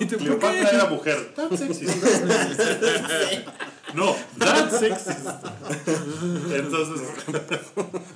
[0.00, 0.76] ¿Y tú, por Cleopatra qué?
[0.76, 1.32] era mujer.
[1.34, 2.04] That's sexist.
[3.94, 5.26] No, that's sexist.
[6.52, 7.02] Entonces,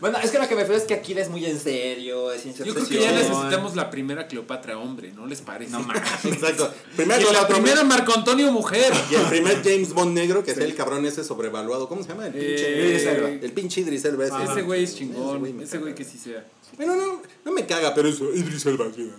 [0.00, 2.42] Bueno, es que lo que me refiero es que Akira es muy en serio, es
[2.42, 5.70] ciencia Yo creo que ya necesitamos la primera Cleopatra hombre, ¿no les parece?
[5.70, 6.02] No mames.
[6.24, 6.74] Exacto.
[6.92, 8.92] Y Primero la la primera Marco Antonio mujer.
[9.10, 11.88] Y el primer James Bond negro, que es el cabrón ese sobrevaluado.
[11.88, 12.26] ¿Cómo se llama?
[12.26, 13.28] El pinche Eh, Idris Elba.
[13.28, 14.52] El pinche Idris Elba ese.
[14.52, 15.60] Ese güey es chingón.
[15.62, 16.44] Ese güey que sí sea.
[16.76, 18.32] Bueno, no, no me caga, pero eso.
[18.34, 18.86] Idris Elba.
[18.94, 19.10] sí,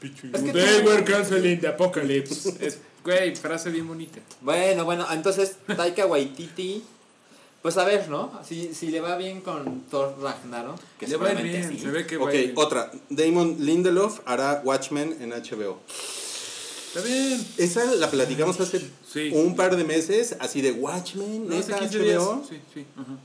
[0.00, 2.54] pinche- Es que They were canceling the apocalypse.
[2.60, 4.20] Es, güey, frase bien bonita.
[4.40, 6.82] Bueno, bueno, entonces Taika Waititi,
[7.62, 8.32] pues a ver, ¿no?
[8.46, 11.78] Si, si le va bien con Thor Ragnarok, que Le va bien, sí.
[11.80, 12.52] se ve que Ok, va ir bien.
[12.56, 12.90] otra.
[13.10, 15.80] Damon Lindelof hará Watchmen en HBO.
[16.88, 17.46] Está bien.
[17.58, 18.80] Esa la platicamos hace
[19.12, 19.30] Sí.
[19.34, 22.22] un par de meses, así de Watchmen, No, neta 15 días.
[22.22, 22.44] HBO.
[22.48, 22.86] Sí, sí.
[22.96, 23.18] ajá,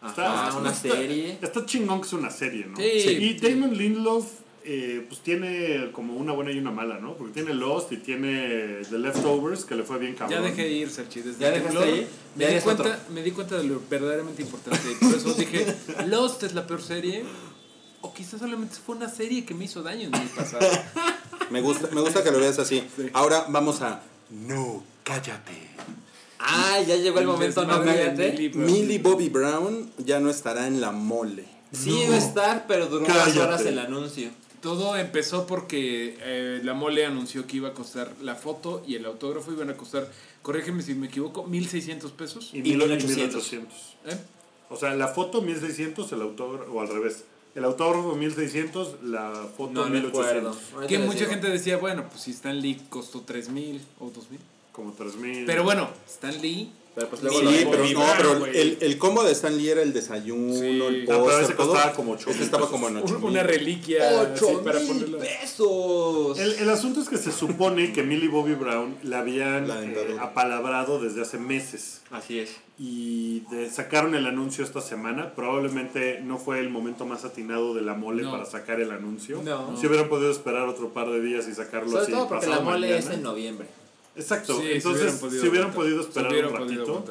[0.00, 0.48] ajá.
[0.48, 1.38] Ajá, una está- serie.
[1.40, 2.76] Está chingón que es una serie, ¿no?
[2.76, 2.82] Sí.
[2.84, 4.26] Y Damon Lindelof,
[4.64, 7.14] eh, pues tiene como una buena y una mala, ¿no?
[7.14, 10.42] Porque tiene Lost y tiene The Leftovers, que le fue bien Ya cabrón.
[10.44, 11.20] dejé de ir, Serchi.
[11.22, 12.08] Desde ¿Ya que dejaste Temblor, ir?
[12.36, 12.94] Me Ya di, cuenta, otro.
[13.14, 14.80] me di cuenta de lo verdaderamente importante.
[14.92, 15.66] y Por eso dije,
[16.08, 17.24] Lost es la peor serie.
[18.00, 20.68] O quizás solamente fue una serie que me hizo daño en mi pasado.
[21.50, 22.84] Me gusta, me gusta que lo veas así.
[22.94, 23.08] Sí.
[23.12, 25.52] Ahora vamos a No, cállate.
[26.38, 28.50] Ah, ya llegó el momento, no cállate.
[28.54, 31.44] Millie Bobby Brown ya no estará en la mole.
[31.72, 34.30] Sí iba a estar, pero duró unas horas el anuncio.
[34.60, 39.04] Todo empezó porque eh, la mole anunció que iba a costar la foto y el
[39.04, 40.10] autógrafo iban a costar,
[40.42, 42.50] corrígeme si me equivoco, 1.600 pesos.
[42.52, 43.52] Y, Y mil- 1800.
[43.52, 43.96] 1800.
[44.06, 44.16] ¿Eh?
[44.70, 47.24] O sea, la foto 1600, el autor, o al revés.
[47.54, 50.50] El autógrafo 1600, la foto No me acuerdo.
[50.50, 50.58] 1800.
[50.74, 54.40] Ahorita Que mucha gente decía, bueno, pues si Stan Lee costó 3000 o 2000.
[54.78, 55.44] Como 3000.
[55.44, 56.70] Pero bueno, Stan Lee.
[56.94, 59.68] Pero pues Sí, luego Sí, lo pero no, pero el, el combo de Stan Lee
[59.70, 60.66] era el desayuno, Sí.
[60.66, 61.66] el Ah, pero póster, ese todo.
[61.72, 64.88] costaba como ocho Este mil estaba como en 8 Una reliquia así ¡Ocho para mil
[64.88, 65.18] ponerla.
[65.18, 66.38] pesos!
[66.38, 70.16] El, el asunto es que se supone que Millie Bobby Brown la habían La eh,
[70.20, 72.02] apalabrado desde hace meses.
[72.10, 72.50] Así es.
[72.78, 75.34] Y de- sacaron el anuncio esta semana.
[75.34, 78.30] Probablemente no fue el momento más atinado de la mole No.
[78.32, 79.40] para sacar el anuncio.
[79.44, 79.76] No.
[79.76, 82.12] Si hubieran podido esperar otro par de días y sacarlo Sobre así.
[82.12, 82.96] todo porque la mole mañana.
[82.98, 83.66] es en noviembre.
[84.18, 84.56] Exacto.
[84.60, 85.74] Sí, si Entonces, hubieran podido si hubieran aguantar.
[85.84, 87.04] podido Si esperar hubieran un ratito.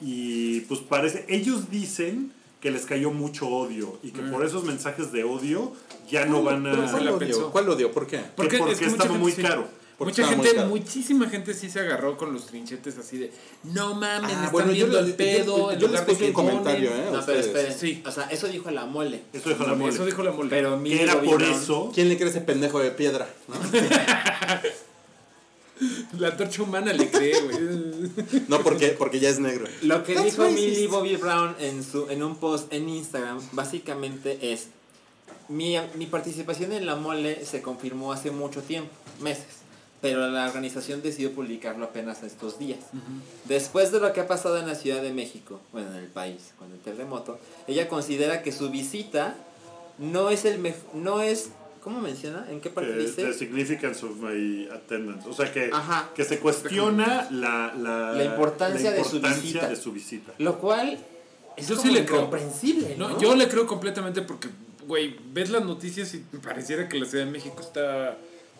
[0.00, 4.30] Y pues parece, ellos dicen que les cayó mucho odio y que Mm.
[4.32, 5.72] por esos mensajes de odio
[6.10, 6.90] ya no van ¿Pero a...
[6.90, 7.38] ¿Cuál la lo pensó.
[7.38, 7.50] dio?
[7.50, 7.90] ¿Cuál lo dio?
[7.92, 8.20] ¿Por qué?
[8.36, 9.80] Porque, porque es que mucha estaba gente muy sí- caro.
[9.96, 13.30] Porque Mucha gente, muchísima gente sí se agarró con los trinchetes así de
[13.64, 16.14] no mames, Ah, me están bueno, yo viendo le- el pedo yo- yo lugar les
[16.16, 17.04] puse un comentario, donen".
[17.06, 17.10] ¿eh?
[17.12, 17.74] No, pero esperen.
[17.78, 18.02] Sí.
[18.06, 19.20] O sea, eso dijo la mole.
[19.34, 19.92] Eso dijo la mole.
[19.92, 20.48] Eso dijo la mole.
[20.48, 21.90] Pero Millie era por eso...
[21.94, 23.28] ¿Quién le cree ese pendejo de piedra?
[23.48, 23.54] ¿no?
[26.18, 28.44] La antorcha humana le cree, güey.
[28.48, 29.66] No, porque, porque ya es negro.
[29.82, 30.60] Lo que That's dijo racist.
[30.60, 34.68] Millie Bobby Brown en, su, en un post en Instagram básicamente es,
[35.48, 39.46] mi, mi participación en la mole se confirmó hace mucho tiempo, meses,
[40.00, 42.80] pero la organización decidió publicarlo apenas estos días.
[43.46, 46.52] Después de lo que ha pasado en la Ciudad de México, bueno, en el país,
[46.58, 49.34] con el terremoto, ella considera que su visita
[49.98, 51.50] no es el no es,
[51.82, 52.46] ¿cómo menciona?
[52.50, 53.24] ¿En qué parte que dice?
[53.24, 55.28] the significance of my attendance.
[55.28, 56.10] O sea, que, Ajá.
[56.14, 60.32] que se cuestiona la, la, La importancia de su de su visita.
[60.38, 60.98] Lo cual
[61.56, 62.16] es Yo sí como le creo.
[62.18, 63.08] incomprensible, ¿no?
[63.10, 64.48] No, yo le creo completamente porque,
[64.86, 68.16] güey, ves las noticias y pareciera que la Ciudad de México está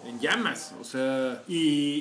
[0.07, 0.75] en llamas.
[0.81, 1.57] O sea, Y,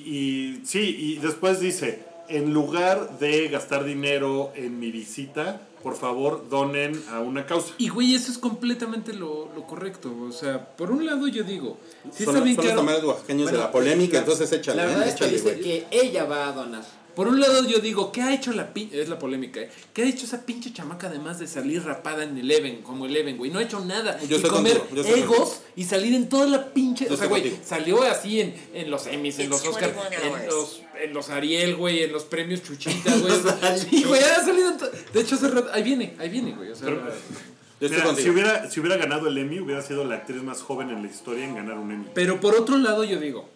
[0.05, 6.47] y sí, y después dice, en lugar de gastar dinero en mi visita, por favor
[6.49, 7.73] donen a una causa.
[7.77, 10.13] y güey, eso es completamente lo, lo correcto.
[10.27, 11.77] O sea, por un lado yo digo,
[12.11, 13.07] si son está bien son los claro.
[13.09, 14.87] oaxaqueños de Bueno, la polémica, la- entonces échale, La ¿eh?
[14.87, 16.99] verdad es que dice ella va a donar.
[17.15, 19.01] Por un lado yo digo, ¿qué ha hecho la pinche...
[19.01, 19.69] Es la polémica, ¿eh?
[19.93, 23.51] ¿Qué ha hecho esa pinche chamaca además de salir rapada en Eleven, como Eleven, güey?
[23.51, 24.17] No ha hecho nada.
[24.23, 25.61] Yo y comer contigo, yo egos contigo.
[25.75, 27.07] y salir en toda la pinche...
[27.09, 27.61] Yo o sea, güey, contigo.
[27.67, 31.75] salió así en, en los Emmys, en los Oscars, 21 en los, en los Ariel,
[31.75, 33.31] güey, en los premios Chuchita, güey.
[33.41, 33.79] Los Ariel.
[33.89, 34.73] sí, güey, ha salido
[35.13, 35.69] De hecho, hace rato...
[35.73, 36.71] Ahí viene, ahí viene, güey.
[36.71, 37.03] O sea, Pero-
[37.81, 41.01] Mira, si hubiera, si hubiera ganado el Emmy, hubiera sido la actriz más joven en
[41.01, 42.07] la historia en ganar un Emmy.
[42.13, 43.47] Pero por otro lado yo digo,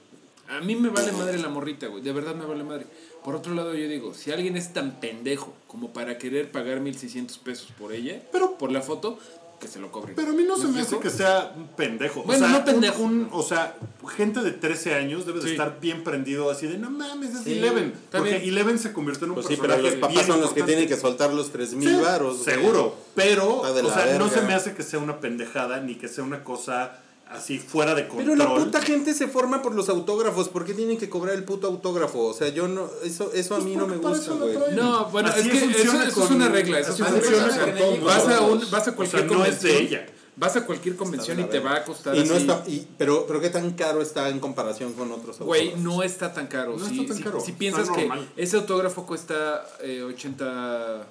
[0.47, 2.85] a mí me vale madre la morrita, güey, de verdad me vale madre.
[3.25, 7.37] Por otro lado yo digo, si alguien es tan pendejo como para querer pagar 1600
[7.39, 9.19] pesos por ella, Pero- por la foto,
[9.63, 10.13] que se lo cobre.
[10.15, 12.23] Pero a mí no se me hace que sea un pendejo.
[12.23, 13.01] Bueno, o sea, no pendejo.
[13.01, 13.75] un- un- o sea,
[14.15, 15.51] gente de 13 años debe de Sí.
[15.53, 17.93] estar bien prendido así de no mames, es Sí, Eleven.
[18.03, 18.35] está Porque.
[18.47, 20.63] Eleven se convirtió en un Pues sí, pero personaje los papás bien son los que
[20.63, 22.43] tienen que soltar los 3 mil Sí, varos.
[22.43, 24.29] Seguro, pero o la sea, no verga.
[24.29, 26.99] se me hace que sea una pendejada ni que sea una cosa
[27.33, 28.37] así fuera de control.
[28.37, 30.49] Pero la puta gente se forma por los autógrafos.
[30.49, 32.19] ¿Por qué tienen que cobrar el puto autógrafo?
[32.27, 32.89] O sea, yo no.
[33.03, 34.57] Eso, eso a Pues mí no me gusta, güey.
[34.75, 38.03] No, bueno, Así es que eso, es una regla, eso así funciona con.
[38.05, 40.05] Vas a, un, vas a O sea, cualquier no es de convención, ella.
[40.35, 42.41] vas a cualquier convención y te va a costar Y no así.
[42.41, 45.83] está, y, pero, pero qué tan caro está en comparación con otros Güey, autógrafos.
[45.95, 46.77] no está tan caro.
[46.77, 51.05] No si, está tan si- caro, si piensas que ese autógrafo cuesta eh, 80,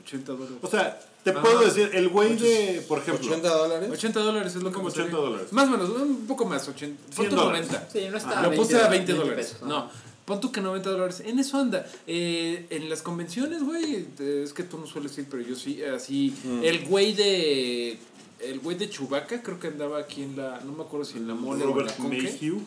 [0.00, 0.56] 80 dólares.
[0.62, 1.00] O sea,
[1.32, 1.42] te Ajá.
[1.42, 3.90] puedo decir, el güey de, por ejemplo, 80 dólares.
[3.90, 5.10] 80 dólares es lo que Como costaría.
[5.12, 5.52] 80 dólares.
[5.52, 7.02] Más o menos, un poco más, 80.
[7.04, 7.66] Pon 100 tú dólares.
[7.68, 7.88] 90.
[7.92, 8.42] Sí, no está.
[8.42, 9.46] Lo puse a 20 dólares.
[9.54, 9.90] pesos, No,
[10.24, 11.22] pon tú que 90 dólares.
[11.24, 11.86] En eso anda.
[12.06, 16.34] Eh, en las convenciones, güey, es que tú no sueles ir, pero yo sí, así.
[16.44, 16.64] Mm.
[16.64, 17.98] El güey de.
[18.40, 20.60] El güey de Chubaca, creo que andaba aquí en la.
[20.64, 21.98] No me acuerdo si en la mole o en la Robert.
[21.98, 22.62] Mayhew.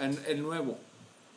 [0.00, 0.78] En- el nuevo.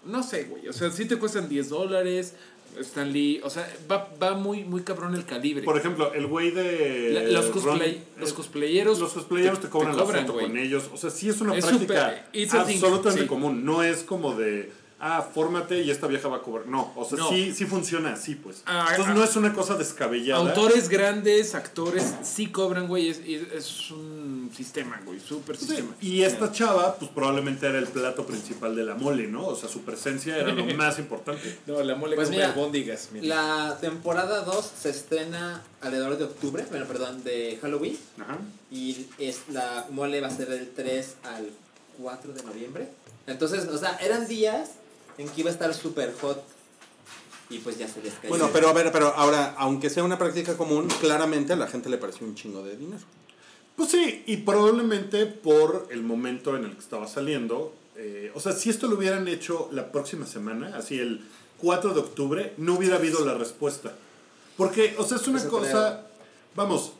[0.05, 0.67] No sé, güey.
[0.67, 2.33] O sea, sí te cuestan 10 dólares.
[2.79, 3.41] Stan Lee.
[3.43, 5.63] O sea, va, va muy, muy cabrón el calibre.
[5.63, 7.09] Por ejemplo, el güey de.
[7.11, 8.99] La- los, Ron- cosplay, los eh, cosplayeros.
[8.99, 10.89] Los cosplayeros te, cobran, cobran, la foto con ellos.
[10.93, 13.27] O sea, sí es una Es práctica absolutamente sí.
[13.27, 13.65] común.
[13.65, 14.71] No es como de,
[15.07, 16.65] ah, fórmate y esta vieja va a cobrar.
[16.65, 17.29] No, o sea, No.
[17.29, 18.63] sí, sí funciona así, pues.
[18.65, 19.17] Ah, Entonces ah.
[19.17, 20.39] no es una cosa descabellada.
[20.41, 23.09] Autores grandes, actores, sí cobran, güey.
[23.09, 25.19] Es, un sistema, güey.
[25.19, 25.95] Súper Sí, sistema.
[26.01, 29.45] Y esta chava, pues probablemente era el plato principal de la mole, ¿no?
[29.45, 31.59] O sea, su presencia era lo más importante.
[31.67, 33.27] No, la mole Pues mira, albóndigas, mira.
[33.27, 37.97] La temporada 2 se estrena alrededor de octubre, bueno, perdón, de Halloween.
[38.19, 38.39] Ajá.
[38.71, 41.51] Y es, la mole va a ser del 3 al
[42.01, 42.87] 4 de noviembre.
[43.27, 44.71] Entonces, o sea, eran días
[45.17, 46.43] en que iba a estar súper hot.
[47.49, 48.29] Y pues ya se les cayó.
[48.29, 51.89] Bueno, pero a ver, pero ahora, aunque sea una práctica común, claramente a la gente
[51.89, 53.03] le pareció un chingo de dinero.
[53.75, 57.73] Pues sí, y probablemente por el momento en el que estaba saliendo.
[57.97, 61.21] eh, o sea, si esto lo hubieran hecho la próxima semana, así el
[61.61, 63.93] 4 de octubre, no hubiera habido la respuesta.
[64.57, 66.07] Porque, o sea, es una Eso cosa.
[66.55, 66.93] Vamos,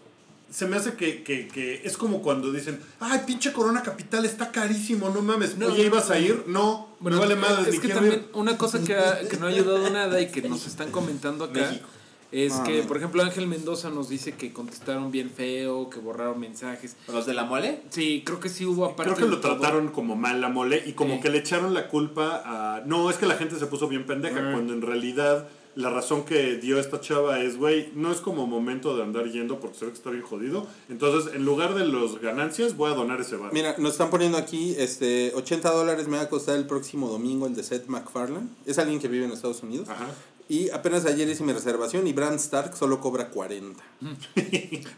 [0.49, 4.51] se me hace que, que, que es como cuando dicen, ay, pinche Corona Capital está
[4.51, 5.57] carísimo, no mames.
[5.57, 6.43] No, Oye, no, ¿ibas a ir?
[6.47, 8.25] No, Bueno, me vale madre, es que también ir.
[8.33, 11.61] una cosa que, ha- que no ha ayudado nada y que nos están comentando acá
[11.61, 11.87] México.
[12.31, 16.39] es Ah, que, por ejemplo, Ángel Mendoza nos dice que contestaron bien feo, que borraron
[16.39, 16.95] mensajes.
[17.07, 17.81] ¿Los de la mole?
[17.89, 19.13] Sí, creo que sí hubo aparte.
[19.13, 19.57] Creo que lo todo.
[19.57, 21.21] trataron como mal la mole y como Sí.
[21.21, 22.81] que le echaron la culpa a...
[22.85, 24.51] No, es que la gente se puso bien pendeja, Ah.
[24.53, 28.95] cuando en realidad la razón que dio esta chava es, güey, no es como momento
[28.95, 30.65] de andar yendo porque se ve que está bien jodido.
[30.89, 33.51] Entonces, en lugar de los ganancias, voy a donar ese bar.
[33.51, 37.45] Mira, nos están poniendo aquí, este, 80 dólares me va a costar el próximo domingo
[37.45, 38.47] el de Seth MacFarlane.
[38.65, 39.89] Es alguien que vive en Estados Unidos.
[39.89, 40.07] Ajá.
[40.47, 43.83] Y apenas ayer hice mi reservación y Bran Stark solo cobra 40.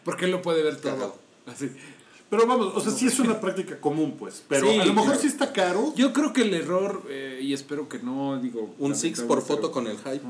[0.04, 0.92] Porque él lo puede ver todo.
[0.94, 1.16] Cagado.
[1.46, 1.72] Así.
[2.30, 4.44] Pero vamos, o sea, sí es una práctica común, pues.
[4.50, 5.22] Pero Sí, a lo mejor claro.
[5.22, 5.94] sí está caro.
[5.96, 8.76] Yo creo que el error, eh, y espero que no, digo.
[8.80, 10.22] Un six por foto con el hype.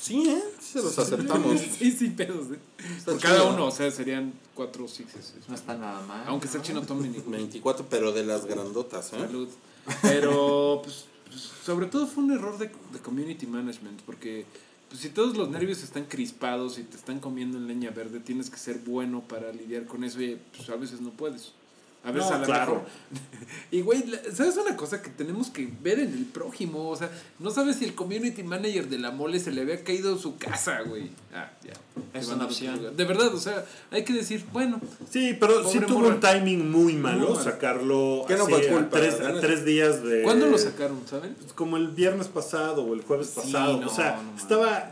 [0.00, 0.42] Sí, ¿eh?
[0.60, 1.60] Sí se los aceptamos.
[1.60, 2.46] Sí, sí, pedos.
[2.52, 2.58] ¿eh?
[3.04, 5.34] Por cada uno, o sea, serían cuatro sixes.
[5.48, 6.24] No está nada mal.
[6.26, 7.22] Aunque sea chino Tomlin.
[7.26, 9.18] 24, pero de las grandotas, ¿eh?
[9.18, 9.48] Salud.
[10.02, 14.46] Pero, pues, pues, sobre todo fue un error de, de community management, porque
[14.88, 18.50] pues, si todos los nervios están crispados y te están comiendo en leña verde, tienes
[18.50, 21.52] que ser bueno para lidiar con eso y pues, a veces no puedes.
[22.08, 22.72] A veces No, a lo claro.
[22.74, 22.88] mejor.
[23.70, 24.02] Y güey,
[24.34, 26.88] ¿sabes una cosa que tenemos que ver en el prójimo?
[26.88, 30.16] O sea, no sabes si el community manager de la mole se le había caído
[30.18, 31.10] su casa, güey.
[31.34, 31.72] Ah, ya.
[32.18, 32.96] Es una opción.
[32.96, 34.80] De verdad, o sea, hay que decir, bueno,
[35.10, 36.14] Sí, pero sí tuvo morra.
[36.14, 37.42] un timing muy malo Muy malo.
[37.42, 40.22] sacarlo no a culpa, tres, a días de...
[40.22, 41.36] ¿cuándo lo sacaron, saben?
[41.54, 43.80] Como el viernes pasado o el jueves Sí, pasado.
[43.80, 44.90] no, o sea, estaba...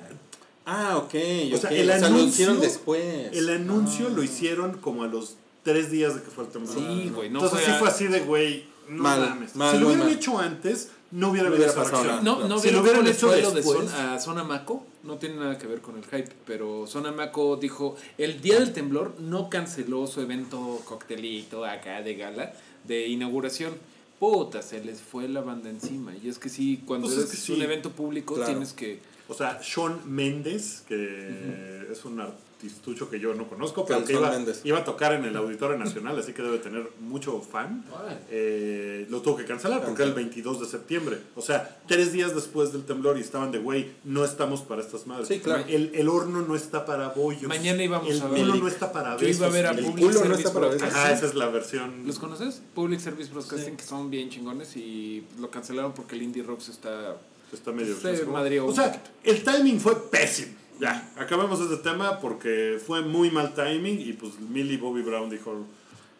[0.66, 1.14] Ah, ok.
[1.54, 3.30] O sea, el o sea, lo anuncio- hicieron después.
[3.32, 5.36] El anuncio lo hicieron como a los
[5.66, 6.74] tres días de que fue el temblor.
[6.74, 9.56] Sí, güey, no Entonces fue sí a- fue así de, güey, no Mal, mames.
[9.56, 10.14] mal, si lo hubieran mal.
[10.16, 12.24] hecho antes, no hubiera No habido hubiera esa pasado reacción.
[12.24, 12.40] nada.
[12.40, 15.34] No, no Si lo hubieran hecho lo de después- Son- a Zona Maco, no tiene
[15.36, 19.50] nada que ver con el hype, pero Zona Maco dijo, el día del temblor no
[19.50, 22.52] canceló su evento coctelito acá de gala
[22.84, 23.72] de inauguración.
[24.20, 26.12] Puta, se les fue la banda encima.
[26.22, 27.52] Y es que sí, cuando Pues es es, que sí.
[27.52, 28.50] un evento público Claro.
[28.52, 29.00] tienes que...
[29.28, 32.20] O sea, Sean Méndez, que es un
[32.56, 34.60] artistucho que yo no conozco, pero que Calzón iba, Méndez.
[34.64, 37.84] iba a tocar en el Auditorio Nacional, así que debe tener mucho fan.
[38.30, 41.18] Eh, lo tuvo que cancelar porque era el 22 de septiembre.
[41.34, 45.06] O sea, tres días después del temblor y estaban de, güey, no estamos para estas
[45.06, 45.28] madres.
[45.28, 45.64] Sí, claro.
[45.68, 47.42] El, el horno no está para bollos.
[47.46, 49.84] Mañana íbamos el a ver- culo no está para Yo iba a ver a El
[49.84, 50.98] Public culo no Service está para Broadcasting.
[50.98, 52.06] Ajá, esa es la versión.
[52.06, 52.62] ¿Los conoces?
[52.74, 57.16] Public Service Broadcasting, que son bien chingones y lo cancelaron porque el Indie Rocks está...
[57.52, 57.94] Está medio.
[57.96, 60.52] Se madrió o sea, el timing fue pésimo.
[60.78, 65.66] Ya, acabamos este tema porque fue muy mal timing y pues Millie Bobby Brown dijo,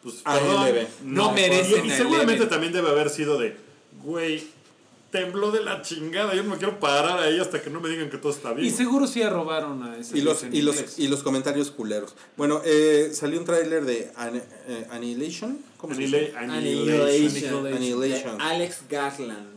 [0.03, 0.87] pues A perdón, LB.
[1.05, 2.49] No merecen Y, seguramente LB.
[2.49, 3.57] también debe haber sido de,
[4.03, 4.43] güey,
[5.11, 8.09] tembló de la chingada, yo no me quiero parar ahí hasta que no me digan
[8.11, 8.67] que todo está bien.
[8.69, 12.15] Y seguro sí robaron a ese Y los, y, los, y los comentarios culeros.
[12.37, 15.59] Bueno, eh, salió un tráiler de An- eh, Annihilation.
[15.79, 16.33] ¿Cómo se dice?
[16.37, 17.67] Annihilation.
[17.67, 18.41] Annihilation.
[18.41, 19.49] Alex Garland.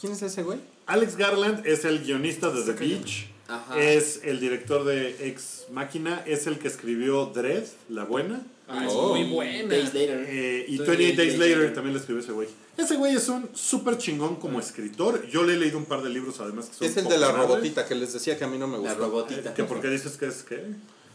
[0.00, 0.58] ¿Quién es ese güey?
[0.86, 3.80] Alex Garland es el guionista de The Beach, Ajá.
[3.80, 8.42] es el director de Ex Máquina, es el que escribió Dread, la buena.
[8.68, 9.14] Ah, es Oh.
[9.14, 9.68] muy buena.
[9.68, 10.26] Days Later.
[10.28, 11.74] Eh, y 28 28 Days Later Later.
[11.74, 12.48] también le escribió ese güey.
[12.76, 15.24] Ese güey es un súper chingón como escritor.
[15.28, 17.30] Yo le he leído un par de libros además que son Es el de la
[17.30, 18.98] robotita que les decía que a mí no me La gustó.
[19.06, 19.54] robotita.
[19.54, 20.64] ¿Que ¿Por qué dices que es qué?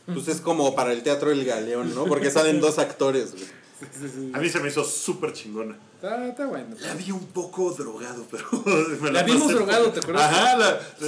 [0.08, 2.06] Pues es como para el teatro El Galeón, ¿no?
[2.06, 3.46] Porque salen dos actores, güey.
[4.34, 5.76] A mí se me hizo súper chingona.
[5.96, 6.76] Está, está bueno.
[6.80, 8.46] La vi un poco drogado, pero.
[9.02, 10.24] me La vimos pasé drogado, por- ¿te acuerdas?
[10.32, 10.72] Ajá, la.
[11.00, 11.08] la-.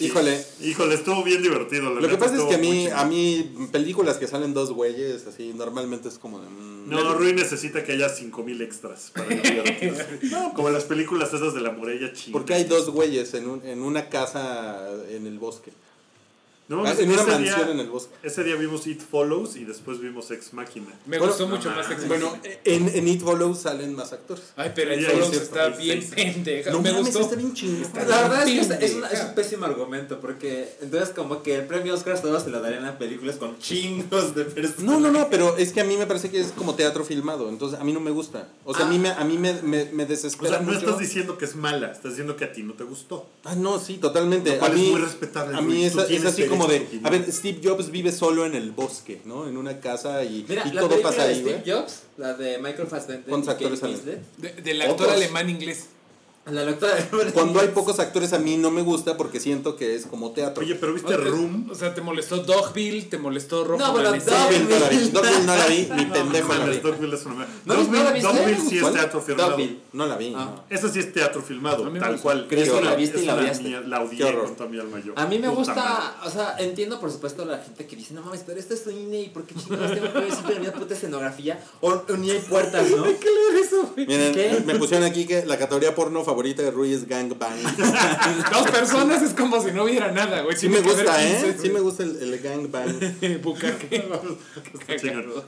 [0.00, 0.44] Híjole.
[0.60, 1.94] Híjole, estuvo bien divertido.
[1.94, 5.26] la Lo que pasa es que a mí, a mí, películas que salen dos güeyes,
[5.26, 6.48] así, normalmente es como de...
[6.48, 9.28] mm, No, Rui necesita que haya 5000 extras para.
[10.30, 12.32] No, como las películas esas de la muralla china.
[12.32, 15.72] Porque hay dos güeyes en, un, en una casa en el bosque.
[16.68, 18.14] No, Ah, ese en una día- mansión en el bosque.
[18.22, 20.86] Ese día vimos It Follows y después vimos Ex Máquina.
[21.06, 21.90] Me Bueno, gustó mucho no más.
[21.90, 22.54] Ex Bueno, Machina.
[22.64, 24.44] en, en It Follows salen más actores.
[24.56, 26.14] Ay, pero Sí, Follows es cierto, está bien seis.
[26.14, 26.70] pendeja.
[26.70, 27.20] No me mames, gustó.
[27.20, 27.90] está bien chingón.
[27.94, 31.56] La verdad es que es, es una- es un pésimo argumento porque entonces como que
[31.56, 34.78] el premio Oscar todos se lo darían a películas con chingos de personas.
[34.78, 37.48] No, no, no, pero es que a mí me parece que es como teatro filmado,
[37.50, 38.48] entonces a mí no me gusta.
[38.64, 40.78] O sea, a mí me, a mí me, me, me O desespera sea, no mucho.
[40.78, 43.28] estás diciendo que es mala, estás diciendo que a ti no te gustó.
[43.44, 44.52] Ah, no, sí, totalmente.
[44.52, 47.10] Lo cual a es mí, muy respetable, A mí es, es así como de, a
[47.10, 49.48] ver, Steve Jobs vive solo en el bosque, ¿no?
[49.48, 51.70] En una casa y, Mira, y la todo pasa de ahí, Steve güey.
[51.76, 54.04] Jobs, la de Michael Fassbender ¿Cuántos y Kate actores
[54.38, 55.86] De- del actor alemán inglés.
[56.44, 56.64] La
[57.34, 60.64] Cuando hay pocos actores a mí no me gusta porque siento que es como teatro.
[60.64, 61.68] Oye, pero ¿viste Room?
[61.70, 64.10] O sea, te molestó Dogville, te molestó Rojo No, pero.
[64.10, 66.78] Dogville no la vi, Dogville no la vi, ni No, pendejo la vi.
[66.80, 67.46] Dogville es una.
[67.64, 68.28] ¿No viste- Dogville, viste?
[68.28, 68.94] Dogville sí es ¿Cuál?
[68.94, 69.50] teatro filmado.
[69.50, 69.78] Dogville.
[69.92, 70.32] No la vi.
[70.36, 70.54] Ah.
[70.68, 72.46] Ese sí es teatro filmado, A tal cual.
[72.48, 74.44] ¿Crees que la viste y la mierda, La odié horror.
[74.46, 75.12] con toda mi alma yo.
[75.16, 78.42] A mí me gusta, o sea, entiendo por supuesto la gente que dice, no mames,
[78.44, 81.62] pero esto es cine y por qué chingados tengo que ver siempre la puta escenografía
[81.80, 83.04] o, ni hay puertas, ¿no?
[83.20, 83.92] ¿Qué leer eso?
[83.96, 84.62] Miren, ¿Qué?
[84.66, 87.62] me pusieron aquí que la categoría porno favorita de Rui es gangbang.
[88.52, 90.56] Dos personas es como si no hubiera nada, güey.
[90.56, 91.42] Sí me gusta, ¿eh?
[91.44, 92.98] 15, Sí me gusta el, el gangbang.
[93.42, 94.04] Bucaque.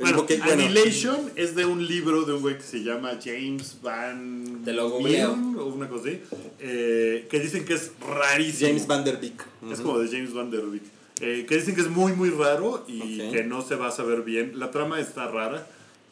[0.00, 0.52] Bueno, buque- bueno.
[0.64, 4.62] Annihilation es de un libro de un güey que se llama James Van.
[4.64, 5.34] Te lo googleo.
[5.34, 6.20] Buren, o una cosa así.
[6.60, 8.68] eh, que dicen que es rarísimo.
[8.68, 9.42] James Van Der Beek.
[9.72, 10.82] Es como de James Van Der Beek.
[11.20, 13.32] Eh, que dicen que es muy, muy raro y Ok.
[13.32, 14.58] que no se va a saber bien.
[14.58, 15.66] La trama está rara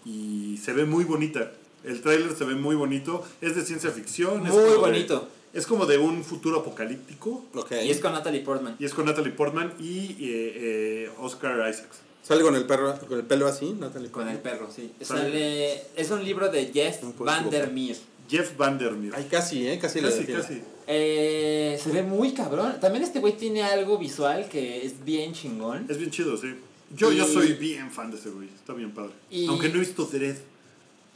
[0.05, 1.53] y se ve muy bonita.
[1.84, 3.24] El tráiler se ve muy bonito.
[3.40, 4.46] Es de ciencia ficción.
[4.46, 5.28] es Muy de- bonito.
[5.52, 7.44] es como de un futuro apocalíptico.
[7.54, 7.72] Ok.
[7.84, 8.76] Y es con Natalie Portman.
[8.78, 11.98] Y es con Natalie Portman y eh, eh, Oscar Isaacs.
[12.22, 14.10] Sale con el perro, con el pelo así, Natalie.
[14.10, 14.92] Con el perro, sí.
[15.00, 15.22] Sale.
[15.22, 17.96] Sale, es un libro de Jeff No Van der Meer.
[18.30, 19.12] Jeff Vandermeer.
[19.14, 19.78] Ay, casi, ¿eh?
[19.78, 20.62] Casi, le Casi, casi.
[20.86, 22.78] Eh, se ve muy cabrón.
[22.80, 25.84] También este güey tiene algo visual que es bien chingón.
[25.88, 26.54] Es bien chido, sí.
[26.96, 28.48] Yo, yo soy bien fan de ese güey.
[28.48, 29.10] Está bien padre.
[29.30, 30.36] Y- Aunque no he visto Dredd.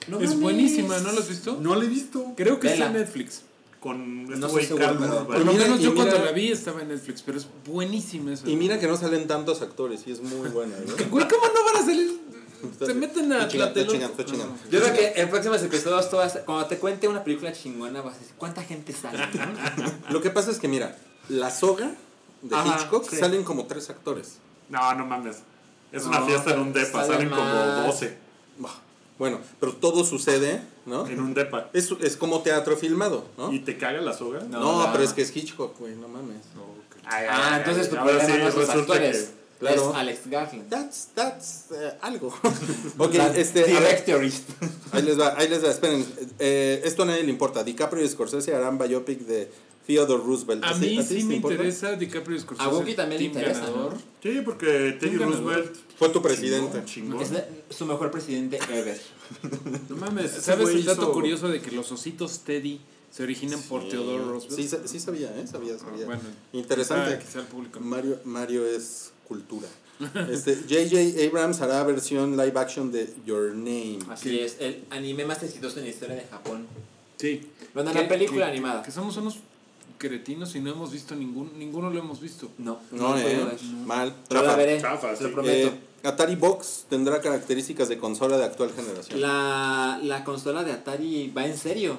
[0.08, 0.40] No Es mames.
[0.40, 1.58] buenísima, ¿no lo has visto?
[1.60, 2.32] No la he visto.
[2.36, 2.86] Creo que Vela.
[2.86, 3.42] está en Netflix.
[3.80, 5.26] Con este No güey estoy seguro, Carl pero- Urban.
[5.26, 8.48] Por lo menos yo mira- cuando la vi estaba en Netflix, pero es buenísima esa.
[8.48, 10.84] Y mira que no salen tantos actores y es muy buena, ¿eh?
[11.10, 12.20] Güey, ¿cómo no van a salir?
[12.84, 13.84] Se meten a chingando.
[14.70, 18.16] Yo creo que en próximos episodios tú vas- cuando te cuente una película chingona vas
[18.16, 19.18] a decir cuánta gente sale.
[20.10, 20.96] Lo que pasa es que, mira,
[21.28, 21.92] La Soga
[22.42, 23.16] de Ajá, Hitchcock sí.
[23.16, 24.38] salen como tres actores.
[24.68, 25.36] No, no mames.
[25.92, 27.04] Es una No, fiesta en un depa.
[27.04, 27.86] salen Salen como más.
[27.86, 28.18] 12
[28.58, 28.82] Bah,
[29.18, 31.06] Bueno, pero todo sucede, ¿no?
[31.06, 31.70] en un depa.
[31.72, 33.52] Es, es como teatro filmado, ¿no?
[33.52, 34.40] ¿Y te caga la soga?
[34.50, 34.88] No.
[34.92, 36.42] Pero es que es Hitchcock, güey, no mames.
[37.04, 39.16] Ay, ay, Ah, ay, entonces tu ahora problema sí, no es los actores.
[39.18, 39.88] que- Claro.
[39.90, 40.68] Es Alex Garland.
[40.68, 42.28] That's, that's eh, algo.
[42.98, 44.50] ok, este, Directorist.
[44.92, 46.04] ahí les va, ahí les va, esperen.
[46.38, 47.64] Eh, esto a nadie le importa.
[47.64, 49.50] DiCaprio y Scorsese harán biopic de
[49.86, 50.64] Theodore Roosevelt.
[50.64, 52.68] A ¿Sí- mí sí me interesa DiCaprio Scorsese.
[52.68, 53.66] A Wookie también le interesa.
[54.22, 55.16] Sí, porque Teddy.
[55.16, 55.74] Roosevelt.
[55.98, 56.82] Fue tu presidente.
[56.84, 57.22] Chingón.
[57.22, 57.30] Es
[57.70, 59.00] su mejor presidente ever.
[59.88, 62.80] No mames, ¿sabes el dato curioso de que los ositos Teddy
[63.10, 63.88] se originan por.
[63.88, 64.56] Theodore Roosevelt?
[64.70, 65.46] Sí, sí sabía, ¿eh?
[65.46, 66.04] Sabía, sabía.
[66.06, 66.20] Bueno,
[66.52, 67.18] Interesante.
[67.24, 67.80] Quizá el público.
[67.80, 69.68] Mario, Mario es cultura.
[70.30, 71.24] Este, J.J.
[71.26, 74.00] Abrams hará versión live action de Your Name.
[74.10, 76.66] Así es, el anime más exitoso en la historia de Japón.
[77.16, 77.40] Sí.
[77.72, 78.82] Bueno, la película que- animada.
[78.82, 79.38] Que somos unos
[79.98, 82.48] cretinos y no hemos visto ningún, ninguno lo hemos visto.
[82.58, 83.44] No, No, podido eh.
[83.44, 83.62] ver.
[83.86, 84.14] Mal.
[84.28, 85.68] Pero la veré, Chafa, lo prometo.
[85.68, 89.20] Eh, Atari Box tendrá características de consola de actual generación.
[89.20, 91.98] La, la consola de Atari va en serio.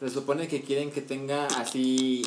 [0.00, 2.22] Se supone que quieren que tenga así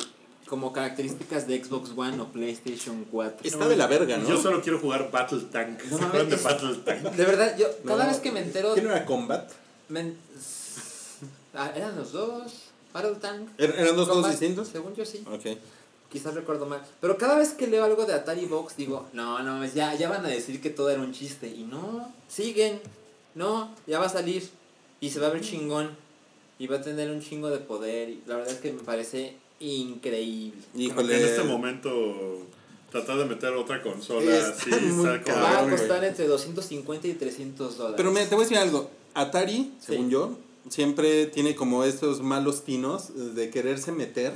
[0.46, 3.46] como características de Xbox One o PlayStation 4.
[3.46, 4.28] Está de la verga, ¿no?
[4.28, 5.82] Yo solo quiero jugar Battle Tank.
[5.90, 7.00] No ¿Se acuerdan de Battle Tank?
[7.12, 8.10] De verdad, yo cada No.
[8.10, 8.74] vez que me entero...
[8.74, 9.50] ¿Qué no era Combat?
[9.88, 10.14] me
[11.54, 12.52] Ah, ¿Eran los dos?
[12.94, 13.48] ¿Battle Tank?
[13.58, 14.68] ¿Er- ¿Eran dos juegos distintos?
[14.68, 15.22] Según yo sí.
[15.30, 15.58] Ok.
[16.10, 16.80] Quizás recuerdo mal.
[17.00, 20.24] Pero cada vez que leo algo de Atari Box digo, no, no, ya, ya van
[20.24, 21.48] a decir que todo era un chiste.
[21.48, 22.80] Y no, siguen.
[23.34, 24.48] No, ya va a salir.
[25.00, 25.90] Y se va a ver chingón.
[26.58, 28.08] Y va a tener un chingo de poder.
[28.10, 30.62] Y la verdad es que me parece increíble.
[30.76, 31.16] Híjole.
[31.18, 31.90] en este momento
[32.92, 37.96] tratar de meter otra consola Está así, Va a costar entre 250 y 300 dólares.
[37.96, 38.88] Pero mira, te voy a decir algo.
[39.14, 39.86] Atari, Sí.
[39.86, 40.36] según yo,
[40.68, 44.32] siempre tiene como estos malos tinos de quererse meter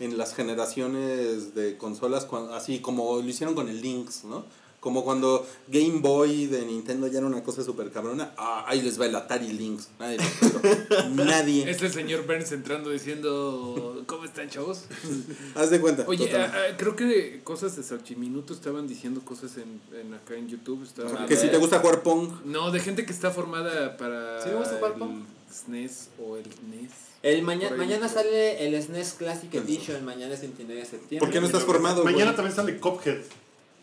[0.00, 4.44] en las generaciones de consolas, así como lo hicieron con el Lynx, ¿no?
[4.80, 8.32] Como cuando Game Boy de Nintendo ya era una cosa súper cabrona.
[8.38, 9.90] Ah, ahí les va el Atari Lynx.
[9.98, 10.18] Nadie.
[11.10, 11.70] Nadie.
[11.70, 14.84] Es el señor Burns entrando diciendo, ¿cómo están, chavos?
[15.54, 16.04] Haz de cuenta.
[16.06, 16.56] Oye, totalmente.
[16.56, 20.82] ah, ah, creo que cosas de Salchiminuto estaban diciendo cosas en, en acá en YouTube.
[20.82, 22.30] Estaba A que si te gusta jugar Pong.
[22.46, 25.24] No, de gente que está formada para ¿Sí me gusta jugar el Pong?
[25.52, 26.90] SNES o el NES.
[27.22, 30.04] el maña- mañana sale el SNES Classic Edition.
[30.04, 31.18] Mañana es 29 de septiembre.
[31.20, 32.04] ¿Por qué no estás formado?
[32.04, 33.18] Mañana también sale Cuphead.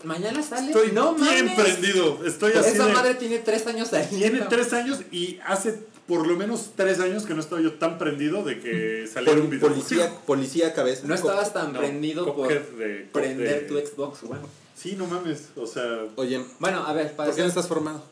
[0.04, 0.68] Mañana sale.
[0.68, 1.60] Estoy no bien mames.
[1.60, 2.24] prendido.
[2.26, 4.08] Estoy así Esa de- madre tiene tres años ahí.
[4.10, 7.98] Tiene tres años y hace por lo menos tres años que no estaba yo tan
[7.98, 9.68] prendido de que saliera un video.
[9.70, 11.02] policía, policía cabeza.
[11.06, 14.40] No estabas tan No, prendido por de- prender de- tu Xbox One.
[14.76, 15.48] Sí, no mames.
[15.56, 18.04] O sea, Oye, Bueno, a ver, para ¿por qué no estás formado?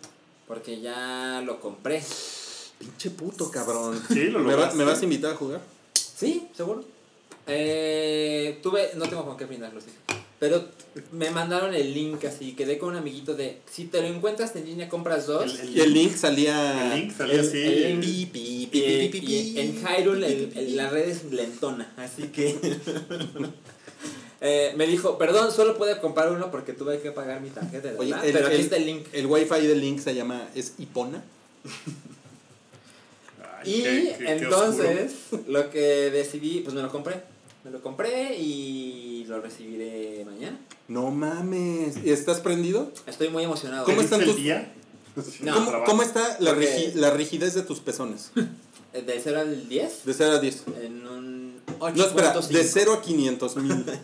[0.47, 2.03] Porque ya lo compré.
[2.79, 4.01] Pinche puto cabrón.
[4.11, 4.73] Sí, lo ¿Me, va-.
[4.73, 5.61] ¿Me vas a invitar a jugar?
[5.93, 6.83] Sí, seguro.
[7.47, 9.87] Eh, tuve, no tengo con qué brindarlo, sí.
[10.39, 10.65] Pero
[11.13, 14.65] me mandaron el link así, quedé con un amiguito de, si te lo encuentras en
[14.65, 15.59] línea, compras dos.
[15.59, 16.93] El- Y el link salía.
[16.93, 17.57] El link salía El- así.
[17.63, 19.59] el link- Pi, pi, pi, Y, pi, pi, y pi.
[19.59, 22.59] en Hyrule el- el- la red es lentona, así que
[24.41, 27.97] eh, me dijo, perdón, solo puedo comprar uno porque tuve que pagar mi tarjeta, de
[27.97, 29.05] Oye, verdad, el- pero aquí el- está el link.
[29.13, 30.49] El wifi del link se llama.
[30.53, 31.23] ¿Es Ipona?
[33.65, 35.11] Y qué- qué- qué entonces
[35.47, 35.79] lo que
[36.11, 37.21] decidí, pues me lo compré,
[37.63, 40.59] me lo compré y lo recibiré mañana.
[40.87, 41.97] No mames.
[42.03, 42.91] ¿Estás prendido?
[43.07, 43.85] Estoy muy emocionado.
[43.85, 44.71] ¿Cómo están ¿Viste el tus- día?
[45.41, 48.31] No, ¿Cómo, cómo está la, Porque- rigi- la rigidez de tus pezones?
[48.93, 50.63] De 0 al 10 De 0 a 10.
[50.81, 51.95] en un 8.5.
[51.97, 53.85] No, espera, de 0 a 500 mil.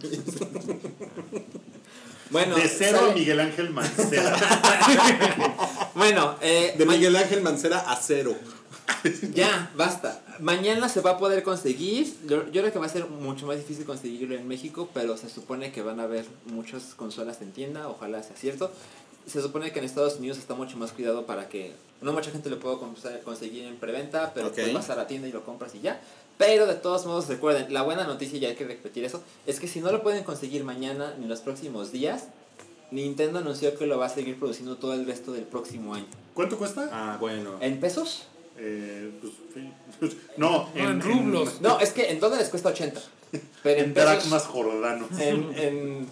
[2.30, 4.38] Bueno, de cero sale- a Miguel Ángel Mancera.
[5.96, 8.34] Bueno, eh, De Miguel Ángel Mancera a cero.
[9.34, 10.22] Ya, basta.
[10.40, 12.14] Mañana se va a poder conseguir.
[12.28, 15.30] Yo, yo creo que va a ser mucho más difícil conseguirlo en México, pero se
[15.30, 18.72] supone que van a haber muchas consolas en tienda, ojalá sea cierto.
[19.28, 22.50] Se supone que en Estados Unidos está mucho más cuidado para que no mucha gente
[22.50, 22.78] lo pueda
[23.24, 24.56] conseguir en preventa, pero Ok.
[24.56, 26.02] pues vas a la tienda y lo compras y ya.
[26.40, 29.68] Pero de todos modos, recuerden, la buena noticia, y hay que repetir eso, es que
[29.68, 32.26] si no lo pueden conseguir mañana ni los próximos días,
[32.90, 36.08] Nintendo anunció que lo va a seguir produciendo todo el resto del próximo año.
[36.34, 36.90] ¿Cuánto cuesta?
[36.92, 37.58] Ah, bueno.
[37.62, 38.24] ¿En pesos?
[38.64, 39.12] Eh,
[40.00, 41.62] pues, no, No, en rublos.
[41.62, 43.02] No, es que en dólares cuesta 80.
[43.64, 44.10] Pero En, en, en pesos.
[44.12, 45.10] dracmas jordanos.
[45.20, 46.08] En, en,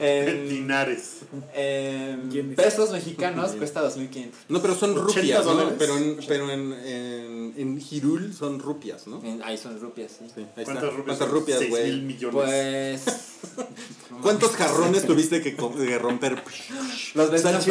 [0.00, 1.16] En dinares.
[1.54, 4.40] en pesos mexicanos cuesta 2500.
[4.48, 5.54] No, pero son 80 rupias, ¿no?
[5.54, 5.74] dólares.
[5.78, 9.22] Pero en, pero en, en, en Hirul son rupias, ¿no?
[9.24, 10.24] En- ahí son rupias, sí.
[10.34, 10.64] Sí, ahí está.
[10.64, 11.04] ¿Cuántas rupias?
[11.18, 12.00] ¿Cuántas rupias, 6 mil güey?
[12.02, 13.02] millones.
[13.04, 13.66] Pues.
[14.22, 16.42] ¿Cuántos jarrones tuviste que, que romper?
[17.14, 17.66] Los vecinos.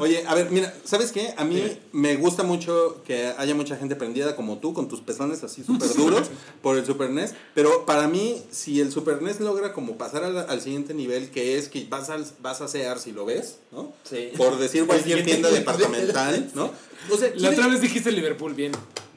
[0.00, 1.32] Oye, a ver, mira, ¿sabes qué?
[1.36, 5.44] A mí me gusta mucho que haya mucha gente prendida como tú, con tus pezones
[5.44, 6.28] así súper duros
[6.62, 7.34] por el Super NES.
[7.54, 11.58] Pero para mí, si el Super NES logra como pasar al, al siguiente nivel, que
[11.58, 13.92] es que vas, al, vas a Sears si lo ves, ¿no?
[14.08, 14.30] Sí.
[14.36, 16.70] Por decir cualquier tienda departamental, ¿no?
[17.10, 18.72] O sea, La otra vez dijiste Liverpool bien.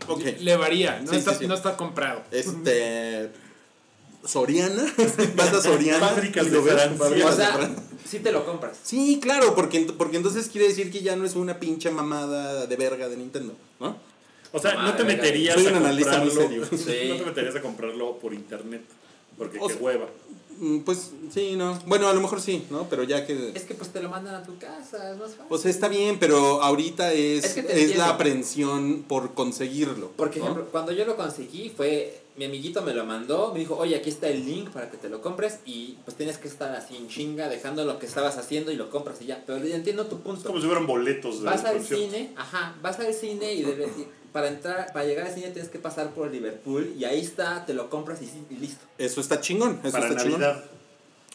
[0.08, 0.22] Ok.
[0.40, 1.48] Le varía, no, Sí, está, sí, sí.
[1.48, 2.24] no está comprado.
[2.32, 3.30] Este.
[4.26, 4.84] Soriana,
[5.36, 6.98] vas a Soriana Fábricas y de lo ves, Francia.
[6.98, 7.76] fábricas O sea,
[8.06, 8.78] sí te lo compras.
[8.84, 12.76] Sí, claro, porque, porque entonces quiere decir que ya no es una pinche mamada de
[12.76, 13.98] verga de Nintendo, ¿no?
[14.54, 16.66] O sea, no te meterías a un analista muy comprarlo.
[16.66, 16.78] serio.
[16.78, 17.10] Sí.
[17.10, 18.82] No te meterías a comprarlo por internet.
[19.38, 20.08] Porque O qué sea, hueva.
[20.60, 21.80] Mm, Pues sí, no.
[21.86, 22.88] Bueno, a lo mejor sí, ¿no?
[22.90, 23.52] Pero ya que...
[23.54, 25.46] Es que pues te lo mandan a tu casa, es más fácil.
[25.50, 30.10] O sea, está bien, pero ahorita es, Es que la aprensión por conseguirlo.
[30.12, 30.44] Por ¿no?
[30.44, 34.10] ejemplo, cuando yo lo conseguí fue, mi amiguito me lo mandó, me dijo, oye, aquí
[34.10, 37.08] está el link para que te lo compres y pues tienes que estar así en
[37.08, 39.44] chinga dejando lo que estabas haciendo y lo compras y ya.
[39.46, 40.44] Pero entiendo tu Es punto.
[40.48, 42.04] como si fueran boletos de Vas al concierto.
[42.06, 45.70] cine, ajá, vas al cine y, debe- y para entrar, para llegar al cine tienes
[45.70, 48.84] que pasar por Liverpool y ahí está, te lo compras y, sí, y listo.
[48.98, 50.64] Eso está chingón, eso Para está Navidad.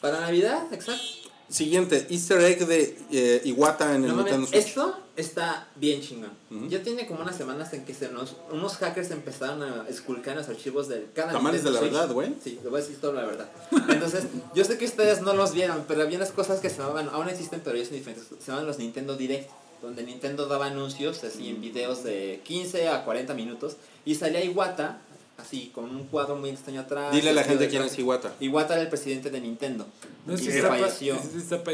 [0.01, 1.26] Para Navidad, exacto.
[1.49, 4.67] Siguiente, Easter egg de eh, Iwata en el No Nintendo Switch.
[4.67, 6.33] esto está bien chingón.
[6.51, 6.69] Ujú.
[6.69, 10.49] Ya tiene como unas semanas en que se nos, unos hackers empezaron a esculcar los
[10.49, 11.93] archivos de cada Tamales de la Switch.
[11.93, 12.35] verdad, güey.
[12.43, 13.49] Sí, le voy a decir toda la verdad.
[13.89, 14.25] Entonces,
[14.55, 17.29] yo sé que ustedes no los vieron, pero había unas cosas que se llamaban, aún
[17.29, 18.27] existen, pero ellos son diferentes.
[18.45, 19.49] Se llaman los Nintendo Direct,
[19.83, 24.99] donde Nintendo daba anuncios así en videos de 15 a 40 minutos y salía Iwata,
[25.39, 27.13] así, con un cuadro muy extraño atrás.
[27.13, 28.35] Dile a la gente quién es Iwata.
[28.41, 29.87] Iwata era el presidente de Nintendo.
[30.25, 31.17] No y falleció.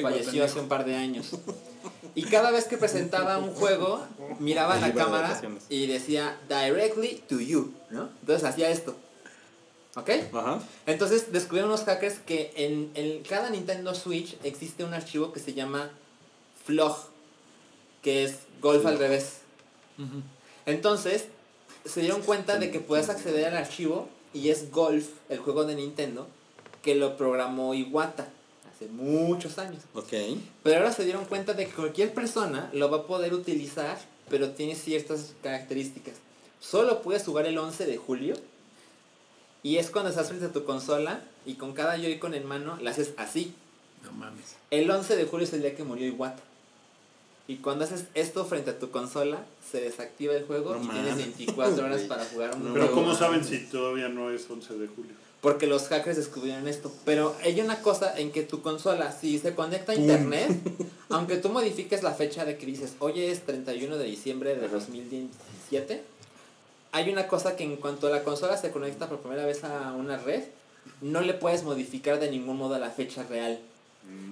[0.02, 1.30] falleció hace un par de años.
[2.14, 4.04] Y cada vez que presentaba un juego,
[4.38, 8.10] miraba la cámara y decía directly to you, ¿no?
[8.20, 8.94] Entonces hacía esto.
[9.94, 10.10] ¿Ok?
[10.32, 10.60] Ajá.
[10.86, 15.54] Entonces descubrieron los hackers que en, en cada Nintendo Switch existe un archivo que se
[15.54, 15.90] llama
[16.66, 16.96] FLOG,
[18.02, 19.38] que es golf al revés.
[20.66, 21.26] Entonces
[21.84, 25.74] se dieron cuenta de que puedes acceder al archivo y es Golf, el juego de
[25.74, 26.26] Nintendo,
[26.82, 28.28] que lo programó Iwata
[28.74, 29.82] hace muchos años.
[29.94, 30.12] Ok.
[30.62, 33.98] Pero ahora se dieron cuenta de que cualquier persona lo va a poder utilizar,
[34.28, 36.14] pero tiene ciertas características.
[36.60, 38.34] Solo puedes jugar el 11 de julio
[39.62, 42.90] y es cuando estás frente a tu consola y con cada Joy-Con en mano la
[42.90, 43.54] haces así.
[44.04, 44.56] No mames.
[44.70, 46.42] El 11 de julio es el día que murió Iwata.
[47.48, 51.10] Y cuando haces esto frente a tu consola, se desactiva el juego No y tienes
[51.10, 51.36] mames.
[51.36, 52.92] 24 horas para jugar un No Pero.
[52.92, 55.12] ¿cómo saben si todavía no es 11 de julio?
[55.40, 56.92] Porque los hackers descubrieron esto.
[57.04, 60.50] Pero hay una cosa en que tu consola, si se conecta a internet,
[61.08, 66.00] aunque tú modifiques la fecha de que dices, hoy es 31 de diciembre de 2017,
[66.92, 70.16] hay una cosa que en cuanto la consola se conecta por primera vez a una
[70.16, 70.44] red,
[71.00, 73.58] no le puedes modificar de ningún modo la fecha real.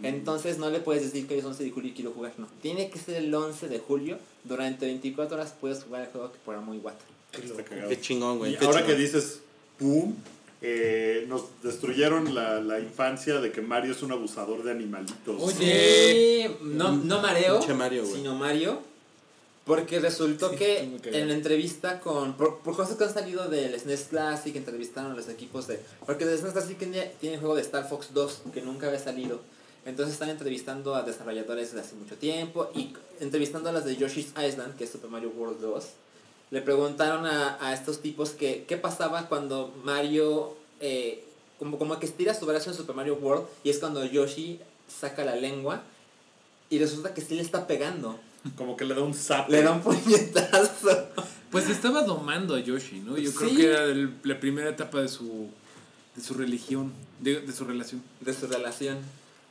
[0.02, 2.48] Entonces no le puedes decir que hoy es 11 de julio y quiero jugar, no.
[2.62, 4.18] Tiene que ser el 11 de julio.
[4.44, 7.04] Durante 24 horas puedes jugar el juego que programó Iwata.
[7.68, 7.88] Cagado.
[7.88, 8.54] Qué chingón, güey.
[8.54, 8.96] Y qué ahora chingón.
[8.96, 9.40] que dices,
[9.78, 10.14] ¡pum!
[10.62, 15.36] eh, nos destruyeron la, la infancia de que Mario es un abusador de animalitos.
[15.40, 18.90] Oye, no, no Mareo, Mario, sino Mario.
[19.64, 22.32] Porque resultó Sí, que en la entrevista con.
[22.34, 25.80] Por, por cosas que han salido del SNES Classic, entrevistaron a los equipos de.
[26.04, 28.98] Porque el SNES Classic tiene, tiene el juego de Star Fox 2, que nunca había
[28.98, 29.40] salido.
[29.86, 34.28] Entonces están entrevistando a desarrolladores desde hace mucho tiempo y entrevistando a las de Yoshi's
[34.46, 35.84] Island, que es Super Mario World 2.
[36.50, 40.54] Le preguntaron a, a estos tipos que qué pasaba cuando Mario.
[40.80, 41.24] eh,
[41.58, 44.58] como, como que estira su brazo en Super Mario World y es cuando Yoshi
[44.88, 45.82] saca la lengua
[46.70, 48.18] y resulta que sí le está pegando.
[48.56, 49.50] Como que le da un zap.
[49.50, 51.08] Le da un puñetazo.
[51.50, 53.18] Pues estaba domando a Yoshi, ¿no?
[53.18, 55.48] Yo creo que era el- la primera etapa de su,
[56.16, 58.02] de su religión, de, de su relación.
[58.20, 58.98] de su relación.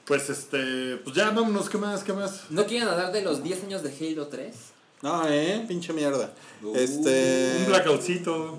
[0.09, 2.03] Pues este, pues ya vámonos, ¿qué más?
[2.03, 2.45] ¿Qué más?
[2.49, 4.55] ¿No quieren hablar de los 10 años de Halo 3?
[5.03, 6.33] No, eh, pinche mierda.
[6.63, 7.57] Uh, este.
[7.59, 8.57] Un blackoutcito.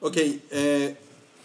[0.00, 0.16] Ok,
[0.50, 0.94] eh,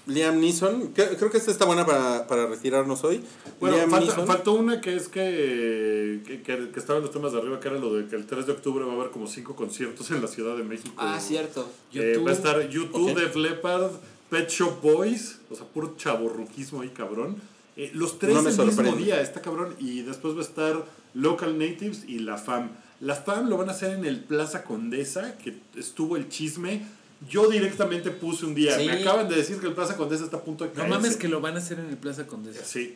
[0.08, 0.88] Liam Neeson.
[0.94, 3.24] creo que esta está buena para, para retirarnos hoy.
[3.62, 4.28] Bueno, Liam falta- Neeson.
[4.28, 7.70] faltó una que es que, que, que, que estaba en los temas de arriba, que
[7.70, 10.22] era lo de que el 3 de octubre va a haber como cinco conciertos en
[10.22, 10.94] la Ciudad de México.
[10.98, 11.66] Ah, cierto.
[11.94, 13.18] Eh, va a estar YouTube, Ok.
[13.18, 13.92] Def Leppard,
[14.30, 17.38] Pet Shop Boys, o sea, puro chaborruquismo ahí, cabrón.
[17.76, 19.76] Eh, los tres No el mismo día, está cabrón.
[19.80, 22.70] Y después va a estar Local Natives y La FAM.
[23.00, 26.86] La FAM lo van a hacer en el Plaza Condesa, que estuvo el chisme.
[27.30, 28.86] Yo directamente puse un día, Sí.
[28.86, 30.90] me acaban de decir que el Plaza Condesa está a punto de No caerse.
[30.92, 32.64] mames que lo van a hacer en el Plaza Condesa.
[32.66, 32.96] Sí.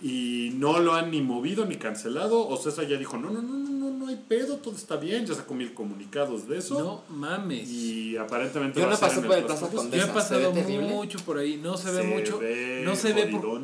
[0.00, 2.46] Y no lo han ni movido ni cancelado.
[2.48, 5.26] O César ya dijo, no, no, no, no, no, no hay pedo, todo está bien.
[5.26, 6.78] Ya sacó mil comunicados de eso.
[7.08, 7.68] No mames.
[7.68, 9.42] Y aparentemente Yo va no a ser pasé por el.
[9.42, 10.52] Yo he Condesa, ¿se ve pasado
[10.88, 12.38] mucho por ahí, no se ve mucho.
[12.38, 13.60] ve no se ve por-.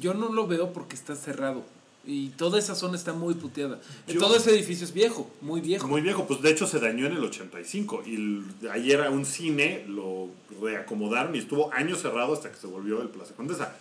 [0.00, 1.62] Yo no lo veo porque está cerrado.
[2.08, 3.80] Y toda esa zona está muy puteada.
[4.06, 5.88] Yo- Todo ese edificio es viejo, muy viejo.
[5.88, 9.24] Muy viejo, pues de hecho se dañó en el 85 y el- ayer a un
[9.26, 10.28] cine lo
[10.62, 13.76] reacomodaron y estuvo años cerrado hasta que se volvió el Plaza Condesa.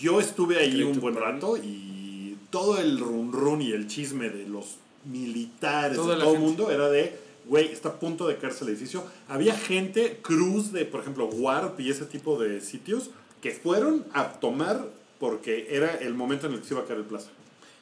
[0.00, 4.46] Yo estuve ahí un buen rato y todo el run run y el chisme de
[4.46, 8.64] los militares, Toda de todo el mundo era de, güey, está a punto de caerse
[8.64, 9.04] el edificio.
[9.28, 13.10] Había gente, cruz de, por ejemplo, Warp y ese tipo de sitios
[13.40, 14.86] que fueron a tomar
[15.18, 17.30] porque era el momento en el que se iba a caer el plaza.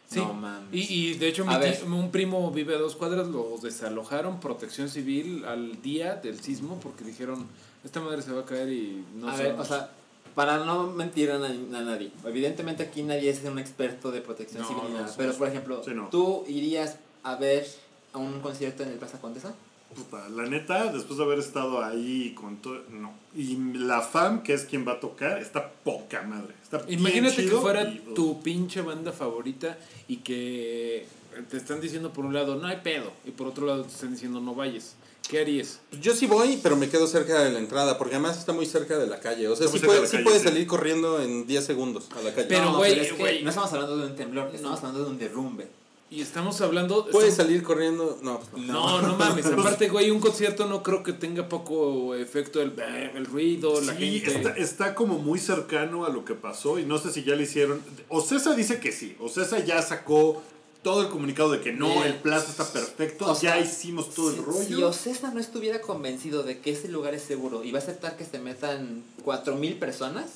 [0.09, 0.19] Sí.
[0.19, 0.69] No mames.
[0.73, 1.55] Y, y de hecho, mi
[1.93, 7.05] un primo vive a dos cuadras, los desalojaron, protección civil, al día del sismo, porque
[7.05, 7.47] dijeron:
[7.85, 9.67] Esta madre se va a caer y no a ver, sabemos".
[9.67, 9.91] o sea,
[10.35, 11.49] para no mentir a, na-
[11.79, 12.11] a nadie.
[12.25, 15.15] Evidentemente aquí nadie es un experto de protección No, civil no, nada.
[15.17, 16.09] Pero por ejemplo, Sí, no.
[16.09, 17.67] ¿tú irías a ver
[18.13, 19.55] a un concierto en el Plaza Condesa?
[19.95, 23.13] Puta, la neta, después de haber estado ahí con todo, no.
[23.35, 26.55] Y la fam, que es quien va a tocar, está poca madre.
[26.63, 29.77] Está bien Imagínate que chido fuera y- tu pinche banda favorita
[30.07, 31.07] y que
[31.51, 34.13] te están diciendo por un lado, no hay pedo, y por otro lado te están
[34.13, 34.95] diciendo, no vayas.
[35.29, 35.79] ¿Qué harías?
[35.91, 38.67] Pues Yo sí voy, pero me quedo cerca de la entrada, porque además está muy
[38.67, 39.47] cerca de la calle.
[39.49, 40.49] O sea, sí, puede- de la sí calle, puedes sí.
[40.49, 42.47] salir corriendo en 10 segundos a la calle.
[42.49, 45.11] Pero, no, güey, pero es que no estamos hablando de un temblor, estamos hablando de
[45.11, 45.69] un derrumbe.
[46.13, 47.07] Y estamos hablando...
[47.13, 48.19] puedes estamos- salir corriendo.
[48.23, 49.01] No, pues no.
[49.01, 49.47] No, no mames.
[49.47, 52.73] Aparte, güey, un concierto no creo que tenga poco efecto el,
[53.15, 54.49] el ruido, la Sí, gente.
[54.49, 57.45] está, está como muy cercano a lo que pasó y no sé si ya le
[57.45, 57.81] hicieron.
[58.09, 59.15] Ocesa dice que sí.
[59.21, 60.43] Ocesa ya sacó
[60.83, 63.31] todo el comunicado de que no, el plaza está perfecto.
[63.31, 64.65] O sea, ya hicimos todo el rollo.
[64.67, 68.17] Si Ocesa no estuviera convencido de que ese lugar es seguro y va a aceptar
[68.17, 70.27] que se metan 4000 personas,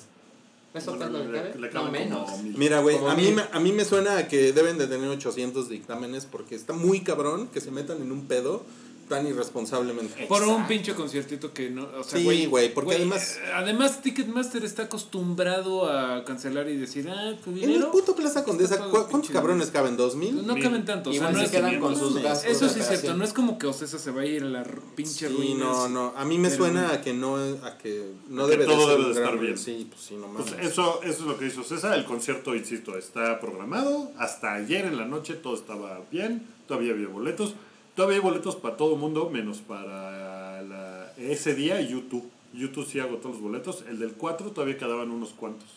[0.74, 2.30] ¿eso que le- le No menos.
[2.56, 6.26] Mira, güey, a mí, a mí me suena a que deben de tener 800 dictámenes
[6.26, 8.64] porque está muy cabrón que se metan en un pedo
[9.09, 10.26] tan irresponsablemente.
[10.26, 11.85] Por un pinche conciertito que no.
[11.98, 17.09] O sea, Sí, güey, porque además- eh, Además, Ticketmaster está acostumbrado a cancelar y decir,
[17.09, 19.97] ah, tu En el puto Plaza Condesa, todo ¿cu- ¿cuántos cabrones caben?
[19.97, 20.47] ¿Dos mil?
[20.47, 20.62] No Mil.
[20.62, 21.10] caben tanto.
[21.10, 22.51] O sea, no se quedan con sus gastos.
[22.51, 23.14] eso sí es cierto.
[23.14, 24.64] No es como que Ocesa se va a ir a la
[24.97, 25.60] pinche Sí, ruinas.
[25.68, 26.12] no, no.
[26.16, 28.78] A mí me Pero- suena a que no, a que no A que debe todo
[28.81, 29.59] de ser debe de estar bien.
[29.59, 31.97] Sí, pues sí, no Pues eso, eso es lo que hizo César.
[31.98, 34.10] El concierto, insisto, está programado.
[34.18, 36.47] Hasta ayer en la noche todo estaba bien.
[36.66, 37.55] Todavía había boletos.
[37.94, 42.28] Todavía hay boletos para todo el mundo, menos para la- ese día YouTube.
[42.52, 43.84] YouTube sí agotó los boletos.
[43.88, 45.68] El del 4 todavía quedaban unos cuantos.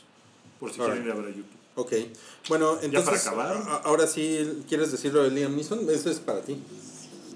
[0.60, 1.04] Por si Alright.
[1.04, 1.58] quieren ir a ver a YouTube.
[1.76, 1.94] Ok.
[2.50, 3.56] Bueno, para entonces, acabar.
[3.56, 5.88] a- ahora sí, ¿quieres decirlo de Liam Neeson?
[5.90, 6.58] Eso es para ti.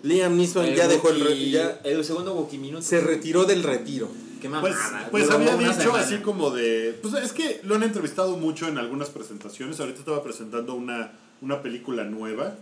[0.04, 1.20] Liam Neeson El ya dejó el...
[1.24, 2.82] re- Wookiee- ya el segundo Wookiee Minuto.
[2.84, 4.08] se retiró del retiro.
[4.42, 5.08] Qué Pues, mamada.
[5.12, 6.00] pues duró había una dicho semana.
[6.04, 6.98] así como de...
[7.00, 9.80] Pues es que lo han entrevistado mucho en algunas presentaciones.
[9.80, 12.56] Ahorita estaba presentando una, una película nueva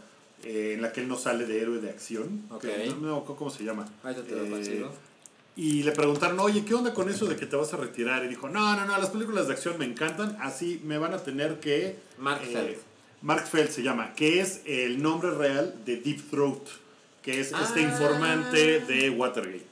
[0.44, 2.44] eh, en la que él no sale de héroe de acción.
[2.50, 2.62] Ok.
[2.62, 3.88] que no me acuerdo cómo se llama.
[4.04, 4.86] Te lo Eh,
[5.56, 8.24] y le preguntaron, oye, ¿qué onda con eso de que te vas a retirar?
[8.24, 11.18] Y dijo, no, no, no, las películas de acción me encantan, así me van a
[11.18, 11.98] tener que...
[12.18, 12.78] Mark eh, Feld.
[13.22, 16.62] Mark Feld se llama, que es el nombre real de Deep Throat,
[17.22, 17.92] que es este Ah.
[17.92, 19.66] informante de Watergate.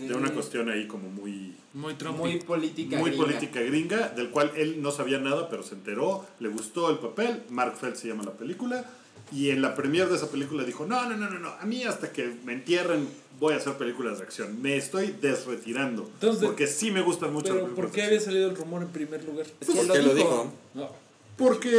[0.00, 1.94] De una cuestión ahí como muy Muy.
[2.16, 2.98] Muy política.
[2.98, 3.24] muy gringa.
[3.24, 7.44] política gringa, del cual él no sabía nada, pero se enteró, le gustó el papel,
[7.50, 8.84] Mark Feld se llama la película,
[9.32, 11.84] y en la premier de esa película dijo, no, no, no, no, no, a mí
[11.84, 13.08] hasta que me entierren
[13.38, 17.48] voy a hacer películas de acción, me estoy desretirando, Entonces, porque sí me gustan mucho
[17.48, 18.32] las Pero películas ¿por qué había acción".
[18.34, 19.46] salido el rumor en primer lugar?
[19.60, 20.52] Es que ¿Por lo qué lo dijo.
[20.74, 20.88] No.
[21.36, 21.70] Porque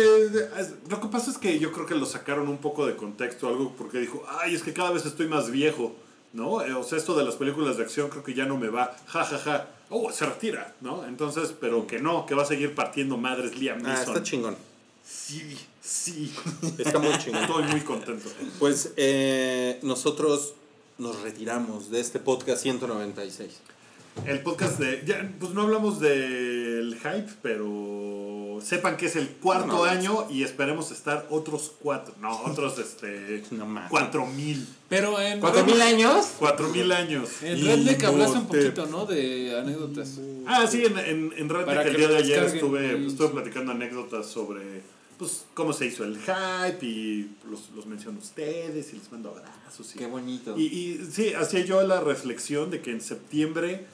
[0.90, 3.76] lo que pasa es que yo creo que lo sacaron un poco de contexto, algo
[3.78, 5.96] porque dijo, ay, es que cada vez estoy más viejo,
[6.34, 6.64] ¿no?
[6.64, 8.96] Eh, O sea, esto de las películas de acción creo que ya no me va,
[9.06, 9.68] ja, ja, ja.
[9.92, 11.06] Oh, se retira, ¿no?
[11.06, 14.08] Entonces, pero que no, que va a seguir partiendo madres Liam Ah, Neeson.
[14.16, 14.56] está chingón.
[15.06, 16.34] Sí, sí.
[16.78, 17.42] Está muy chingón.
[17.42, 18.30] Estoy muy contento.
[18.60, 20.54] Pues eh, nosotros
[20.98, 23.52] nos retiramos de este podcast 196.
[24.26, 25.04] El podcast de.
[25.06, 30.44] ya, pues no hablamos del hype, pero sepan que es el cuarto No, año y
[30.44, 32.14] esperemos estar otros cuatro.
[32.20, 33.44] No, otros este.
[33.52, 33.90] No más.
[33.90, 34.68] cuatro mil.
[34.90, 36.34] Pero en ¿Cuatro mil años?
[36.38, 37.42] Cuatro mil años.
[37.42, 39.06] En Redneck hablaste un poquito, ¿no?
[39.06, 40.20] De anécdotas.
[40.46, 44.28] Ah, sí, en, en, en Redneck Para el día de ayer estuve, estuve platicando anécdotas
[44.28, 44.84] sobre
[45.22, 49.30] pues cómo se hizo el hype y los, los menciono a ustedes y les mando
[49.30, 49.96] abrazos.
[49.96, 50.58] Y, Qué bonito.
[50.58, 53.86] y, y sí, hacía yo la reflexión de que en septiembre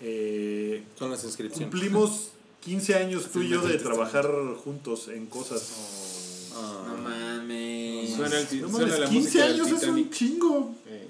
[0.00, 1.68] eh, Son las inscripciones.
[1.68, 2.28] cumplimos
[2.60, 4.30] 15 años tú y yo de trabajar
[4.62, 6.50] juntos en cosas.
[6.54, 8.14] No mames.
[8.14, 10.74] Suena el- No suena mames, la 15 música del años es un chingo.
[10.86, 11.08] Eh.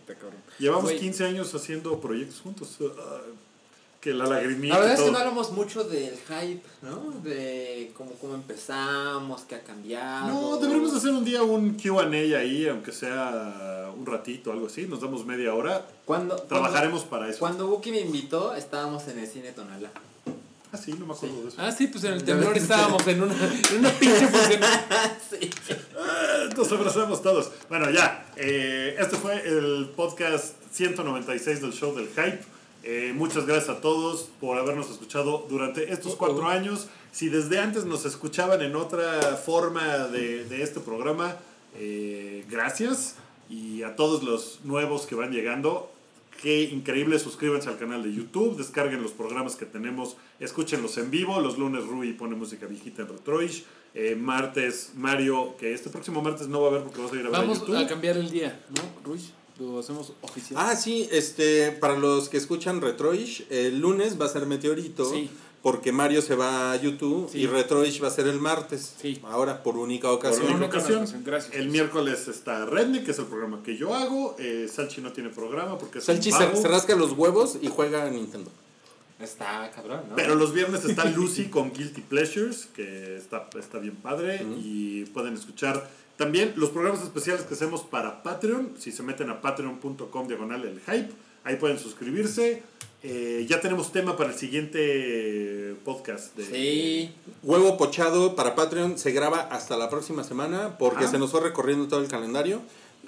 [0.59, 0.99] Llevamos Güey.
[1.01, 2.77] 15 años haciendo proyectos juntos.
[2.99, 3.21] Ah,
[4.09, 4.75] que la lagrimita.
[4.75, 7.13] La verdad es que no hablamos mucho del hype, ¿no?
[7.23, 10.29] De cómo, cómo empezamos, qué ha cambiado.
[10.29, 12.07] No, deberíamos hacer un día un QA
[12.39, 14.87] ahí, aunque sea un ratito, algo así.
[14.87, 15.87] Nos damos media hora.
[16.07, 17.39] Cuando, Trabajaremos para eso.
[17.41, 19.91] Cuando Buki me invitó, estábamos en el cine Tonala.
[20.73, 21.57] Ah, sí, no me acuerdo de eso.
[21.59, 24.61] Ah, sí, pues en el temblor estábamos en una, en una pinche función.
[25.31, 25.51] sí.
[25.99, 27.51] Ah, Nos abrazamos todos.
[27.69, 28.27] Bueno, ya.
[28.37, 32.58] eh, este fue el podcast 196 del show del hype.
[32.91, 36.89] Eh, muchas gracias a todos por habernos escuchado durante estos cuatro años.
[37.13, 41.37] Si desde antes nos escuchaban en otra forma de, de este programa,
[41.77, 43.17] eh, gracias.
[43.51, 45.93] Y a todos los nuevos que van llegando,
[46.41, 47.19] qué increíble.
[47.19, 51.39] Suscríbanse al canal de YouTube, descarguen los programas que tenemos, escúchenlos en vivo.
[51.43, 53.65] Los lunes Rui pone música viejita en Retroish.
[53.93, 57.27] Eh, martes Mario, que este próximo martes no va a haber porque vas a ir
[57.27, 59.33] a Vamos a cambiar el día, ¿no, Ruiz?
[59.59, 60.61] Lo hacemos oficial.
[60.63, 65.11] Ah, sí, este, para los que escuchan Retroish, el lunes va a ser Meteorito.
[65.11, 65.29] Sí.
[65.61, 67.39] Porque Mario se va a YouTube Sí.
[67.41, 68.95] y Retroish va a ser el martes.
[69.01, 69.21] Sí.
[69.25, 70.47] Ahora, por única Por ocasión.
[70.47, 71.05] una una ocasión.
[71.25, 71.53] gracias.
[71.57, 74.37] El miércoles está Redneck, que es el programa que yo hago.
[74.39, 78.11] Eh, Salchi no tiene programa porque es Salchi se rasca los huevos y juega a
[78.11, 78.53] Nintendo.
[79.19, 80.15] Está cabrón, ¿no?
[80.15, 84.47] Pero los viernes está Lucy con Guilty Pleasures, que está, está bien padre.
[84.63, 88.73] Y pueden escuchar también los programas especiales que hacemos para Patreon.
[88.79, 91.11] Si se meten a patreon.com diagonal el hype,
[91.45, 92.63] ahí pueden suscribirse.
[93.03, 96.37] Eh, ya tenemos tema para el siguiente podcast.
[96.37, 97.11] De, Sí.
[97.43, 101.09] Huevo pochado para Patreon se graba hasta la próxima semana porque Ah.
[101.09, 102.61] se nos fue recorriendo todo el calendario.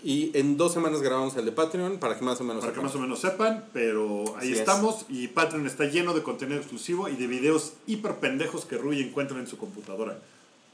[0.02, 2.76] Y en dos semanas grabamos el de Patreon para que más o menos Para que
[2.76, 2.86] sepan.
[2.86, 4.58] más o menos sepan, pero ahí Así es.
[4.60, 5.04] estamos.
[5.10, 9.38] Y Patreon está lleno de contenido exclusivo y de videos hiper pendejos que Rui encuentra
[9.38, 10.18] en su computadora.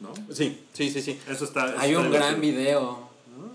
[0.01, 0.13] ¿No?
[0.33, 1.19] Sí, sí, sí, sí.
[1.29, 1.67] Eso está.
[1.71, 2.81] eso Hay está un gran divertido.
[2.91, 3.07] video.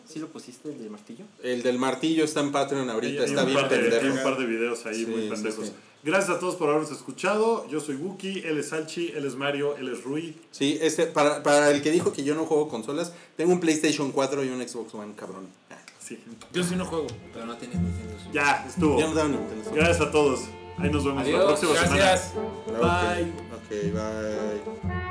[0.08, 1.24] ¿Sí lo pusiste, el del martillo?
[1.44, 4.02] El del martillo está en Patreon ahorita, hay está bien pendejo.
[4.06, 5.68] hay un par de videos ahí Sí, muy pendejos.
[5.68, 5.74] sí.
[6.04, 7.68] Gracias a todos por habernos escuchado.
[7.70, 10.36] Yo soy Wookie, él es Salchi, él es Mario, él es Rui.
[10.50, 14.12] Sí, este, para, para el que dijo que yo no juego consolas, tengo un PlayStation
[14.12, 15.48] 4 y un Xbox One, cabrón.
[16.04, 16.20] Sí.
[16.52, 17.08] Yo sí no juego.
[17.32, 18.34] Pero no tienes Nintendo Switch.
[18.34, 19.00] Ya, estuvo.
[19.00, 19.76] Ya no da Nintendo Switch.
[19.76, 20.40] Gracias a todos.
[20.80, 21.46] Ahí nos vemos la Adiós.
[21.60, 22.34] próxima Gracias.
[22.66, 23.14] semana.
[23.14, 23.32] Bye.
[23.54, 25.11] Ok, bye.